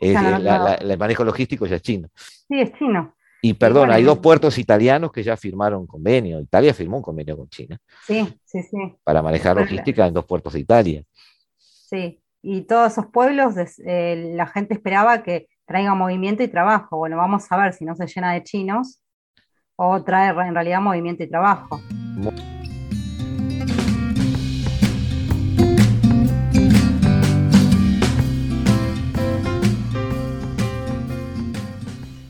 el 0.00 0.98
manejo 0.98 1.22
logístico 1.24 1.66
ya 1.66 1.76
es 1.76 1.82
chino. 1.82 2.08
Sí, 2.16 2.60
es 2.60 2.72
chino. 2.72 3.14
Y 3.42 3.54
perdón, 3.54 3.90
hay 3.90 4.02
dos 4.02 4.18
puertos 4.18 4.58
italianos 4.58 5.12
que 5.12 5.22
ya 5.22 5.36
firmaron 5.36 5.86
convenio. 5.86 6.40
Italia 6.40 6.74
firmó 6.74 6.96
un 6.96 7.02
convenio 7.02 7.36
con 7.36 7.48
China. 7.48 7.78
Sí, 8.04 8.26
sí, 8.44 8.62
sí. 8.62 8.96
Para 9.04 9.22
manejar 9.22 9.56
logística 9.56 10.06
en 10.06 10.12
dos 10.12 10.26
puertos 10.26 10.52
de 10.52 10.60
Italia. 10.60 11.04
Sí, 11.56 12.20
y 12.42 12.62
todos 12.62 12.92
esos 12.92 13.06
pueblos, 13.06 13.54
eh, 13.86 14.32
la 14.34 14.46
gente 14.46 14.74
esperaba 14.74 15.22
que 15.22 15.48
traiga 15.66 15.94
movimiento 15.94 16.42
y 16.42 16.48
trabajo. 16.48 16.98
Bueno, 16.98 17.16
vamos 17.16 17.46
a 17.50 17.56
ver 17.56 17.72
si 17.74 17.84
no 17.84 17.94
se 17.94 18.06
llena 18.06 18.32
de 18.32 18.42
chinos 18.42 18.99
o 19.82 20.02
trae 20.02 20.28
en 20.28 20.54
realidad 20.54 20.78
movimiento 20.82 21.22
y 21.22 21.26
trabajo. 21.26 21.80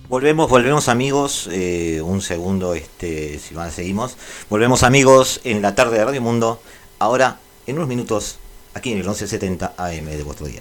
Volvemos, 0.09 0.49
volvemos 0.49 0.89
amigos, 0.89 1.49
eh, 1.51 2.01
un 2.03 2.21
segundo, 2.21 2.75
este, 2.75 3.41
si 3.41 3.55
van, 3.55 3.73
seguimos. 3.73 4.17
Volvemos 4.49 4.85
amigos 4.85 5.41
en 5.43 5.61
la 5.61 5.75
tarde 5.75 5.99
de 5.99 6.05
Radio 6.05 6.23
Mundo, 6.23 6.61
ahora 7.01 7.39
en 7.67 7.77
unos 7.77 7.89
minutos, 7.89 8.39
aquí 8.75 8.93
en 8.93 8.99
el 8.99 9.05
1170 9.05 9.75
AM 9.77 10.05
de 10.05 10.23
vuestro 10.23 10.47
día. 10.47 10.61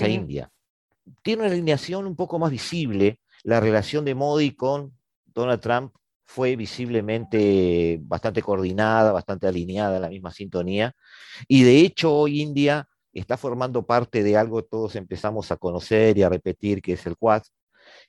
A 0.00 0.08
India. 0.08 0.50
Tiene 1.22 1.42
una 1.42 1.52
alineación 1.52 2.06
un 2.06 2.16
poco 2.16 2.38
más 2.38 2.50
visible. 2.50 3.20
La 3.42 3.60
relación 3.60 4.04
de 4.04 4.14
Modi 4.14 4.52
con 4.52 4.96
Donald 5.26 5.60
Trump 5.60 5.92
fue 6.24 6.56
visiblemente 6.56 7.98
bastante 8.02 8.40
coordinada, 8.42 9.12
bastante 9.12 9.46
alineada, 9.46 9.96
en 9.96 10.02
la 10.02 10.08
misma 10.08 10.30
sintonía. 10.30 10.94
Y 11.48 11.62
de 11.64 11.80
hecho 11.80 12.14
hoy 12.14 12.40
India 12.40 12.88
está 13.12 13.36
formando 13.36 13.84
parte 13.84 14.22
de 14.22 14.36
algo 14.36 14.62
que 14.62 14.68
todos 14.68 14.96
empezamos 14.96 15.50
a 15.50 15.56
conocer 15.56 16.16
y 16.16 16.22
a 16.22 16.28
repetir, 16.28 16.80
que 16.80 16.94
es 16.94 17.06
el 17.06 17.16
Quad, 17.16 17.42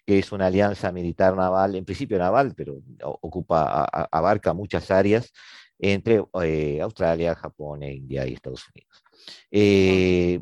que 0.06 0.20
es 0.20 0.32
una 0.32 0.48
alianza 0.48 0.92
militar 0.92 1.36
naval, 1.36 1.76
en 1.76 1.86
principio 1.86 2.18
naval, 2.18 2.54
pero 2.56 2.82
ocupa, 3.22 3.86
abarca 4.12 4.54
muchas 4.54 4.90
áreas 4.92 5.32
entre 5.80 6.24
eh, 6.44 6.80
Australia, 6.82 7.36
Japón, 7.36 7.84
e 7.84 7.94
India 7.94 8.26
y 8.26 8.34
Estados 8.34 8.66
Unidos. 8.74 9.03
Eh, 9.52 10.42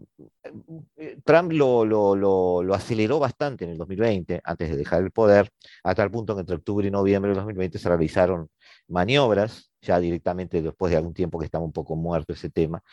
Trump 1.23 1.51
lo, 1.51 2.73
aceleró 2.73 3.19
bastante 3.19 3.65
en 3.65 3.71
el 3.71 3.77
2020, 3.77 4.41
antes 4.43 4.69
de 4.69 4.77
dejar 4.77 5.03
el 5.03 5.11
poder, 5.11 5.49
a 5.83 5.95
tal 5.95 6.11
punto 6.11 6.35
que 6.35 6.41
entre 6.41 6.55
octubre 6.55 6.87
y 6.87 6.91
noviembre 6.91 7.29
del 7.29 7.37
2020 7.37 7.77
se 7.79 7.89
realizaron 7.89 8.49
maniobras, 8.87 9.71
ya 9.81 9.99
directamente 9.99 10.61
después 10.61 10.91
de 10.91 10.97
algún 10.97 11.13
tiempo 11.13 11.39
que 11.39 11.45
estaba 11.45 11.63
un 11.63 11.71
poco 11.71 11.95
muerto 11.95 12.33
ese 12.33 12.49
tema, 12.49 12.83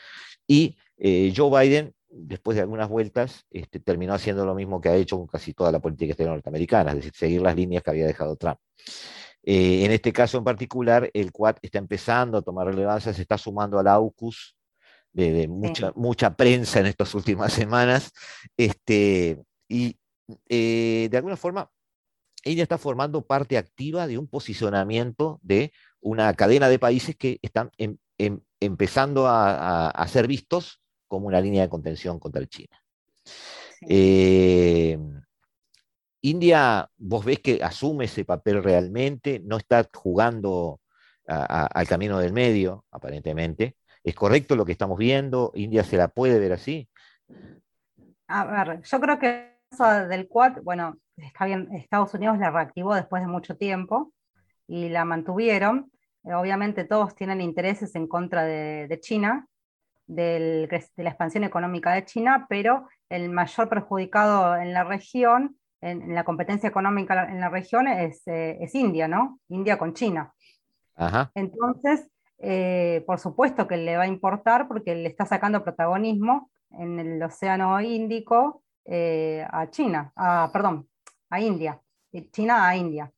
y 0.47 0.77
eh, 0.97 1.33
Joe 1.37 1.51
Biden, 1.61 1.95
después 2.09 2.57
de 2.57 2.63
algunas 2.63 2.89
vueltas, 2.89 3.45
este, 3.51 3.81
terminó 3.81 4.15
haciendo 4.15 4.45
lo 4.47 4.55
mismo 4.55 4.81
que 4.81 4.89
ha 4.89 4.97
hecho 4.97 5.19
con 5.19 5.27
casi 5.27 5.55
toda 5.55 5.71
la 5.71 5.81
política 5.81 6.13
exterior 6.13 6.35
norteamericana, 6.35 6.91
es 6.91 6.97
decir, 6.97 7.13
seguir 7.15 7.43
las 7.43 7.57
líneas 7.57 7.83
que 7.83 7.91
había 7.91 8.07
dejado 8.07 8.37
Trump. 8.37 8.59
Eh, 9.43 9.85
en 9.85 9.93
este 9.93 10.13
caso 10.13 10.39
en 10.39 10.45
particular, 10.45 11.11
el 11.15 11.33
Quad 11.33 11.57
está 11.63 11.79
empezando 11.79 12.39
a 12.39 12.43
tomar 12.43 12.67
relevancia, 12.67 13.13
se 13.13 13.23
está 13.23 13.39
sumando 13.39 13.79
al 13.79 13.87
AUKUS, 13.87 14.58
de, 15.27 15.49
mucha, 15.49 15.93
mucha 15.97 16.37
prensa 16.37 16.81
en 16.81 16.87
estas 16.87 17.15
últimas 17.15 17.53
semanas, 17.53 18.13
este, 18.57 19.43
y 19.69 19.99
eh, 20.49 21.09
de 21.11 21.17
alguna 21.17 21.37
forma 21.37 21.71
ella 22.45 22.63
está 22.63 22.79
formando 22.79 23.27
parte 23.27 23.59
activa 23.59 24.07
de 24.07 24.17
un 24.17 24.29
posicionamiento 24.29 25.41
de 25.43 25.73
una 26.01 26.33
cadena 26.35 26.69
de 26.69 26.79
países 26.79 27.17
que 27.17 27.39
están 27.43 27.71
em, 27.79 27.97
em, 28.17 28.41
empezando 28.61 29.27
a, 29.27 30.07
ser 30.09 30.29
vistos 30.29 30.81
como 31.09 31.27
una 31.27 31.41
línea 31.41 31.63
de 31.63 31.69
contención 31.69 32.21
contra 32.21 32.47
China. 32.47 32.81
Eh, 33.89 34.99
India, 36.21 36.89
vos 36.97 37.25
ves 37.25 37.41
que 37.41 37.61
asume 37.63 38.05
ese 38.05 38.25
papel 38.25 38.63
realmente, 38.63 39.41
no 39.45 39.57
está 39.57 39.89
jugando 39.93 40.81
al 41.27 41.87
camino 41.87 42.19
del 42.19 42.33
medio, 42.33 42.87
aparentemente, 42.91 43.77
¿Es 44.09 44.15
correcto 44.15 44.57
lo 44.57 44.65
que 44.65 44.73
estamos 44.73 44.97
viendo? 44.97 45.53
¿India 45.55 45.85
se 45.85 45.99
la 45.99 46.09
puede 46.09 46.39
ver 46.39 46.55
así? 46.55 46.89
A 48.27 48.47
ver, 48.47 48.81
yo 48.81 49.01
creo 49.01 49.19
que 49.19 49.59
del 50.09 50.29
Quad, 50.29 50.63
bueno, 50.63 50.97
está 51.15 51.45
bien, 51.45 51.69
Estados 51.75 52.15
Unidos 52.15 52.39
la 52.39 52.51
reactivó 52.51 52.95
después 52.95 53.21
de 53.21 53.29
mucho 53.29 53.59
tiempo 53.59 54.15
y 54.67 54.89
la 54.89 55.05
mantuvieron. 55.05 55.93
Eh, 56.25 56.33
obviamente 56.33 56.85
todos 56.85 57.15
tienen 57.15 57.43
intereses 57.43 57.95
en 57.97 58.09
contra 58.09 58.45
de, 58.45 58.99
China, 59.03 59.47
de 60.07 60.67
la 60.97 61.11
expansión 61.11 61.45
económica 61.45 61.93
de 61.93 62.07
China, 62.07 62.47
pero 62.49 62.89
el 63.11 63.29
mayor 63.29 63.69
perjudicado 63.69 64.57
en 64.57 64.73
la 64.73 64.85
región, 64.85 65.59
en, 65.83 66.15
la 66.15 66.25
competencia 66.25 66.71
económica 66.71 67.29
en 67.31 67.41
la 67.41 67.51
región, 67.51 67.87
es, 67.89 68.27
eh, 68.27 68.57
es 68.59 68.75
India, 68.75 69.07
¿no? 69.07 69.39
India 69.51 69.77
con 69.77 69.93
China. 69.93 70.33
Ajá. 70.97 71.31
Entonces, 71.35 72.09
eh, 72.39 73.03
por 73.07 73.19
supuesto 73.19 73.67
que 73.67 73.77
le 73.77 73.97
va 73.97 74.05
a 74.05 74.09
importar 74.09 74.69
porque 74.69 74.95
le 74.95 75.09
está 75.09 75.27
sacando 75.27 75.65
protagonismo 75.65 76.51
en 76.71 76.99
el 77.01 77.23
Océano 77.23 77.81
Índico 77.81 78.63
eh, 78.85 79.45
a 79.51 79.69
China, 79.71 80.13
perdón, 80.53 80.89
a 81.31 81.41
India, 81.41 81.81
China 82.31 82.69
a 82.69 82.77
India. 82.77 83.13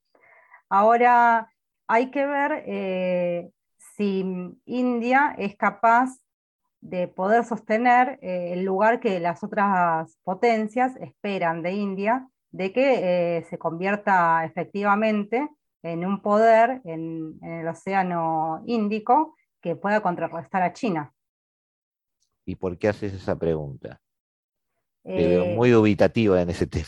Ahora 0.68 1.52
hay 1.86 2.10
que 2.10 2.26
ver 2.26 2.64
eh, 2.66 3.50
si 3.96 4.24
India 4.64 5.34
es 5.36 5.56
capaz 5.56 6.10
de 6.80 7.08
poder 7.08 7.44
sostener 7.44 8.18
el 8.22 8.64
lugar 8.64 9.00
que 9.00 9.20
las 9.20 9.44
otras 9.44 10.16
potencias 10.22 10.96
esperan 10.96 11.62
de 11.62 11.72
India, 11.72 12.26
de 12.52 12.72
que 12.72 13.46
se 13.50 13.58
convierta 13.58 14.46
efectivamente 14.46 15.46
en 15.82 16.04
un 16.04 16.20
poder 16.20 16.80
en, 16.84 17.38
el 17.42 17.66
Océano 17.68 18.62
Índico 18.66 19.36
que 19.60 19.76
pueda 19.76 20.00
contrarrestar 20.00 20.62
a 20.62 20.72
China. 20.72 21.12
¿Y 22.44 22.56
por 22.56 22.78
qué 22.78 22.88
haces 22.88 23.12
esa 23.12 23.38
pregunta? 23.38 24.00
Eh, 25.04 25.54
muy 25.56 25.70
dubitativa 25.70 26.40
en 26.40 26.50
ese 26.50 26.66
tema. 26.66 26.86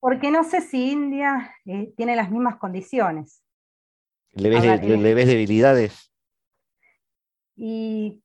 Porque 0.00 0.30
no 0.30 0.44
sé 0.44 0.60
si 0.60 0.92
India 0.92 1.54
eh, 1.64 1.92
tiene 1.96 2.16
las 2.16 2.30
mismas 2.30 2.56
condiciones. 2.56 3.42
¿Le 4.32 4.48
ves, 4.48 5.26
debilidades? 5.26 6.12
Y 7.56 8.20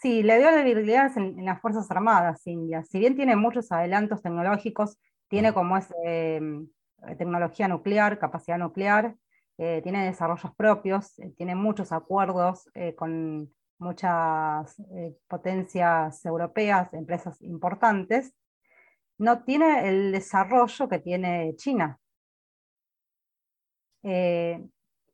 sí, 0.00 0.22
le 0.22 0.38
dio 0.38 0.52
debilidades 0.52 1.16
en, 1.16 1.38
en, 1.38 1.44
las 1.44 1.60
Fuerzas 1.60 1.90
Armadas 1.90 2.46
India. 2.46 2.84
Si 2.84 2.98
bien 2.98 3.16
tiene 3.16 3.34
muchos 3.34 3.72
adelantos 3.72 4.22
tecnológicos, 4.22 4.98
tiene 5.28 5.52
como 5.52 5.76
es 5.76 5.88
em, 6.04 6.68
tecnología 7.16 7.68
nuclear, 7.68 8.18
capacidad 8.18 8.58
nuclear, 8.58 9.14
eh, 9.60 9.80
tiene 9.82 10.04
desarrollos 10.04 10.54
propios, 10.54 11.18
eh, 11.18 11.32
tiene 11.36 11.56
muchos 11.56 11.90
acuerdos 11.90 12.70
eh, 12.74 12.94
con 12.94 13.52
muchas 13.80 14.76
potencias 15.28 16.24
europeas, 16.24 16.92
empresas 16.94 17.40
importantes, 17.42 18.34
no 19.18 19.42
tiene 19.44 19.88
el 19.88 20.12
desarrollo 20.12 20.88
que 20.88 20.98
tiene 20.98 21.54
China. 21.56 21.98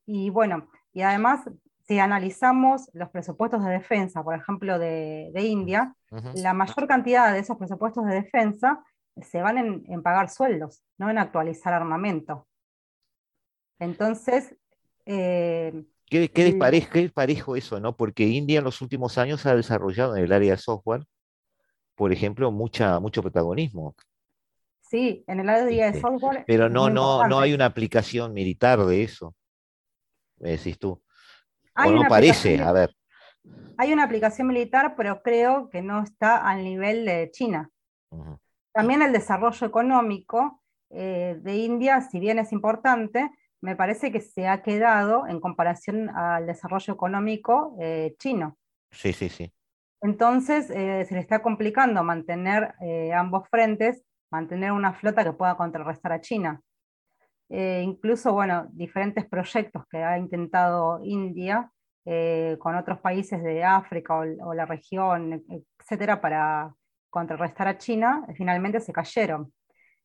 y 0.07 0.31
bueno, 0.31 0.69
y 0.93 1.03
además, 1.03 1.41
si 1.87 1.99
analizamos 1.99 2.91
los 2.95 3.11
presupuestos 3.11 3.65
de 3.65 3.71
defensa, 3.73 4.23
por 4.23 4.35
ejemplo, 4.35 4.79
de, 4.79 5.33
India, 5.35 5.95
la 6.35 6.55
mayor 6.55 6.87
cantidad 6.87 7.33
de 7.33 7.41
esos 7.41 7.59
presupuestos 7.59 8.07
de 8.07 8.15
defensa 8.15 8.83
se 9.23 9.43
van 9.43 9.59
en, 9.59 10.03
pagar 10.03 10.29
sueldos, 10.29 10.83
no 10.99 11.11
en 11.11 11.19
actualizar 11.19 11.73
armamento. 11.73 12.47
Entonces... 13.79 14.57
Eh, 15.07 15.85
¿Qué, 16.07 16.31
qué, 16.31 17.11
parejo 17.13 17.57
eso, 17.57 17.81
¿no? 17.81 17.97
Porque 17.97 18.25
India 18.25 18.59
en 18.59 18.65
los 18.65 18.81
últimos 18.83 19.19
años 19.19 19.47
ha 19.47 19.57
desarrollado 19.57 20.17
en 20.17 20.25
el 20.25 20.33
área 20.33 20.53
de 20.53 20.59
software, 20.59 21.05
por 21.95 22.13
ejemplo, 22.13 22.51
mucha, 22.51 23.01
mucho 23.01 23.23
protagonismo. 23.23 23.95
Sí, 24.81 25.25
en 25.27 25.41
el 25.41 25.49
área 25.49 25.91
de 25.91 26.01
software. 26.01 26.45
Pero 26.47 26.69
no, 26.69 26.91
no, 26.91 27.27
no 27.27 27.41
hay 27.41 27.53
una 27.53 27.67
aplicación 27.67 28.33
militar 28.33 28.85
de 28.85 29.03
eso, 29.03 29.35
me 30.39 30.51
decís 30.51 30.79
tú. 30.79 31.03
o 31.75 31.91
no 31.91 32.03
parece, 32.09 32.61
a 32.61 32.73
ver. 32.73 32.95
Hay 33.77 33.93
una 33.93 34.05
aplicación 34.05 34.47
militar, 34.47 34.95
pero 34.97 35.23
creo 35.23 35.69
que 35.69 35.83
no 35.83 36.03
está 36.03 36.49
al 36.49 36.63
nivel 36.63 37.05
de 37.05 37.31
China. 37.33 37.71
También 38.75 39.03
el 39.03 39.13
desarrollo 39.13 39.67
económico 39.69 40.61
eh, 40.91 41.39
de 41.41 41.57
India, 41.57 42.01
si 42.01 42.19
bien 42.19 42.41
es 42.41 42.51
importante, 42.53 43.31
me 43.61 43.77
parece 43.77 44.11
que 44.11 44.21
se 44.21 44.49
ha 44.49 44.63
quedado 44.63 45.29
en 45.29 45.41
comparación 45.41 46.11
al 46.11 46.47
desarrollo 46.47 46.93
económico 46.93 47.77
eh, 47.81 48.17
chino. 48.19 48.59
Sí, 48.91 49.13
sí, 49.13 49.29
sí. 49.29 49.53
Entonces 50.01 50.71
eh, 50.71 51.07
se 51.09 51.15
le 51.15 51.21
está 51.21 51.41
complicando 51.41 52.03
mantener 52.03 52.75
ambos 53.15 53.49
frentes, 53.49 54.05
mantener 54.31 54.73
una 54.73 54.93
flota 54.93 55.23
que 55.23 55.33
pueda 55.33 55.57
contrarrestar 55.57 56.13
a 56.13 56.21
China. 56.21 56.61
incluso, 57.49 58.33
bueno, 58.33 58.67
diferentes 58.73 59.25
proyectos 59.25 59.85
que 59.89 59.99
ha 60.03 60.19
intentado 60.19 61.01
India 61.05 61.71
con 62.59 62.77
otros 62.77 63.01
países 63.01 63.43
de 63.43 63.65
África 63.65 64.15
o, 64.19 64.25
o 64.49 64.53
la 64.53 64.67
región, 64.67 65.43
etcétera, 65.79 66.21
para 66.21 66.75
contrarrestar 67.15 67.69
a 67.69 67.79
China, 67.79 68.27
finalmente 68.35 68.81
se 68.81 68.93
cayeron. 68.93 69.53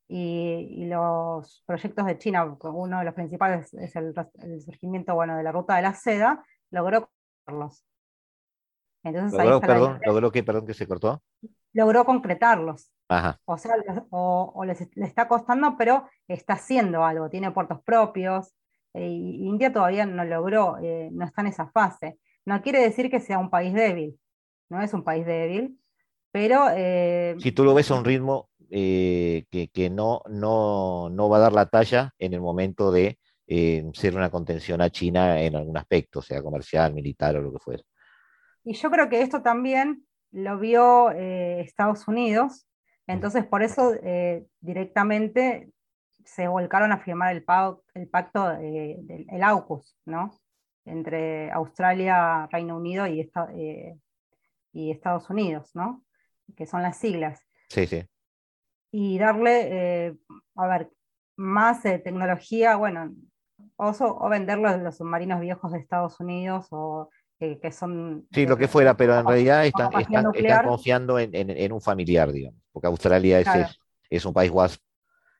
Y, 0.07 0.85
los 0.85 1.63
proyectos 1.65 2.05
de 2.05 2.17
China, 2.17 2.57
uno 2.61 2.99
de 2.99 3.05
los 3.05 3.13
principales 3.13 3.73
es 3.73 3.95
el, 3.95 4.13
surgimiento 4.63 5.15
bueno, 5.15 5.35
de 5.35 5.43
la 5.43 5.51
ruta 5.51 5.75
de 5.75 5.81
la 5.81 5.93
seda, 5.93 6.43
logró 6.71 7.09
concretarlos. 7.09 7.83
Entonces, 9.03 9.39
¿Logró, 9.39 9.61
perdón, 9.61 9.99
¿Logró 10.05 10.31
que, 10.31 10.43
perdón, 10.43 10.67
que 10.67 10.73
se 10.73 10.87
cortó? 10.87 11.21
Logró 11.73 12.05
concretarlos. 12.05 12.91
O 13.45 13.57
sea, 13.57 13.73
o, 14.11 14.63
le 14.65 15.05
está 15.05 15.27
costando, 15.27 15.75
pero 15.77 16.07
está 16.27 16.53
haciendo 16.53 17.03
algo, 17.03 17.29
tiene 17.29 17.51
puertos 17.51 17.81
propios. 17.83 18.53
Eh, 18.93 19.07
India 19.07 19.73
todavía 19.73 20.05
no 20.05 20.23
logró, 20.25 20.77
eh, 20.81 21.09
no 21.11 21.25
está 21.25 21.41
en 21.41 21.47
esa 21.47 21.67
fase. 21.69 22.19
No 22.45 22.61
quiere 22.61 22.81
decir 22.81 23.09
que 23.09 23.19
sea 23.19 23.39
un 23.39 23.49
país 23.49 23.73
débil, 23.73 24.19
no 24.69 24.81
es 24.81 24.93
un 24.93 25.03
país 25.03 25.25
débil, 25.25 25.79
pero... 26.31 26.67
Eh, 26.75 27.35
si 27.39 27.51
tú 27.51 27.63
lo 27.63 27.73
ves 27.73 27.89
a 27.91 27.95
un 27.95 28.05
ritmo 28.05 28.49
eh, 28.69 29.45
que, 29.49 29.89
no, 29.89 30.21
no, 30.29 31.29
va 31.29 31.37
a 31.37 31.41
dar 31.41 31.53
la 31.53 31.67
talla 31.67 32.13
en 32.19 32.33
el 32.33 32.41
momento 32.41 32.91
de 32.91 33.17
eh, 33.47 33.89
ser 33.93 34.15
una 34.15 34.29
contención 34.29 34.81
a 34.81 34.89
China 34.89 35.41
en 35.41 35.55
algún 35.55 35.77
aspecto, 35.77 36.21
sea 36.21 36.41
comercial, 36.41 36.93
militar 36.93 37.35
o 37.35 37.41
lo 37.41 37.51
que 37.53 37.59
fuera. 37.59 37.83
Y 38.63 38.73
yo 38.73 38.91
creo 38.91 39.09
que 39.09 39.21
esto 39.21 39.41
también 39.41 40.05
lo 40.31 40.59
vio 40.59 41.09
Estados 41.11 42.07
Unidos, 42.07 42.67
entonces 43.07 43.45
por 43.45 43.63
eso 43.63 43.93
directamente 44.59 45.71
se 46.23 46.47
volcaron 46.47 46.91
a 46.91 46.99
firmar 46.99 47.35
el, 47.35 47.43
el 47.95 48.07
pacto 48.07 48.47
del 48.49 49.43
AUKUS, 49.43 49.97
¿no? 50.05 50.39
entre 50.89 51.51
Australia, 51.51 52.47
Reino 52.51 52.77
Unido 52.77 53.07
y, 53.07 53.29
y 54.73 54.91
Estados 54.91 55.29
Unidos, 55.29 55.71
¿no? 55.75 56.03
Que 56.55 56.65
son 56.65 56.81
las 56.81 56.97
siglas. 56.97 57.45
Sí, 57.69 57.87
sí. 57.87 58.05
Y 58.91 59.19
darle, 59.19 60.07
eh, 60.07 60.17
a 60.55 60.67
ver, 60.67 60.89
más 61.35 61.85
eh, 61.85 61.99
tecnología, 61.99 62.75
bueno, 62.75 63.13
o, 63.75 63.89
o 63.99 64.29
venderlos 64.29 64.79
los 64.79 64.97
submarinos 64.97 65.39
viejos 65.39 65.71
de 65.71 65.79
Estados 65.79 66.19
Unidos 66.19 66.67
o 66.71 67.09
que 67.39 67.71
son... 67.71 68.27
Sí, 68.31 68.45
lo 68.45 68.57
que 68.57 68.67
fuera, 68.67 68.97
pero 68.97 69.17
en 69.17 69.25
realidad 69.25 69.65
están, 69.65 69.89
confiando 70.65 71.17
en, 71.17 71.71
un 71.71 71.81
familiar, 71.81 72.31
digamos, 72.31 72.59
porque 72.71 72.87
Australia 72.87 73.39
es, 73.39 73.79
es, 74.09 74.25
un 74.25 74.33
país 74.33 74.51
WASP. 74.51 74.81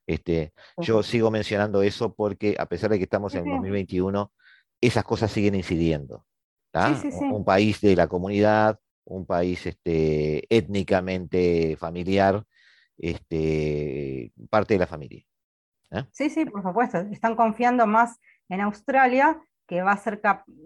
Este, 0.08 0.54
Yo 0.78 1.04
sigo 1.04 1.30
mencionando 1.30 1.84
eso 1.84 2.14
porque 2.14 2.56
a 2.58 2.66
pesar 2.68 2.90
de 2.90 2.98
que 2.98 3.04
estamos 3.04 3.36
en 3.36 3.44
2021, 3.44 4.32
esas 4.80 5.04
cosas 5.04 5.30
siguen 5.30 5.56
incidiendo. 5.56 6.26
un 7.32 7.44
país 7.44 7.82
de 7.82 7.96
la 7.96 8.08
comunidad, 8.08 8.80
un 9.10 9.26
país 9.26 9.66
este, 9.66 10.46
étnicamente 10.56 11.76
familiar, 11.78 12.44
este, 12.98 14.32
parte 14.50 14.76
de 14.76 14.80
la 14.80 14.88
familia. 14.88 15.24
¿eh? 15.92 16.06
Sí, 16.12 16.30
sí, 16.30 16.46
por 16.46 16.64
supuesto. 16.64 17.00
Están 17.12 17.36
confiando 17.36 17.86
más 17.88 18.20
en 18.48 18.62
Australia, 18.62 19.42
que 19.68 19.82
va 19.82 19.92
a 19.92 19.98
ser 19.98 20.22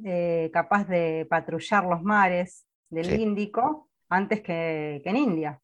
eh, 0.05 0.49
capaz 0.53 0.85
de 0.87 1.25
patrullar 1.29 1.85
los 1.85 2.01
mares 2.01 2.65
del 2.89 3.19
Índico 3.19 3.89
antes 4.09 4.41
que, 4.41 5.01
en 5.03 5.17
India. 5.17 5.59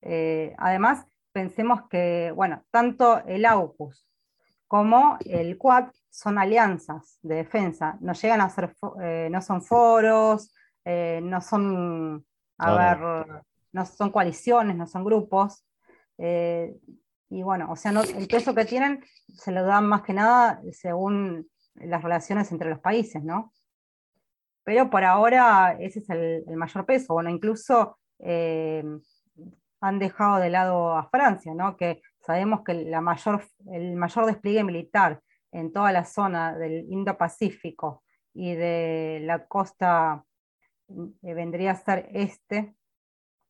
Eh, 0.00 0.54
además, 0.58 1.06
pensemos 1.32 1.82
que, 1.88 2.32
bueno, 2.34 2.64
tanto 2.70 3.24
el 3.26 3.44
AUKUS 3.44 4.06
como 4.66 5.18
el 5.26 5.58
Quad 5.58 5.90
son 6.10 6.38
alianzas 6.38 7.18
de 7.22 7.36
defensa, 7.36 7.98
no 8.00 8.14
llegan 8.14 8.40
a 8.40 8.48
ser, 8.48 8.74
no 9.30 9.42
son 9.42 9.60
foros, 9.62 10.50
eh, 10.84 11.20
no 11.22 11.40
son, 11.40 12.24
a 12.58 12.74
ver, 12.74 13.44
no. 13.72 13.86
son 13.86 14.10
coaliciones, 14.10 14.76
no 14.76 14.86
son 14.86 15.04
grupos. 15.04 15.64
Eh, 16.18 16.76
y 17.30 17.42
bueno, 17.42 17.70
o 17.70 17.76
sea, 17.76 17.92
el 17.92 18.28
peso 18.28 18.54
que 18.54 18.64
tienen 18.64 19.02
se 19.34 19.52
lo 19.52 19.64
dan 19.64 19.86
más 19.86 20.02
que 20.02 20.12
nada 20.12 20.60
según 20.72 21.48
las 21.74 22.02
relaciones 22.02 22.52
entre 22.52 22.68
los 22.68 22.80
países, 22.80 23.22
¿no? 23.24 23.52
Pero 24.64 24.90
por 24.90 25.04
ahora 25.04 25.76
ese 25.80 26.00
es 26.00 26.10
el, 26.10 26.44
mayor 26.56 26.86
peso. 26.86 27.14
Bueno, 27.14 27.30
incluso 27.30 27.98
eh, 28.18 28.84
han 29.80 29.98
dejado 29.98 30.38
de 30.38 30.50
lado 30.50 30.96
a 30.96 31.08
Francia, 31.08 31.54
¿no? 31.54 31.76
Que 31.76 32.02
sabemos 32.20 32.62
que 32.64 32.74
la 32.74 33.00
mayor, 33.00 33.44
el 33.72 33.96
mayor 33.96 34.26
despliegue 34.26 34.62
militar 34.62 35.20
en 35.50 35.72
toda 35.72 35.92
la 35.92 36.04
zona 36.04 36.56
del 36.56 36.86
Indo-Pacífico 36.88 38.02
y 38.32 38.54
de 38.54 39.20
la 39.22 39.46
costa 39.46 40.24
vendría 41.22 41.72
a 41.72 41.76
ser 41.76 42.08
este 42.12 42.74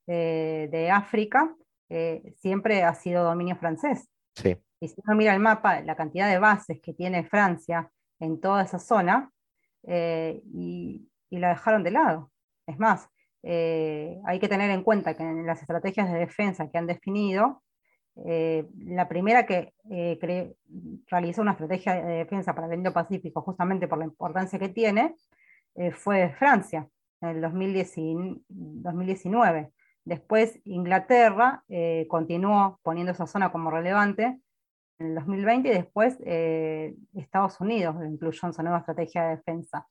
eh, 0.07 0.69
de 0.73 0.91
África, 0.91 1.55
eh, 1.89 2.35
siempre 2.39 2.83
ha 2.83 2.95
sido 2.95 3.23
dominio 3.23 3.57
francés. 3.57 4.09
Y 4.81 4.89
si 4.89 4.95
uno 5.07 5.17
mira 5.17 5.33
el 5.33 5.41
mapa, 5.41 5.81
la 5.83 5.95
cantidad 5.95 6.29
de 6.29 6.41
bases 6.41 6.81
que 6.81 6.93
tiene 6.93 7.23
Francia 7.25 7.89
en 8.19 8.41
toda 8.41 8.65
esa 8.65 8.79
zona, 8.79 9.31
y, 9.85 11.09
la 11.31 11.51
dejaron 11.51 11.83
de 11.83 11.91
lado. 11.91 12.31
Es 12.67 12.79
más, 12.79 13.09
hay 13.43 14.39
que 14.41 14.49
tener 14.49 14.71
en 14.71 14.83
cuenta 14.83 15.17
que 15.17 15.23
en 15.23 15.47
las 15.47 15.61
estrategias 15.61 16.13
de 16.13 16.19
defensa 16.19 16.69
que 16.71 16.79
han 16.79 16.87
definido, 16.87 17.63
la 18.15 19.09
primera 19.09 19.45
que 19.45 19.73
realizó 21.09 21.43
una 21.43 21.53
estrategia 21.53 21.95
de 21.95 22.19
defensa 22.19 22.55
para 22.55 22.69
el 22.69 22.75
Indo-Pacífico, 22.75 23.43
justamente 23.43 23.89
por 23.89 23.99
la 23.99 24.05
importancia 24.05 24.59
que 24.59 24.69
tiene, 24.69 25.17
fue 25.93 26.31
Francia 26.31 26.89
en 27.23 27.29
el 27.29 27.41
2019. 27.41 29.73
Después 30.05 30.61
Inglaterra 30.65 31.63
eh, 31.69 32.07
continuó 32.09 32.81
poniendo 32.83 33.13
esa 33.13 33.27
zona 33.27 33.53
como 33.53 33.71
relevante 33.71 34.41
en 34.99 35.07
el 35.07 35.15
2020 35.15 35.69
y 35.69 35.73
después 35.73 36.19
eh, 36.25 36.97
Estados 37.15 37.61
Unidos 37.61 37.97
incluyó 38.05 38.47
en 38.47 38.53
su 38.53 38.63
nueva 38.63 38.79
estrategia 38.79 39.25
de 39.25 39.37
defensa. 39.37 39.87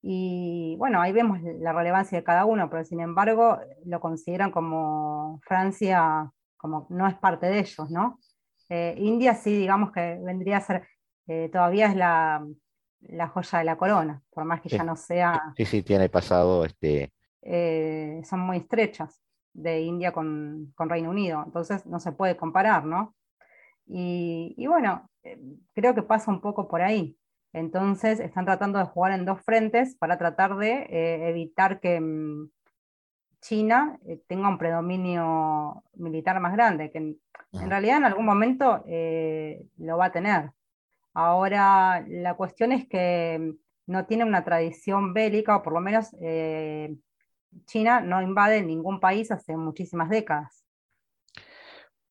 Y 0.00 0.74
bueno, 0.78 1.00
ahí 1.00 1.12
vemos 1.12 1.40
la 1.42 1.72
relevancia 1.72 2.18
de 2.18 2.24
cada 2.24 2.44
uno, 2.44 2.68
pero 2.68 2.84
sin 2.84 3.00
embargo 3.00 3.58
lo 3.84 4.00
consideran 4.00 4.50
como 4.50 5.38
Francia, 5.44 6.32
como 6.56 6.86
no 6.90 7.06
es 7.06 7.14
parte 7.14 7.46
de 7.46 7.60
ellos, 7.60 7.88
¿no? 7.90 8.18
Eh, 8.68 8.94
India 8.98 9.34
sí, 9.34 9.56
digamos 9.56 9.92
que 9.92 10.18
vendría 10.24 10.56
a 10.56 10.60
ser, 10.60 10.88
todavía 11.52 11.86
es 11.86 11.94
la, 11.94 12.44
la 13.08 13.28
joya 13.28 13.58
de 13.58 13.64
la 13.64 13.76
corona, 13.76 14.22
por 14.30 14.44
más 14.44 14.60
que 14.60 14.68
ya 14.68 14.84
no 14.84 14.96
sea... 14.96 15.52
Sí, 15.56 15.64
sí, 15.64 15.82
tiene 15.82 16.08
pasado, 16.08 16.64
este... 16.64 17.12
Eh, 17.42 18.22
son 18.24 18.40
muy 18.40 18.58
estrechas 18.58 19.20
de 19.52 19.80
India 19.80 20.12
con, 20.12 20.72
Reino 20.78 21.10
Unido, 21.10 21.42
entonces 21.44 21.84
no 21.86 21.98
se 21.98 22.12
puede 22.12 22.36
comparar, 22.36 22.84
¿no? 22.84 23.14
Y, 23.86 24.64
bueno, 24.66 25.10
eh, 25.24 25.38
creo 25.74 25.94
que 25.94 26.02
pasa 26.02 26.30
un 26.30 26.40
poco 26.40 26.68
por 26.68 26.82
ahí. 26.82 27.16
Entonces 27.52 28.20
están 28.20 28.46
tratando 28.46 28.78
de 28.78 28.86
jugar 28.86 29.12
en 29.12 29.26
dos 29.26 29.42
frentes 29.42 29.96
para 29.96 30.16
tratar 30.16 30.56
de 30.56 30.86
evitar 31.28 31.80
que 31.80 32.00
mm, 32.00 32.48
China 33.40 33.98
tenga 34.28 34.48
un 34.48 34.56
predominio 34.56 35.82
militar 35.94 36.40
más 36.40 36.52
grande, 36.52 36.90
que 36.90 36.98
en, 36.98 37.18
realidad 37.68 37.98
en 37.98 38.04
algún 38.04 38.24
momento 38.24 38.84
lo 39.78 39.98
va 39.98 40.06
a 40.06 40.12
tener. 40.12 40.52
Ahora, 41.14 42.04
la 42.08 42.34
cuestión 42.36 42.72
es 42.72 42.88
que 42.88 43.54
no 43.86 44.06
tiene 44.06 44.24
una 44.24 44.44
tradición 44.44 45.12
bélica, 45.12 45.56
o 45.56 45.62
por 45.62 45.72
lo 45.72 45.80
menos 45.80 46.14
eh, 46.20 46.96
China 47.66 48.00
no 48.00 48.22
invade 48.22 48.62
ningún 48.62 49.00
país 49.00 49.30
hace 49.30 49.56
muchísimas 49.56 50.08
décadas. 50.08 50.64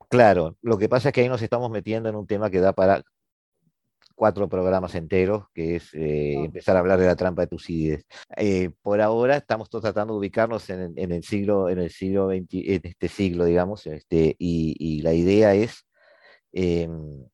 Claro, 0.09 0.57
lo 0.61 0.77
que 0.77 0.89
pasa 0.89 1.09
es 1.09 1.13
que 1.13 1.21
ahí 1.21 1.29
nos 1.29 1.41
estamos 1.41 1.71
metiendo 1.71 2.09
en 2.09 2.15
un 2.15 2.27
tema 2.27 2.49
que 2.49 2.59
da 2.59 2.73
para 2.73 3.01
cuatro 4.13 4.47
programas 4.47 4.93
enteros, 4.93 5.45
que 5.53 5.77
es 5.77 5.93
eh, 5.93 6.33
empezar 6.33 6.75
a 6.75 6.79
hablar 6.79 6.99
de 6.99 7.07
la 7.07 7.15
trampa 7.15 7.41
de 7.41 7.47
Tucídides. 7.47 8.05
Eh, 8.37 8.69
por 8.81 9.01
ahora 9.01 9.37
estamos 9.37 9.69
todos 9.69 9.83
tratando 9.83 10.13
de 10.13 10.19
ubicarnos 10.19 10.69
en, 10.69 10.93
el 10.95 11.23
siglo, 11.23 11.69
en 11.69 11.79
el 11.79 11.89
siglo 11.89 12.31
en 12.31 12.47
este 12.51 13.07
siglo, 13.07 13.45
digamos, 13.45 13.87
este, 13.87 14.35
y, 14.37 15.01
la 15.01 15.13
idea 15.13 15.55
es 15.55 15.87
em, 16.51 17.25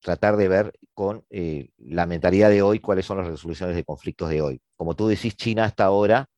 tratar 0.00 0.36
de 0.36 0.48
ver 0.48 0.72
con 0.94 1.24
eh, 1.30 1.70
la 1.78 2.06
mentalidad 2.06 2.50
de 2.50 2.62
hoy 2.62 2.80
cuáles 2.80 3.06
son 3.06 3.18
las 3.18 3.26
resoluciones 3.26 3.76
de 3.76 3.84
conflictos 3.84 4.30
de 4.30 4.42
hoy. 4.42 4.62
Como 4.76 4.96
tú 4.96 5.08
decís, 5.08 5.36
China 5.36 5.64
hasta 5.64 5.84
ahora 5.84 6.28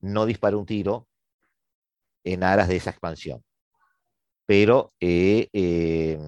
no 0.00 0.26
disparó 0.26 0.58
un 0.58 0.66
tiro 0.66 1.08
en 2.24 2.42
aras 2.42 2.68
de 2.68 2.76
esa 2.76 2.90
expansión. 2.90 3.42
Pero 4.46 4.92
eh, 5.00 5.48
eh, 5.52 6.18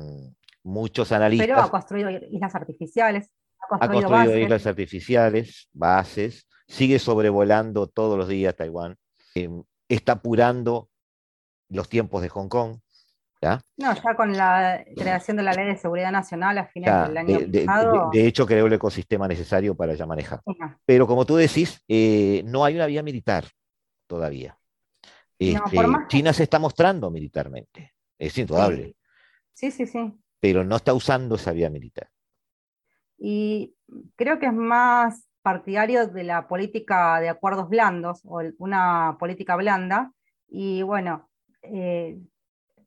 muchos 0.63 1.13
analistas... 1.13 1.47
Pero 1.47 1.61
ha 1.61 1.71
construido 1.71 2.11
islas 2.11 2.55
artificiales. 2.55 3.31
Ha 3.59 3.89
construido, 3.89 4.39
islas 4.39 4.67
artificiales, 4.67 5.69
bases, 5.73 6.47
sigue 6.69 6.99
sobrevolando 6.99 7.87
todos 7.89 8.17
los 8.17 8.29
días 8.29 8.55
Taiwán, 8.55 8.97
está 9.89 10.13
apurando 10.13 10.89
los 11.69 11.89
tiempos 11.89 12.23
de 12.23 12.29
Hong 12.29 12.49
Kong, 12.49 12.79
no, 13.43 13.95
ya 13.95 14.15
con 14.17 14.37
la 14.37 14.85
creación 14.97 15.37
de 15.37 15.43
la 15.43 15.53
Ley 15.53 15.67
de 15.67 15.77
Seguridad 15.77 16.11
Nacional 16.11 16.59
a 16.59 16.67
finales 16.67 17.09
del 17.09 17.17
año 17.19 17.39
de, 17.47 17.65
pasado. 17.65 18.11
De, 18.13 18.27
hecho, 18.27 18.47
creó 18.47 18.67
el 18.67 18.73
ecosistema 18.73 19.29
necesario 19.29 19.77
para 19.77 19.95
ya 19.95 20.07
manejar. 20.07 20.41
Pero 20.85 21.07
como 21.07 21.25
tú 21.25 21.37
decís, 21.37 21.83
eh, 21.89 22.43
no 22.47 22.65
hay 22.65 22.77
una 22.77 22.87
vía 22.87 23.03
militar 23.03 23.45
todavía. 24.07 24.59
Este, 25.39 25.79
China 26.09 26.33
se 26.33 26.45
está 26.45 26.59
mostrando 26.59 27.11
militarmente, 27.11 27.95
es 28.19 28.37
indudable. 28.39 28.97
Sí, 29.53 29.71
sí, 29.71 29.87
sí. 29.87 30.13
Pero 30.41 30.65
no 30.65 30.77
está 30.77 30.95
usando 30.95 31.35
esa 31.35 31.53
vía 31.53 31.71
militar. 31.71 32.09
Y 33.19 33.75
creo 34.17 34.39
que 34.39 34.47
es 34.47 34.53
más 34.53 35.27
partidario 35.43 36.09
de 36.09 36.25
la 36.25 36.49
política 36.49 37.21
de 37.21 37.29
acuerdos 37.29 37.69
blandos 37.69 38.21
o 38.25 38.41
una 38.59 39.17
política 39.19 39.57
blanda. 39.57 40.13
Y 40.49 40.83
bueno, 40.83 41.29
eh, 41.63 42.19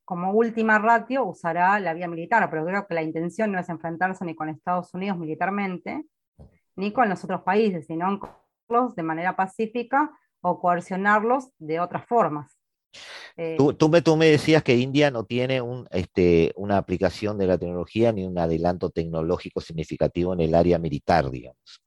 como 0.10 0.32
última 0.32 0.80
ratio 0.80 1.24
usará 1.24 1.80
la 1.80 1.94
vía 1.94 2.08
militar, 2.08 2.50
pero 2.50 2.66
creo 2.66 2.88
que 2.88 2.96
la 2.96 3.04
intención 3.04 3.52
no 3.52 3.60
es 3.60 3.70
enfrentarse 3.70 4.26
ni 4.26 4.34
con 4.34 4.50
Estados 4.50 4.92
Unidos 4.96 5.20
militarmente, 5.20 6.04
ni 6.76 6.92
con 6.92 7.10
los 7.10 7.24
otros 7.24 7.44
países, 7.44 7.86
sino 7.86 8.20
de 8.96 9.04
manera 9.04 9.36
pacífica 9.36 10.10
o 10.42 10.60
coercionarlos 10.60 11.50
de 11.60 11.80
otras 11.80 12.08
formas. 12.08 12.58
Eh, 13.38 13.56
tú, 13.78 14.18
me, 14.18 14.26
decías 14.26 14.64
que 14.64 14.78
India 14.78 15.12
no 15.12 15.26
tiene 15.26 15.62
un, 15.62 15.88
este, 15.92 16.54
una 16.56 16.78
aplicación 16.78 17.38
de 17.38 17.46
la 17.46 17.60
tecnología 17.60 18.12
ni 18.12 18.26
un 18.26 18.40
adelanto 18.40 18.90
tecnológico 18.90 19.62
significativo 19.62 20.34
en 20.34 20.40
el 20.40 20.56
área 20.56 20.80
militar, 20.80 21.30
digamos. 21.30 21.84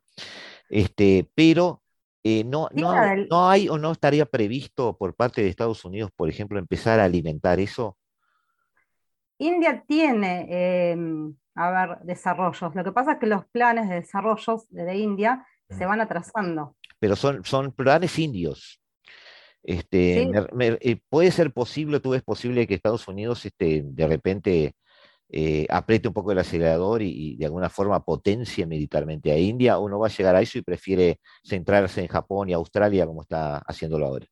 Este, 0.68 1.28
pero 1.34 1.82
eh, 2.22 2.44
no, 2.44 2.68
no, 2.72 2.94
no, 3.28 3.48
hay 3.50 3.68
o 3.68 3.78
no 3.78 3.90
estaría 3.90 4.26
previsto 4.26 4.96
por 4.96 5.16
parte 5.16 5.42
de 5.42 5.48
Estados 5.48 5.84
Unidos, 5.84 6.12
por 6.14 6.28
ejemplo, 6.28 6.60
empezar 6.60 7.00
a 7.00 7.04
alimentar 7.04 7.58
eso 7.58 7.96
India 9.46 9.84
tiene, 9.86 11.34
a 11.54 11.70
ver, 11.70 11.98
desarrollos. 12.04 12.74
Lo 12.74 12.84
que 12.84 12.92
pasa 12.92 13.12
es 13.12 13.18
que 13.18 13.26
los 13.26 13.44
planes 13.46 13.88
de 13.88 13.96
desarrollos 13.96 14.68
de 14.70 14.96
India 14.96 15.46
se 15.68 15.86
van 15.86 16.00
atrasando. 16.00 16.76
Pero 16.98 17.16
son, 17.16 17.44
son 17.44 17.72
planes 17.72 18.18
indios. 18.18 18.80
Este, 19.62 20.28
eh, 20.60 21.00
puede 21.08 21.30
ser 21.30 21.52
posible, 21.52 22.00
tú 22.00 22.10
ves 22.10 22.22
posible 22.22 22.66
que 22.66 22.74
Estados 22.74 23.06
Unidos 23.06 23.44
este, 23.46 23.82
de 23.84 24.06
repente 24.08 24.74
eh, 25.28 25.66
apriete 25.70 26.08
un 26.08 26.14
poco 26.14 26.32
el 26.32 26.38
acelerador 26.38 27.00
y, 27.00 27.36
de 27.36 27.46
alguna 27.46 27.70
forma 27.70 28.04
potencie 28.04 28.66
militarmente 28.66 29.30
a 29.30 29.38
India, 29.38 29.78
o 29.78 29.88
no 29.88 30.00
va 30.00 30.08
a 30.08 30.10
llegar 30.10 30.34
a 30.34 30.40
eso 30.40 30.58
y 30.58 30.62
prefiere 30.62 31.20
centrarse 31.44 32.00
en 32.00 32.08
Japón 32.08 32.48
y 32.48 32.52
Australia 32.52 33.06
como 33.06 33.22
está 33.22 33.58
haciéndolo 33.58 34.06
ahora. 34.06 34.26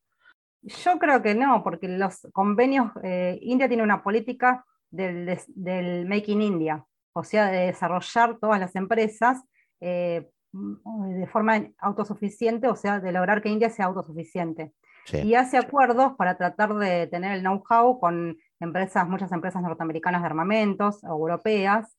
Yo 0.61 0.99
creo 0.99 1.23
que 1.23 1.33
no, 1.33 1.63
porque 1.63 1.87
los 1.87 2.27
convenios, 2.33 2.91
eh, 3.03 3.39
India 3.41 3.67
tiene 3.67 3.83
una 3.83 4.03
política 4.03 4.65
del, 4.91 5.39
del, 5.47 6.05
Make 6.05 6.31
in 6.31 6.41
India, 6.41 6.85
o 7.13 7.23
sea, 7.23 7.47
de 7.47 7.67
desarrollar 7.67 8.37
todas 8.39 8.59
las 8.59 8.75
empresas 8.75 9.41
eh, 9.79 10.29
de 10.51 11.27
forma 11.27 11.69
autosuficiente, 11.79 12.67
o 12.67 12.75
sea, 12.75 12.99
de 12.99 13.11
lograr 13.11 13.41
que 13.41 13.49
India 13.49 13.69
sea 13.69 13.85
autosuficiente. 13.85 14.73
Y 15.11 15.33
hace 15.33 15.57
acuerdos 15.57 16.13
para 16.15 16.37
tratar 16.37 16.75
de 16.75 17.07
tener 17.07 17.33
el 17.33 17.41
know-how 17.41 17.99
con 17.99 18.37
empresas, 18.59 19.07
muchas 19.09 19.31
empresas 19.31 19.61
norteamericanas 19.61 20.21
de 20.21 20.27
armamentos, 20.27 21.03
europeas, 21.03 21.97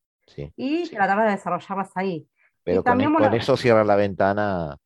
y 0.57 0.89
tratar 0.89 1.25
de 1.25 1.33
desarrollarlas 1.33 1.91
ahí. 1.97 2.27
Pero 2.63 2.85
con, 2.85 3.01
e-, 3.01 3.37
eso 3.37 3.57
cierra 3.57 3.85
la 3.85 3.97
ventana. 3.97 4.77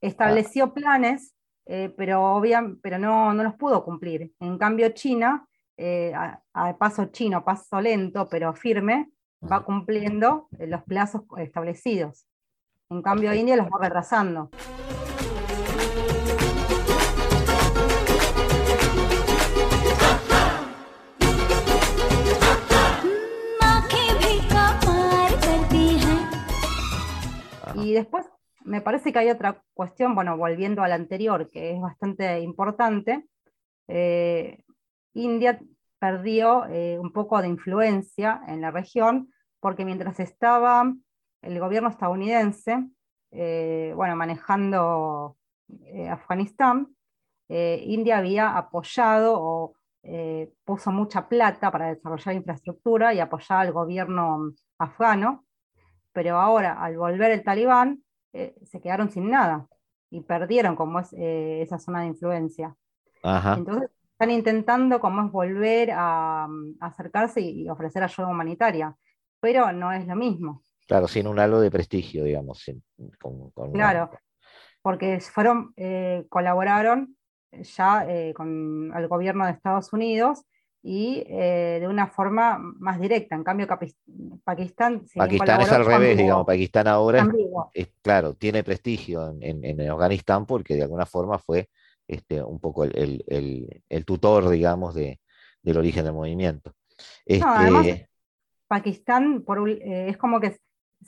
Estableció 0.00 0.74
planes, 0.74 1.34
eh, 1.66 1.94
pero, 1.96 2.42
pero 2.82 2.98
no, 2.98 3.32
no 3.32 3.42
los 3.44 3.54
pudo 3.54 3.84
cumplir. 3.84 4.32
En 4.40 4.58
cambio, 4.58 4.88
China 4.90 5.46
eh, 5.76 6.12
a, 6.14 6.76
paso 6.78 7.06
chino, 7.06 7.44
paso 7.44 7.80
lento, 7.80 8.28
pero 8.28 8.54
firme, 8.54 9.10
va 9.50 9.64
cumpliendo 9.64 10.48
eh, 10.58 10.66
los 10.66 10.82
plazos 10.84 11.22
establecidos. 11.38 12.26
En 12.88 13.02
cambio, 13.02 13.34
India 13.34 13.56
los 13.56 13.66
va 13.66 13.78
retrasando. 13.82 14.50
Y 27.74 27.92
después 27.92 28.26
me 28.64 28.80
parece 28.80 29.12
que 29.12 29.18
hay 29.18 29.30
otra 29.30 29.62
cuestión, 29.74 30.14
bueno, 30.14 30.36
volviendo 30.36 30.82
a 30.82 30.88
la 30.88 30.96
anterior, 30.96 31.48
que 31.50 31.72
es 31.72 31.80
bastante 31.80 32.40
importante. 32.40 33.26
Eh, 33.88 34.64
India 35.16 35.58
perdió 35.98 36.66
eh, 36.66 36.98
un 36.98 37.12
poco 37.12 37.40
de 37.40 37.48
influencia 37.48 38.42
en 38.46 38.60
la 38.60 38.70
región, 38.70 39.32
porque 39.60 39.84
mientras 39.84 40.20
estaba 40.20 40.92
el 41.42 41.58
gobierno 41.58 41.88
estadounidense, 41.88 42.86
eh, 43.30 43.92
bueno, 43.96 44.14
manejando 44.16 45.36
eh, 45.86 46.08
Afganistán, 46.08 46.88
India 47.48 48.18
había 48.18 48.56
apoyado 48.56 49.36
o 49.40 49.74
puso 50.64 50.90
mucha 50.90 51.28
plata 51.28 51.70
para 51.70 51.94
desarrollar 51.94 52.34
infraestructura 52.34 53.14
y 53.14 53.20
apoyar 53.20 53.60
al 53.60 53.72
gobierno 53.72 54.52
afgano, 54.78 55.46
pero 56.12 56.40
ahora 56.40 56.72
al 56.82 56.96
volver 56.98 57.30
el 57.30 57.44
talibán 57.44 58.02
se 58.32 58.80
quedaron 58.80 59.12
sin 59.12 59.30
nada 59.30 59.68
y 60.10 60.22
perdieron 60.22 60.74
como 60.74 60.98
es 60.98 61.12
esa 61.12 61.78
zona 61.78 62.00
de 62.00 62.08
influencia. 62.08 62.74
Entonces 63.22 63.90
están 64.16 64.30
intentando 64.30 64.98
como 64.98 65.26
es 65.26 65.30
volver 65.30 65.90
a, 65.92 66.48
acercarse 66.80 67.42
y, 67.42 67.68
ofrecer 67.68 68.02
ayuda 68.02 68.28
humanitaria, 68.28 68.96
pero 69.40 69.70
no 69.72 69.92
es 69.92 70.06
lo 70.06 70.16
mismo. 70.16 70.62
Claro, 70.88 71.06
sin 71.06 71.26
un 71.26 71.38
halo 71.38 71.60
de 71.60 71.70
prestigio, 71.70 72.24
digamos. 72.24 72.64
claro, 73.74 74.10
porque 74.80 75.20
fueron, 75.20 75.74
eh, 75.76 76.24
colaboraron 76.30 77.14
ya 77.52 78.06
eh, 78.08 78.32
con 78.34 78.90
el 78.96 79.06
gobierno 79.06 79.44
de 79.44 79.52
Estados 79.52 79.92
Unidos 79.92 80.46
y 80.82 81.22
eh, 81.26 81.76
de 81.80 81.86
una 81.86 82.06
forma 82.06 82.58
más 82.58 82.98
directa. 82.98 83.34
En 83.34 83.44
cambio, 83.44 83.66
Pakistán... 83.66 85.04
Pakistán 85.14 85.60
es 85.60 85.72
al 85.72 85.84
revés, 85.84 86.16
digamos. 86.16 86.46
Pakistán 86.46 86.88
ahora, 86.88 87.28
es, 87.74 87.88
claro, 88.00 88.32
tiene 88.32 88.64
prestigio 88.64 89.36
en, 89.40 89.62
en, 89.62 89.90
Afganistán 89.90 90.46
porque 90.46 90.74
de 90.74 90.84
alguna 90.84 91.04
forma 91.04 91.38
fue 91.38 91.68
este, 92.08 92.42
un 92.42 92.60
poco 92.60 92.84
el, 92.84 94.04
tutor, 94.04 94.48
digamos, 94.48 94.94
de, 94.94 95.20
del 95.62 95.78
origen 95.78 96.04
del 96.04 96.14
movimiento. 96.14 96.72
Este, 97.24 98.08
Pakistán 98.68 99.42
por, 99.42 99.68
eh, 99.68 100.08
es 100.08 100.16
como 100.16 100.40
que 100.40 100.58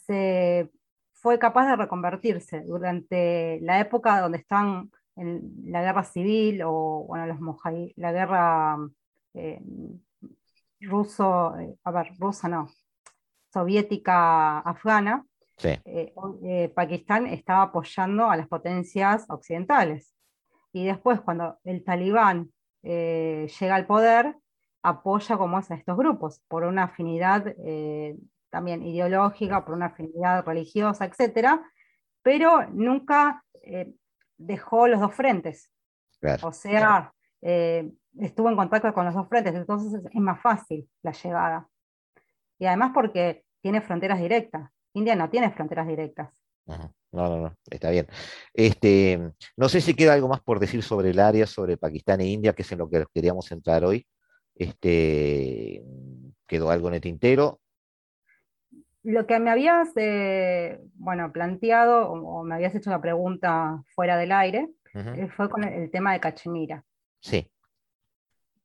se, 0.07 0.71
fue 1.13 1.39
capaz 1.39 1.69
de 1.69 1.77
reconvertirse 1.77 2.61
durante 2.61 3.59
la 3.63 3.81
época 3.81 4.21
donde 4.21 4.39
estaban 4.39 4.91
en 5.17 5.53
la 5.65 5.83
guerra 5.83 6.05
civil 6.05 6.63
o 6.65 7.05
bueno, 7.09 7.27
los 7.27 7.39
la 7.97 8.13
guerra 8.13 8.77
eh, 9.35 9.61
ruso, 10.81 11.57
eh, 11.59 11.77
a 11.85 11.91
ver, 11.91 12.13
rusa 12.19 12.49
no, 12.49 12.69
soviética 13.53 14.61
afgana, 14.61 15.27
eh, 15.65 16.73
Pakistán 16.75 17.27
estaba 17.27 17.63
apoyando 17.63 18.31
a 18.31 18.37
las 18.37 18.47
potencias 18.47 19.25
occidentales. 19.29 20.15
Y 20.73 20.87
después, 20.87 21.21
cuando 21.21 21.59
el 21.65 21.85
talibán 21.85 22.53
llega 22.83 23.75
al 23.75 23.87
poder, 23.87 24.37
apoya 24.83 25.37
como 25.37 25.59
es 25.59 25.71
a 25.71 25.75
estos 25.75 25.97
grupos, 25.97 26.41
por 26.49 26.65
una 26.65 26.85
afinidad 26.85 27.55
también 28.51 28.83
ideológica, 28.83 29.65
por 29.65 29.75
una 29.75 29.87
afinidad 29.87 30.45
religiosa, 30.45 31.05
etc. 31.05 31.61
Pero 32.23 32.67
nunca 32.71 33.45
dejó 34.39 34.89
los 34.89 35.01
dos 35.01 35.15
frentes. 35.15 35.71
O 36.43 36.53
sea, 36.53 37.13
eh, 37.43 37.91
estuvo 38.19 38.49
en 38.49 38.57
contacto 38.57 38.93
con 38.95 39.05
los 39.05 39.15
dos 39.15 39.29
frentes, 39.29 39.55
entonces 39.55 40.01
es 40.05 40.21
más 40.21 40.41
fácil 40.41 40.89
la 41.03 41.13
llegada. 41.13 41.69
Y 42.59 42.67
además 42.67 42.93
porque 42.95 43.45
tiene 43.61 43.81
fronteras 43.81 44.21
directas. 44.21 44.71
India 44.95 45.15
no 45.15 45.31
tiene 45.31 45.51
fronteras 45.51 45.87
directas. 45.87 46.43
No, 47.11 47.29
no, 47.29 47.37
no, 47.39 47.57
está 47.71 47.91
bien. 47.91 48.07
Este, 48.53 49.33
no 49.57 49.69
sé 49.69 49.81
si 49.81 49.95
queda 49.95 50.13
algo 50.13 50.29
más 50.29 50.41
por 50.41 50.61
decir 50.61 50.83
sobre 50.83 51.11
el 51.11 51.21
área, 51.21 51.47
sobre 51.47 51.79
Pakistán 51.79 52.21
e 52.21 52.27
India, 52.27 52.53
que 52.53 52.63
es 52.63 52.73
en 52.73 52.79
lo 52.79 52.89
que 52.89 53.05
queríamos 53.15 53.51
entrar 53.51 53.85
hoy. 53.85 54.07
Este, 54.55 55.83
¿Quedó 56.47 56.71
algo 56.71 56.89
en 56.89 56.95
el 56.95 57.01
tintero? 57.01 57.61
Lo 59.05 59.27
que 59.27 59.39
me 59.39 59.51
habías 59.51 59.89
eh, 59.97 60.81
bueno, 60.95 61.33
planteado 61.33 62.11
o, 62.11 62.43
me 62.43 62.57
habías 62.57 62.75
hecho 62.75 62.91
la 62.91 63.01
pregunta 63.01 63.83
fuera 63.95 64.17
del 64.17 64.33
aire 64.33 64.69
eh, 64.95 65.29
fue 65.35 65.49
con 65.49 65.65
el, 65.65 65.91
tema 65.91 66.13
de 66.13 66.21
Cachemira. 66.21 66.85
Sí. 67.21 67.51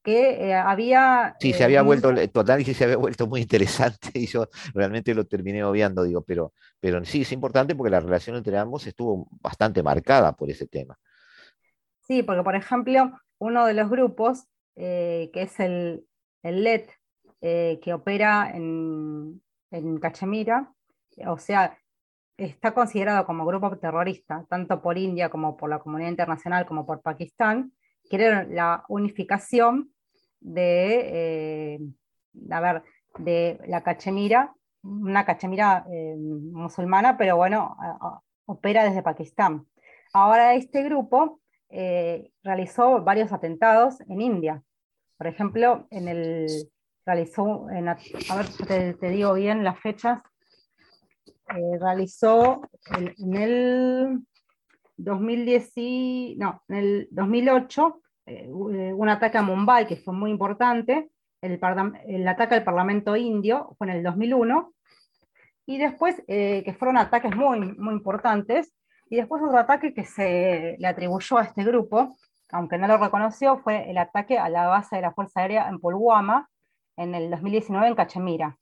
Que 0.03 0.49
eh, 0.49 0.53
había. 0.53 1.35
Sí, 1.39 1.53
se 1.53 1.63
había 1.63 1.81
vuelto, 1.81 2.11
tu 2.29 2.39
análisis 2.41 2.75
se 2.75 2.83
había 2.83 2.97
vuelto 2.97 3.25
muy 3.25 3.41
interesante 3.41 4.09
y 4.13 4.27
yo 4.27 4.47
realmente 4.73 5.13
lo 5.15 5.25
terminé 5.25 5.63
obviando, 5.63 6.03
digo, 6.03 6.21
pero, 6.21 6.53
pero 6.79 7.03
sí 7.05 7.21
es 7.21 7.31
importante 7.31 7.75
porque 7.75 7.91
la 7.91 8.01
relación 8.01 8.35
entre 8.35 8.57
ambos 8.57 8.85
estuvo 8.85 9.27
bastante 9.41 9.81
marcada 9.81 10.33
por 10.33 10.49
ese 10.49 10.67
tema. 10.67 10.97
Sí, 12.01 12.21
porque 12.21 12.43
por 12.43 12.55
ejemplo, 12.55 13.11
uno 13.37 13.65
de 13.65 13.73
los 13.73 13.89
grupos, 13.89 14.45
que 14.75 15.31
es 15.33 15.59
el, 15.61 16.05
el 16.41 16.63
LED, 16.63 16.89
que 17.79 17.93
opera 17.93 18.51
en, 18.53 19.41
en 19.71 19.99
Cachemira, 19.99 20.73
o 21.27 21.37
sea, 21.37 21.77
está 22.37 22.73
considerado 22.73 23.25
como 23.25 23.45
grupo 23.45 23.77
terrorista, 23.77 24.45
tanto 24.49 24.81
por 24.81 24.97
India 24.97 25.29
como 25.29 25.57
por 25.57 25.69
la 25.69 25.79
comunidad 25.79 26.09
internacional 26.09 26.65
como 26.65 26.85
por 26.85 27.01
Pakistán, 27.01 27.73
quiere 28.09 28.47
la 28.47 28.85
unificación 28.89 29.93
de, 30.39 31.75
eh, 31.75 31.79
ver, 32.33 32.83
de 33.17 33.59
la 33.67 33.81
Cachemira, 33.81 34.53
una 34.83 35.25
Cachemira 35.25 35.85
eh, 35.89 36.15
musulmana, 36.17 37.17
pero 37.17 37.37
bueno, 37.37 37.77
opera 38.45 38.83
desde 38.83 39.03
Pakistán. 39.03 39.65
Ahora 40.13 40.53
este 40.53 40.83
grupo 40.83 41.39
eh, 41.69 42.31
realizó 42.43 43.01
varios 43.01 43.31
atentados 43.31 44.01
en 44.01 44.21
India. 44.21 44.61
Por 45.17 45.27
ejemplo, 45.27 45.87
en 45.89 46.07
el 46.07 46.47
realizó, 47.05 47.69
en, 47.69 47.89
a 47.89 47.97
ver, 48.35 48.95
te, 48.99 49.09
digo 49.09 49.33
bien 49.33 49.63
las 49.63 49.79
fechas, 49.79 50.21
realizó 51.79 52.61
en, 52.97 53.35
el 53.35 54.25
2010, 55.03 56.37
no, 56.37 56.63
en 56.67 56.75
el 56.75 57.07
2008 57.11 58.01
eh, 58.25 58.47
un 58.49 59.09
ataque 59.09 59.37
a 59.37 59.41
Mumbai 59.41 59.85
que 59.85 59.97
fue 59.97 60.13
muy 60.13 60.31
importante, 60.31 61.09
el, 61.41 61.59
el, 62.05 62.27
ataque 62.27 62.55
al 62.55 62.63
Parlamento 62.63 63.17
indio 63.17 63.75
fue 63.77 63.87
en 63.87 63.97
el 63.97 64.03
2001, 64.03 64.73
y 65.65 65.77
después 65.77 66.23
eh, 66.27 66.63
que 66.63 66.73
fueron 66.73 66.97
ataques 66.97 67.35
muy, 67.35 67.59
muy 67.59 67.93
importantes, 67.93 68.73
y 69.09 69.17
después 69.17 69.43
otro 69.43 69.57
ataque 69.57 69.93
que 69.93 70.05
se 70.05 70.77
le 70.79 70.87
atribuyó 70.87 71.37
a 71.37 71.43
este 71.43 71.63
grupo, 71.65 72.15
aunque 72.51 72.77
no 72.77 72.87
lo 72.87 72.97
reconoció, 72.97 73.57
fue 73.57 73.89
el 73.89 73.97
ataque 73.97 74.37
a 74.37 74.47
la 74.47 74.67
base 74.67 74.95
de 74.95 75.01
la 75.01 75.11
Fuerza 75.11 75.41
Aérea 75.41 75.67
en 75.67 75.79
Pulwama, 75.79 76.49
en 76.95 77.15
el 77.15 77.29
2019 77.29 77.87
en 77.87 77.95
Cachemira. 77.95 78.57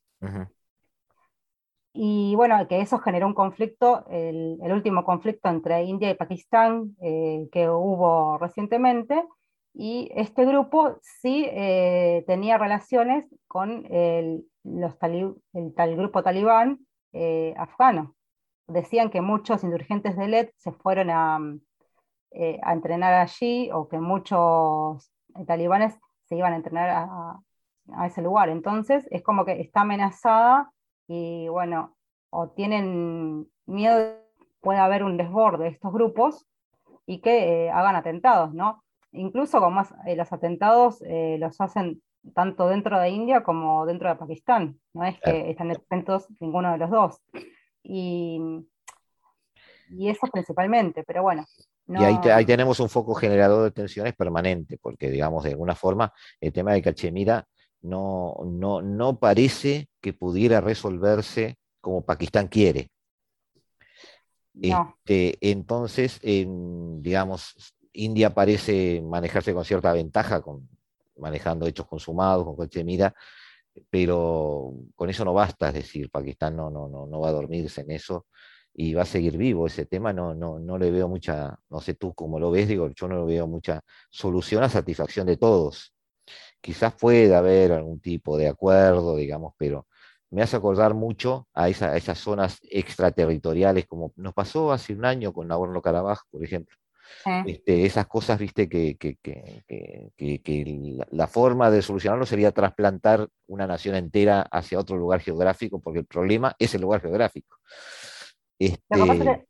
Y 1.93 2.35
bueno, 2.35 2.67
que 2.67 2.79
eso 2.79 2.99
generó 2.99 3.27
un 3.27 3.33
conflicto, 3.33 4.05
el, 4.09 4.57
último 4.71 5.03
conflicto 5.03 5.49
entre 5.49 5.83
India 5.83 6.09
y 6.09 6.15
Pakistán 6.15 6.95
eh, 7.01 7.49
que 7.51 7.69
hubo 7.69 8.37
recientemente, 8.37 9.25
y 9.73 10.09
este 10.15 10.45
grupo 10.45 10.97
sí 11.01 11.45
eh, 11.49 12.23
tenía 12.27 12.57
relaciones 12.57 13.25
con 13.47 13.85
el, 13.91 14.45
los 14.63 14.95
el 15.01 15.73
tal 15.75 15.95
grupo 15.95 16.23
talibán 16.23 16.79
eh, 17.13 17.53
afgano. 17.57 18.15
Decían 18.67 19.09
que 19.09 19.21
muchos 19.21 19.63
insurgentes 19.63 20.15
de 20.15 20.27
LED 20.27 20.49
se 20.57 20.71
fueron 20.71 21.09
a, 21.09 21.35
a 21.35 22.73
entrenar 22.73 23.13
allí 23.13 23.69
o 23.71 23.89
que 23.89 23.99
muchos 23.99 25.11
talibanes 25.45 25.97
se 26.25 26.37
iban 26.37 26.53
a 26.53 26.57
entrenar 26.57 26.89
a, 26.89 27.39
a 27.93 28.07
ese 28.07 28.21
lugar. 28.21 28.49
Entonces 28.49 29.07
es 29.11 29.23
como 29.23 29.45
que 29.45 29.59
está 29.59 29.81
amenazada 29.81 30.70
y 31.13 31.49
bueno, 31.49 31.97
o 32.29 32.51
tienen 32.51 33.45
miedo 33.65 34.15
puede 34.61 34.79
haber 34.79 35.03
un 35.03 35.17
desborde 35.17 35.65
de 35.65 35.69
estos 35.71 35.91
grupos 35.91 36.47
y 37.05 37.19
que 37.19 37.65
eh, 37.65 37.69
hagan 37.69 37.97
atentados, 37.97 38.53
¿no? 38.53 38.81
Incluso 39.11 39.59
como 39.59 39.81
eh, 40.05 40.15
los 40.15 40.31
atentados 40.31 41.01
eh, 41.01 41.35
los 41.37 41.59
hacen 41.59 42.01
tanto 42.33 42.69
dentro 42.69 42.97
de 42.97 43.09
India 43.09 43.43
como 43.43 43.85
dentro 43.85 44.07
de 44.07 44.15
Pakistán, 44.15 44.79
no 44.93 45.03
es 45.03 45.19
que 45.19 45.49
están 45.49 45.71
atentos 45.71 46.27
ninguno 46.39 46.71
de 46.71 46.77
los 46.77 46.89
dos. 46.89 47.21
Y, 47.83 48.39
y 49.89 50.07
eso 50.07 50.27
principalmente, 50.31 51.03
pero 51.03 51.23
bueno. 51.23 51.43
Y 51.87 52.03
ahí, 52.05 52.15
ahí, 52.33 52.45
tenemos 52.45 52.79
un 52.79 52.87
foco 52.87 53.15
generador 53.15 53.63
de 53.63 53.71
tensiones 53.71 54.13
permanente, 54.15 54.77
porque 54.81 55.09
digamos, 55.09 55.43
de 55.43 55.49
alguna 55.49 55.75
forma, 55.75 56.13
el 56.39 56.53
tema 56.53 56.71
de 56.71 56.81
Cachemira 56.81 57.45
no, 57.81 58.35
no, 58.45 58.81
no 58.81 59.19
parece 59.19 59.89
que 60.01 60.13
pudiera 60.13 60.61
resolverse 60.61 61.57
como 61.79 62.05
Pakistán 62.05 62.47
quiere. 62.47 62.91
Este, 64.59 65.37
entonces, 65.41 66.19
digamos, 66.21 67.55
India 67.93 68.33
parece 68.33 69.01
manejarse 69.01 69.53
con 69.53 69.65
cierta 69.65 69.93
ventaja, 69.93 70.41
con, 70.41 70.67
manejando 71.17 71.65
hechos 71.67 71.87
consumados, 71.87 72.45
con 72.45 72.55
Cachemira, 72.55 73.13
pero 73.89 74.73
con 74.95 75.09
eso 75.09 75.23
no 75.23 75.33
basta, 75.33 75.69
es 75.69 75.75
decir, 75.75 76.09
Pakistán 76.09 76.55
no, 76.55 76.69
no, 76.69 76.87
no, 76.87 77.05
no 77.05 77.19
va 77.19 77.29
a 77.29 77.33
dormirse 77.33 77.81
en 77.81 77.91
eso 77.91 78.27
y 78.73 78.93
va 78.93 79.03
a 79.03 79.05
seguir 79.05 79.37
vivo. 79.37 79.67
Ese 79.67 79.85
tema 79.85 80.13
no, 80.13 80.33
no, 80.33 80.59
no 80.59 80.77
le 80.77 80.91
veo 80.91 81.07
mucha, 81.07 81.57
no 81.69 81.79
sé 81.79 81.93
tú 81.93 82.13
cómo 82.13 82.39
lo 82.39 82.51
ves, 82.51 82.67
digo, 82.67 82.89
yo 82.89 83.07
no 83.07 83.15
lo 83.15 83.25
veo 83.25 83.47
mucha 83.47 83.81
solución 84.09 84.63
a 84.63 84.69
satisfacción 84.69 85.27
de 85.27 85.37
todos. 85.37 85.93
Quizás 86.61 86.93
pueda 86.93 87.39
haber 87.39 87.71
algún 87.71 87.99
tipo 87.99 88.37
de 88.37 88.47
acuerdo, 88.47 89.15
digamos, 89.15 89.53
pero 89.57 89.87
me 90.31 90.41
hace 90.41 90.55
acordar 90.55 90.93
mucho 90.93 91.47
a, 91.53 91.67
esas 91.67 92.19
zonas 92.19 92.59
extraterritoriales, 92.69 93.85
como 93.85 94.13
nos 94.15 94.33
pasó 94.33 94.71
hace 94.71 94.93
un 94.93 95.03
año 95.05 95.33
con 95.33 95.47
Nagorno-Karabaj, 95.47 96.19
por 96.31 96.43
ejemplo. 96.43 96.75
Este, 97.45 97.85
esas 97.85 98.07
cosas, 98.07 98.39
viste, 98.39 98.69
que, 98.69 98.97
la, 101.11 101.27
forma 101.27 101.69
de 101.69 101.81
solucionarlo 101.81 102.25
sería 102.25 102.53
trasplantar 102.53 103.27
una 103.47 103.67
nación 103.67 103.95
entera 103.95 104.41
hacia 104.43 104.79
otro 104.79 104.95
lugar 104.95 105.19
geográfico, 105.19 105.81
porque 105.81 105.99
el 105.99 106.05
problema 106.05 106.55
es 106.57 106.73
el 106.73 106.81
lugar 106.81 107.01
geográfico. 107.01 107.57
Este... 108.57 109.45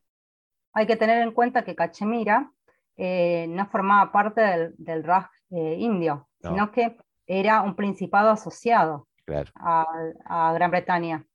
hay 0.74 0.88
que 0.88 0.96
tener 0.96 1.22
en 1.22 1.32
cuenta 1.32 1.64
que 1.64 1.76
Cachemira 1.76 2.52
eh, 2.98 3.46
no 3.50 3.68
formaba 3.68 4.12
parte 4.12 4.42
del, 4.42 4.74
del 4.78 5.04
Raj 5.04 5.30
eh, 5.52 5.76
indio, 5.78 6.28
sino 6.42 6.72
que 6.72 6.98
era 7.28 7.62
un 7.62 7.76
principado 7.76 8.30
asociado 8.30 9.08
a, 9.56 10.54
Gran 10.54 10.72
Bretaña. 10.72 11.26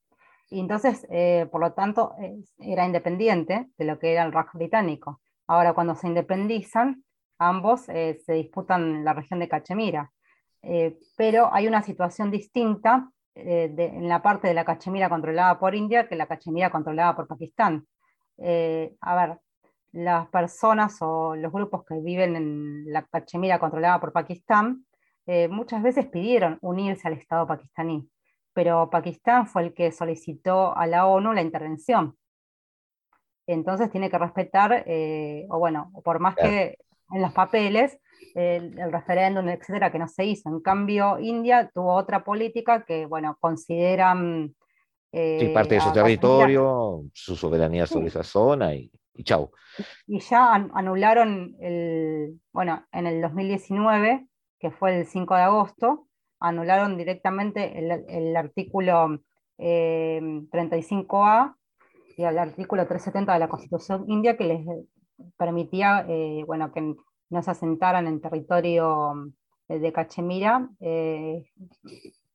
Y 0.50 0.60
entonces, 0.60 1.06
eh, 1.10 1.48
por 1.50 1.60
lo 1.60 1.72
tanto, 1.72 2.14
era 2.58 2.86
independiente 2.86 3.68
de 3.76 3.84
lo 3.84 3.98
que 3.98 4.12
era 4.12 4.24
el 4.24 4.32
Raj 4.32 4.52
británico. 4.54 5.20
Ahora, 5.46 5.72
cuando 5.72 5.94
se 5.94 6.06
independizan, 6.06 7.04
ambos 7.38 7.82
se 7.82 8.32
disputan 8.32 9.04
la 9.04 9.12
región 9.12 9.40
de 9.40 9.48
Cachemira. 9.48 10.12
pero 11.16 11.52
hay 11.52 11.66
una 11.66 11.82
situación 11.82 12.30
distinta 12.30 13.10
en 13.34 14.08
la 14.08 14.22
parte 14.22 14.48
de 14.48 14.54
la 14.54 14.64
Cachemira 14.64 15.08
controlada 15.08 15.58
por 15.58 15.74
India 15.74 16.08
que 16.08 16.16
la 16.16 16.26
Cachemira 16.26 16.70
controlada 16.70 17.16
por 17.16 17.26
Pakistán. 17.26 17.86
a 18.38 19.14
ver, 19.16 19.38
las 19.96 20.28
personas 20.28 20.98
o 21.00 21.34
los 21.34 21.50
grupos 21.50 21.84
que 21.86 21.98
viven 22.00 22.36
en 22.36 22.92
la 22.92 23.02
Cachemira 23.06 23.58
controlada 23.58 23.98
por 23.98 24.12
Pakistán 24.12 24.84
eh, 25.26 25.48
muchas 25.48 25.82
veces 25.82 26.06
pidieron 26.06 26.58
unirse 26.60 27.08
al 27.08 27.14
Estado 27.14 27.46
pakistaní, 27.46 28.08
pero 28.52 28.88
Pakistán 28.90 29.46
fue 29.46 29.62
el 29.62 29.74
que 29.74 29.92
solicitó 29.92 30.76
a 30.76 30.86
la 30.86 31.06
ONU 31.06 31.32
la 31.32 31.42
intervención. 31.42 32.16
entonces 33.48 33.90
tiene 33.90 34.10
que 34.10 34.18
respetar, 34.18 34.84
eh, 34.86 35.46
o 35.50 35.58
bueno, 35.58 35.92
por 36.04 36.18
más 36.18 36.34
que 36.36 36.78
en 37.12 37.22
los 37.22 37.32
papeles, 37.32 37.98
el, 38.34 38.92
referéndum, 38.92 39.48
etcétera, 39.48 39.90
que 39.90 39.98
no 39.98 40.08
se 40.08 40.24
hizo. 40.24 40.48
En 40.48 40.60
cambio, 40.60 41.18
India 41.18 41.70
tuvo 41.72 41.94
otra 41.94 42.24
política 42.24 42.84
que, 42.84 43.06
bueno, 43.06 43.36
consideran... 43.40 44.54
Eh, 45.12 45.52
parte 45.54 45.76
de 45.76 45.80
su 45.80 45.92
territorio, 45.92 47.04
su 47.14 47.36
soberanía 47.36 47.86
sobre 47.86 48.08
esa 48.08 48.22
zona 48.22 48.74
y, 48.74 48.90
y 49.14 49.24
chau. 49.24 49.50
Y 50.06 50.20
ya 50.20 50.54
anularon, 50.54 51.56
el, 51.60 52.40
bueno, 52.52 52.84
en 52.92 53.06
el 53.06 53.22
2019, 53.22 54.26
que 54.58 54.70
fue 54.70 54.98
el 54.98 55.06
5 55.06 55.34
de 55.34 55.42
agosto, 55.42 56.06
anularon 56.40 56.96
directamente 56.96 57.78
el, 57.78 58.36
artículo 58.36 59.20
35A 59.58 61.54
eh, 61.56 62.14
y 62.18 62.24
el 62.24 62.38
artículo 62.38 62.86
370 62.86 63.32
de 63.32 63.38
la 63.38 63.48
Constitución 63.48 64.04
india 64.08 64.36
que 64.36 64.44
les 64.44 64.66
permitía, 65.36 66.04
eh, 66.08 66.44
bueno, 66.46 66.72
que 66.72 66.94
no 67.30 67.42
se 67.42 67.50
asentaran 67.50 68.06
en 68.06 68.20
territorio 68.20 69.32
eh, 69.68 69.78
de 69.78 69.92
Cachemira, 69.92 70.68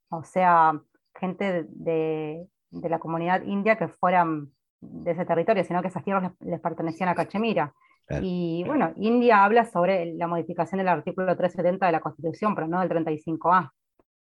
o 0.09 0.23
sea, 0.23 0.81
gente 1.15 1.65
de, 1.69 2.47
de, 2.71 2.89
la 2.89 2.99
comunidad 2.99 3.43
india 3.43 3.77
que 3.77 3.87
fueran 3.87 4.51
de 4.81 5.11
ese 5.11 5.25
territorio, 5.25 5.63
sino 5.63 5.81
que 5.81 5.87
esas 5.87 6.03
tierras 6.03 6.33
les, 6.39 6.59
pertenecían 6.59 7.09
a 7.09 7.15
Cachemira. 7.15 7.73
Y 8.21 8.63
bueno, 8.65 8.91
India 8.97 9.43
habla 9.43 9.65
sobre 9.65 10.13
la 10.13 10.27
modificación 10.27 10.79
del 10.79 10.89
artículo 10.89 11.35
370 11.35 11.85
de 11.85 11.91
la 11.91 12.01
Constitución, 12.01 12.55
pero 12.55 12.67
no 12.67 12.79
del 12.81 12.89
35A. 12.89 13.71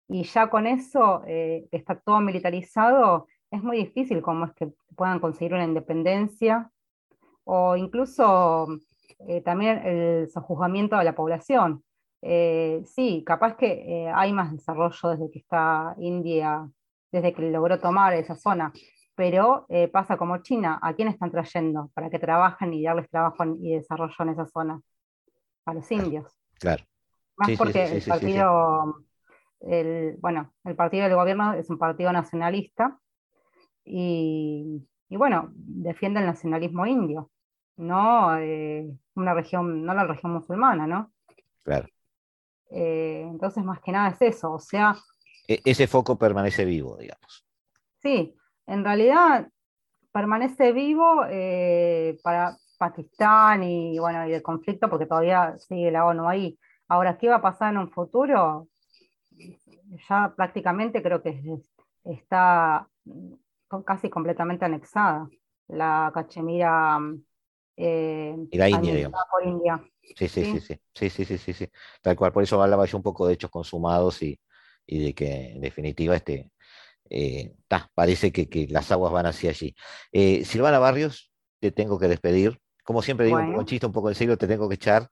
Y 0.09 0.25
ya 0.25 0.49
con 0.49 0.67
eso, 0.67 1.23
eh, 1.27 1.67
que 1.71 1.77
está 1.77 1.99
todo 2.01 2.21
militarizado, 2.21 3.27
es 3.51 3.63
muy 3.63 3.77
difícil 3.77 4.23
cómo 4.23 4.47
es 4.47 4.53
que 4.55 4.69
puedan 4.97 5.21
conseguir 5.21 5.55
una 5.55 5.65
independencia 5.65 6.71
o 7.45 7.77
incluso 7.77 8.67
eh, 9.27 9.43
también 9.43 9.79
el 9.87 10.29
sojuzgamiento 10.31 10.97
de 10.97 11.05
la 11.05 11.15
población. 11.15 11.85
Eh, 12.23 12.83
sí, 12.87 13.23
capaz 13.25 13.57
que 13.57 14.11
hay 14.13 14.33
más 14.33 14.51
desarrollo 14.51 15.11
desde 15.11 15.31
que 15.31 15.39
está 15.39 15.95
India, 15.99 16.69
desde 17.13 17.33
que 17.33 17.43
logró 17.51 17.79
tomar 17.79 18.15
esa 18.15 18.35
zona, 18.35 18.73
pero 19.19 19.67
eh, 19.69 19.89
pasa 19.89 20.17
como 20.17 20.39
China, 20.45 20.79
¿a 20.81 20.95
quién 20.95 21.09
están 21.09 21.33
trayendo 21.33 21.91
para 21.93 22.09
que 22.09 22.21
trabajen 22.21 22.73
y 22.73 22.85
darles 22.85 23.11
trabajo 23.11 23.45
y 23.61 23.75
desarrollo 23.75 24.15
en 24.21 24.29
esa 24.29 24.47
zona? 24.47 24.81
A 25.65 25.75
los 25.75 25.91
indios. 25.91 26.39
Claro. 26.61 26.85
Más 27.37 27.51
porque 27.59 27.97
el 27.97 28.03
partido, 28.05 29.03
bueno, 30.21 30.55
el 30.63 30.77
partido 30.77 31.09
del 31.09 31.17
gobierno 31.17 31.53
es 31.55 31.69
un 31.69 31.79
partido 31.79 32.13
nacionalista 32.13 32.97
y, 33.85 34.87
bueno, 35.09 35.49
defiende 35.53 36.21
el 36.21 36.27
nacionalismo 36.27 36.87
indio, 36.87 37.33
no 37.77 38.39
eh, 38.39 38.89
una 39.17 39.35
región, 39.35 39.85
no 39.85 39.95
la 39.95 40.07
región 40.07 40.33
musulmana, 40.33 40.87
¿no? 40.87 41.13
Claro. 41.65 41.89
Eh, 42.71 43.27
entonces, 43.29 43.65
más 43.65 43.81
que 43.81 43.91
nada 43.91 44.11
es 44.11 44.23
eso, 44.23 44.53
o 44.53 44.61
sea... 44.61 44.95
E-, 45.49 45.61
ese 45.65 45.89
foco 45.89 46.17
permanece 46.17 46.65
vivo, 46.65 46.97
digamos. 46.97 47.45
Sí, 48.01 48.38
en 48.69 48.85
realidad 48.85 49.49
permanece 50.13 50.73
vivo 50.73 51.25
eh, 51.29 52.19
para 52.23 52.57
Pakistán 52.79 53.63
y 53.63 53.99
bueno, 53.99 54.29
y 54.29 54.35
el 54.35 54.43
conflicto, 54.43 54.89
porque 54.89 55.07
todavía 55.07 55.57
sigue 55.59 55.91
la 55.91 56.07
ONU 56.07 56.29
ahí. 56.29 56.59
Ahora, 56.87 57.19
¿qué 57.19 57.29
va 57.29 57.37
a 57.37 57.43
pasar 57.43 57.73
en 57.73 57.79
un 57.79 57.91
futuro? 57.91 58.69
Ya 60.09 60.33
prácticamente 60.37 61.03
creo 61.03 61.23
que 61.23 61.41
está 62.05 62.89
casi 63.85 64.09
completamente 64.11 64.65
anexada 64.65 65.29
la 65.69 66.11
Cachemira 66.15 66.99
eh, 67.77 68.37
y 68.51 68.59
la 68.59 68.69
India, 68.69 69.11
por 69.31 69.47
India. 69.47 69.83
Sí 70.17 70.29
sí 70.29 70.45
¿Sí? 70.45 70.61
sí, 70.61 70.81
sí, 70.95 71.11
sí, 71.11 71.25
sí, 71.25 71.39
sí, 71.39 71.53
sí, 71.53 71.69
tal 72.03 72.17
cual. 72.17 72.33
Por 72.33 72.43
eso 72.43 72.61
hablaba 72.63 72.87
yo 72.87 72.97
un 72.97 73.03
poco 73.03 73.27
de 73.27 73.35
hechos 73.35 73.51
consumados 73.51 74.23
y, 74.23 74.39
y 74.87 75.05
de 75.05 75.15
que 75.15 75.53
en 75.53 75.61
definitiva 75.61 76.17
este, 76.17 76.51
eh, 77.11 77.55
parece 77.95 78.33
que, 78.33 78.67
las 78.71 78.91
aguas 78.93 79.13
van 79.13 79.27
hacia 79.27 79.51
allí. 79.51 79.75
Eh, 80.13 80.45
Silvana 80.45 80.79
Barrios, 80.79 81.31
te 81.61 81.71
tengo 81.71 81.99
que 81.99 82.09
despedir. 82.09 82.59
Como 82.85 83.03
siempre 83.03 83.27
digo, 83.27 83.39
un 83.39 83.67
chiste, 83.67 83.87
un 83.87 83.93
poco 83.93 84.09
en 84.09 84.15
serio, 84.15 84.39
te 84.39 84.47
tengo 84.47 84.69
que 84.69 84.77
echar 84.77 85.09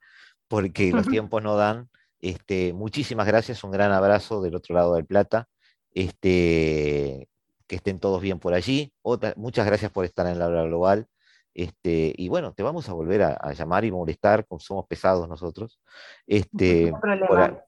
porque 0.48 0.90
los 0.92 1.06
tiempos 1.08 1.42
no 1.42 1.56
dan. 1.56 1.88
Este, 2.20 2.72
muchísimas 2.72 3.26
gracias, 3.26 3.62
un 3.64 3.70
gran 3.70 3.92
abrazo 3.92 4.40
del 4.40 4.54
otro 4.54 4.74
lado 4.74 4.94
del 4.94 5.04
Plata. 5.04 5.48
Este, 5.92 7.28
que 7.66 7.76
estén 7.76 7.98
todos 7.98 8.20
bien 8.20 8.38
por 8.38 8.54
allí. 8.54 8.92
muchas 9.36 9.66
gracias 9.66 9.90
por 9.90 10.04
estar 10.04 10.26
en 10.26 10.38
la 10.38 10.48
hora 10.48 10.62
global. 10.64 11.06
Este, 11.54 12.12
y 12.16 12.28
bueno, 12.28 12.52
te 12.52 12.62
vamos 12.62 12.88
a 12.90 12.92
volver 12.92 13.22
a, 13.22 13.52
llamar 13.54 13.86
y 13.86 13.90
molestar, 13.90 14.46
como 14.46 14.60
somos 14.60 14.86
pesados 14.86 15.26
nosotros, 15.26 15.80
este, 16.26 16.92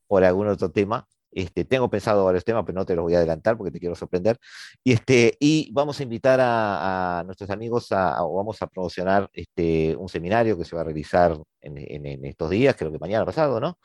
por, 0.06 0.24
algún 0.24 0.48
otro 0.48 0.70
tema. 0.70 1.06
Este, 1.30 1.64
tengo 1.64 1.90
pensado 1.90 2.24
varios 2.24 2.44
temas, 2.44 2.64
pero 2.64 2.76
no 2.76 2.86
te 2.86 2.94
los 2.94 3.02
voy 3.02 3.14
a 3.14 3.18
adelantar 3.18 3.56
porque 3.56 3.70
te 3.70 3.78
quiero 3.78 3.94
sorprender. 3.94 4.38
Y, 4.82 4.92
este, 4.92 5.36
y 5.38 5.70
vamos 5.72 6.00
a 6.00 6.02
invitar 6.02 6.38
a, 6.42 7.22
nuestros 7.26 7.50
amigos 7.50 7.92
a, 7.92 8.24
o 8.24 8.34
vamos 8.34 8.60
a 8.62 8.66
promocionar 8.66 9.28
este, 9.32 9.94
un 9.96 10.08
seminario 10.08 10.56
que 10.56 10.64
se 10.64 10.74
va 10.74 10.82
a 10.82 10.84
realizar 10.84 11.36
en, 11.60 12.24
estos 12.24 12.50
días, 12.50 12.76
creo 12.76 12.90
que 12.90 12.98
mañana 12.98 13.24
pasado, 13.24 13.60
¿no? 13.60 13.78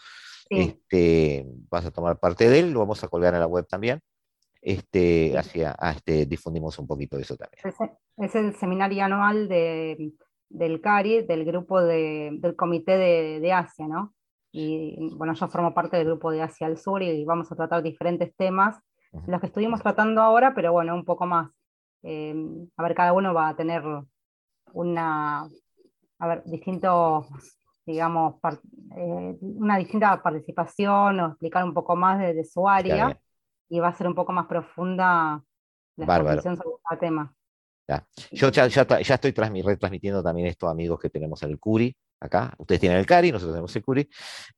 Este, 0.50 1.46
vas 1.70 1.86
a 1.86 1.92
tomar 1.92 2.20
parte 2.20 2.48
de 2.48 2.60
él, 2.60 2.72
lo 2.72 2.80
vamos 2.80 3.04
a 3.04 3.08
colgar 3.08 3.34
en 3.34 3.40
la 3.40 3.48
web 3.48 3.66
también. 3.68 4.00
Este, 4.62 5.38
hacia, 5.38 5.76
este, 5.94 6.26
difundimos 6.26 6.80
un 6.80 6.88
poquito 6.88 7.18
de 7.18 7.24
eso 7.24 7.36
también. 7.36 7.62
Es, 8.18 8.36
el 8.36 8.56
seminario 8.56 9.04
anual 9.04 9.50
de, 9.50 10.14
del 10.48 10.80
CARI, 10.80 11.24
del 11.24 11.44
grupo 11.44 11.82
de, 11.82 12.30
del 12.40 12.56
Comité 12.56 12.98
de, 12.98 13.40
de 13.42 13.52
Asia, 13.52 13.88
¿no? 13.88 14.14
Y 14.56 14.96
bueno, 15.16 15.34
yo 15.34 15.48
formo 15.48 15.74
parte 15.74 15.98
del 15.98 16.06
grupo 16.06 16.32
de 16.32 16.44
Asia 16.44 16.68
al 16.68 16.78
Sur 16.78 17.02
y 17.02 17.26
vamos 17.26 17.52
a 17.52 17.56
tratar 17.56 17.82
diferentes 17.82 18.36
temas, 18.36 18.78
los 19.26 19.42
que 19.42 19.48
estuvimos 19.48 19.82
tratando 19.82 20.22
ahora, 20.22 20.54
pero 20.54 20.72
bueno, 20.72 20.94
un 20.94 21.06
poco 21.06 21.26
más. 21.26 21.50
Eh, 22.04 22.36
a 22.78 22.84
ver, 22.84 22.94
cada 22.94 23.14
uno 23.14 23.34
va 23.34 23.50
a 23.50 23.56
tener 23.56 23.84
una, 24.74 25.48
a 26.20 26.28
ver, 26.28 26.44
distintos, 26.46 27.28
digamos, 27.84 28.36
eh, 28.96 29.38
una 29.42 29.78
distinta 29.78 30.22
participación 30.22 31.20
o 31.20 31.28
explicar 31.30 31.64
un 31.64 31.74
poco 31.74 31.96
más 31.96 32.20
de, 32.20 32.46
su 32.46 32.70
área 32.70 33.20
y 33.70 33.80
va 33.80 33.88
a 33.88 33.96
ser 33.96 34.06
un 34.06 34.14
poco 34.14 34.34
más 34.34 34.46
profunda 34.46 35.44
la 35.96 36.06
exposición 36.06 36.58
sobre 36.58 36.76
el 36.92 37.00
tema. 37.00 37.34
Yo 38.32 38.50
ya, 38.50 38.68
ya, 38.68 38.86
ya 39.02 39.16
estoy 39.16 39.32
retransmitiendo 39.32 40.22
también 40.22 40.48
esto 40.48 40.68
amigos 40.68 41.00
que 41.00 41.10
tenemos 41.10 41.42
en 41.42 41.50
el 41.50 41.60
Curi, 41.60 41.96
acá. 42.26 42.54
Ustedes 42.58 42.82
tienen 42.82 42.98
el 42.98 43.06
CARI, 43.06 43.32
nosotros 43.32 43.54
tenemos 43.54 43.76
el 43.76 43.84
CURI, 43.84 44.10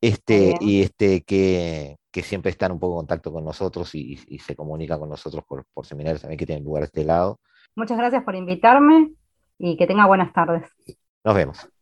este, 0.01 0.55
y 0.59 0.81
este, 0.81 1.23
que, 1.23 1.97
siempre 2.23 2.49
están 2.51 2.71
un 2.71 2.79
poco 2.79 2.93
en 2.93 2.99
contacto 2.99 3.31
con 3.31 3.43
nosotros 3.43 3.93
y, 3.93 4.17
se 4.39 4.55
comunican 4.55 4.99
con 4.99 5.09
nosotros 5.09 5.43
por, 5.45 5.65
por 5.73 5.85
seminarios 5.85 6.21
también 6.21 6.37
que 6.37 6.45
tienen 6.45 6.63
lugar 6.63 6.83
a 6.83 6.85
este 6.85 7.03
lado. 7.03 7.39
Muchas 7.75 7.97
gracias 7.97 8.23
por 8.23 8.35
invitarme 8.35 9.11
y 9.57 9.77
que 9.77 9.87
tenga 9.87 10.05
buenas 10.05 10.31
tardes. 10.33 10.63
Nos 11.23 11.35
vemos. 11.35 11.74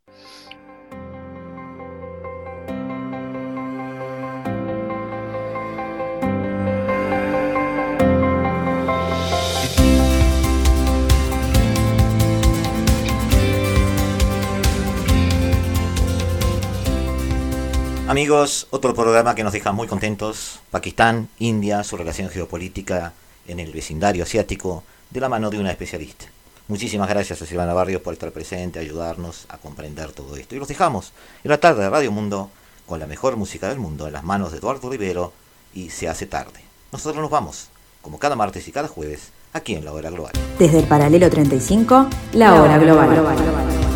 Amigos, 18.13 18.67
otro 18.69 18.93
programa 18.93 19.33
que 19.33 19.43
nos 19.43 19.53
deja 19.53 19.71
muy 19.71 19.87
contentos, 19.87 20.59
Pakistán, 20.69 21.29
India, 21.39 21.83
su 21.83 21.97
relación 21.97 22.29
geopolítica 22.29 23.13
en 23.47 23.59
el 23.59 23.71
vecindario 23.71 24.21
asiático, 24.21 24.83
de 25.09 25.19
la 25.19 25.29
mano 25.29 25.49
de 25.49 25.57
una 25.57 25.71
especialista. 25.71 26.25
Muchísimas 26.67 27.09
gracias 27.09 27.41
a 27.41 27.47
Silvana 27.47 27.73
Barrios 27.73 28.03
por 28.03 28.13
estar 28.13 28.31
presente, 28.31 28.77
ayudarnos 28.77 29.47
a 29.49 29.57
comprender 29.57 30.11
todo 30.11 30.35
esto. 30.35 30.53
Y 30.53 30.59
los 30.59 30.67
dejamos 30.67 31.11
en 31.43 31.49
la 31.49 31.57
tarde 31.57 31.81
de 31.81 31.89
Radio 31.89 32.11
Mundo 32.11 32.51
con 32.85 32.99
la 32.99 33.07
mejor 33.07 33.35
música 33.35 33.67
del 33.69 33.79
mundo 33.79 34.05
en 34.05 34.13
las 34.13 34.23
manos 34.23 34.51
de 34.51 34.59
Eduardo 34.59 34.91
Rivero 34.91 35.33
y 35.73 35.89
Se 35.89 36.07
hace 36.07 36.27
tarde. 36.27 36.63
Nosotros 36.91 37.19
nos 37.19 37.31
vamos, 37.31 37.69
como 38.03 38.19
cada 38.19 38.35
martes 38.35 38.67
y 38.67 38.71
cada 38.71 38.89
jueves, 38.89 39.31
aquí 39.53 39.73
en 39.73 39.85
la 39.85 39.91
Hora 39.91 40.11
Global. 40.11 40.33
Desde 40.59 40.77
el 40.77 40.85
paralelo 40.85 41.31
35, 41.31 42.09
la, 42.33 42.61
Hora, 42.61 42.77
global. 42.77 43.92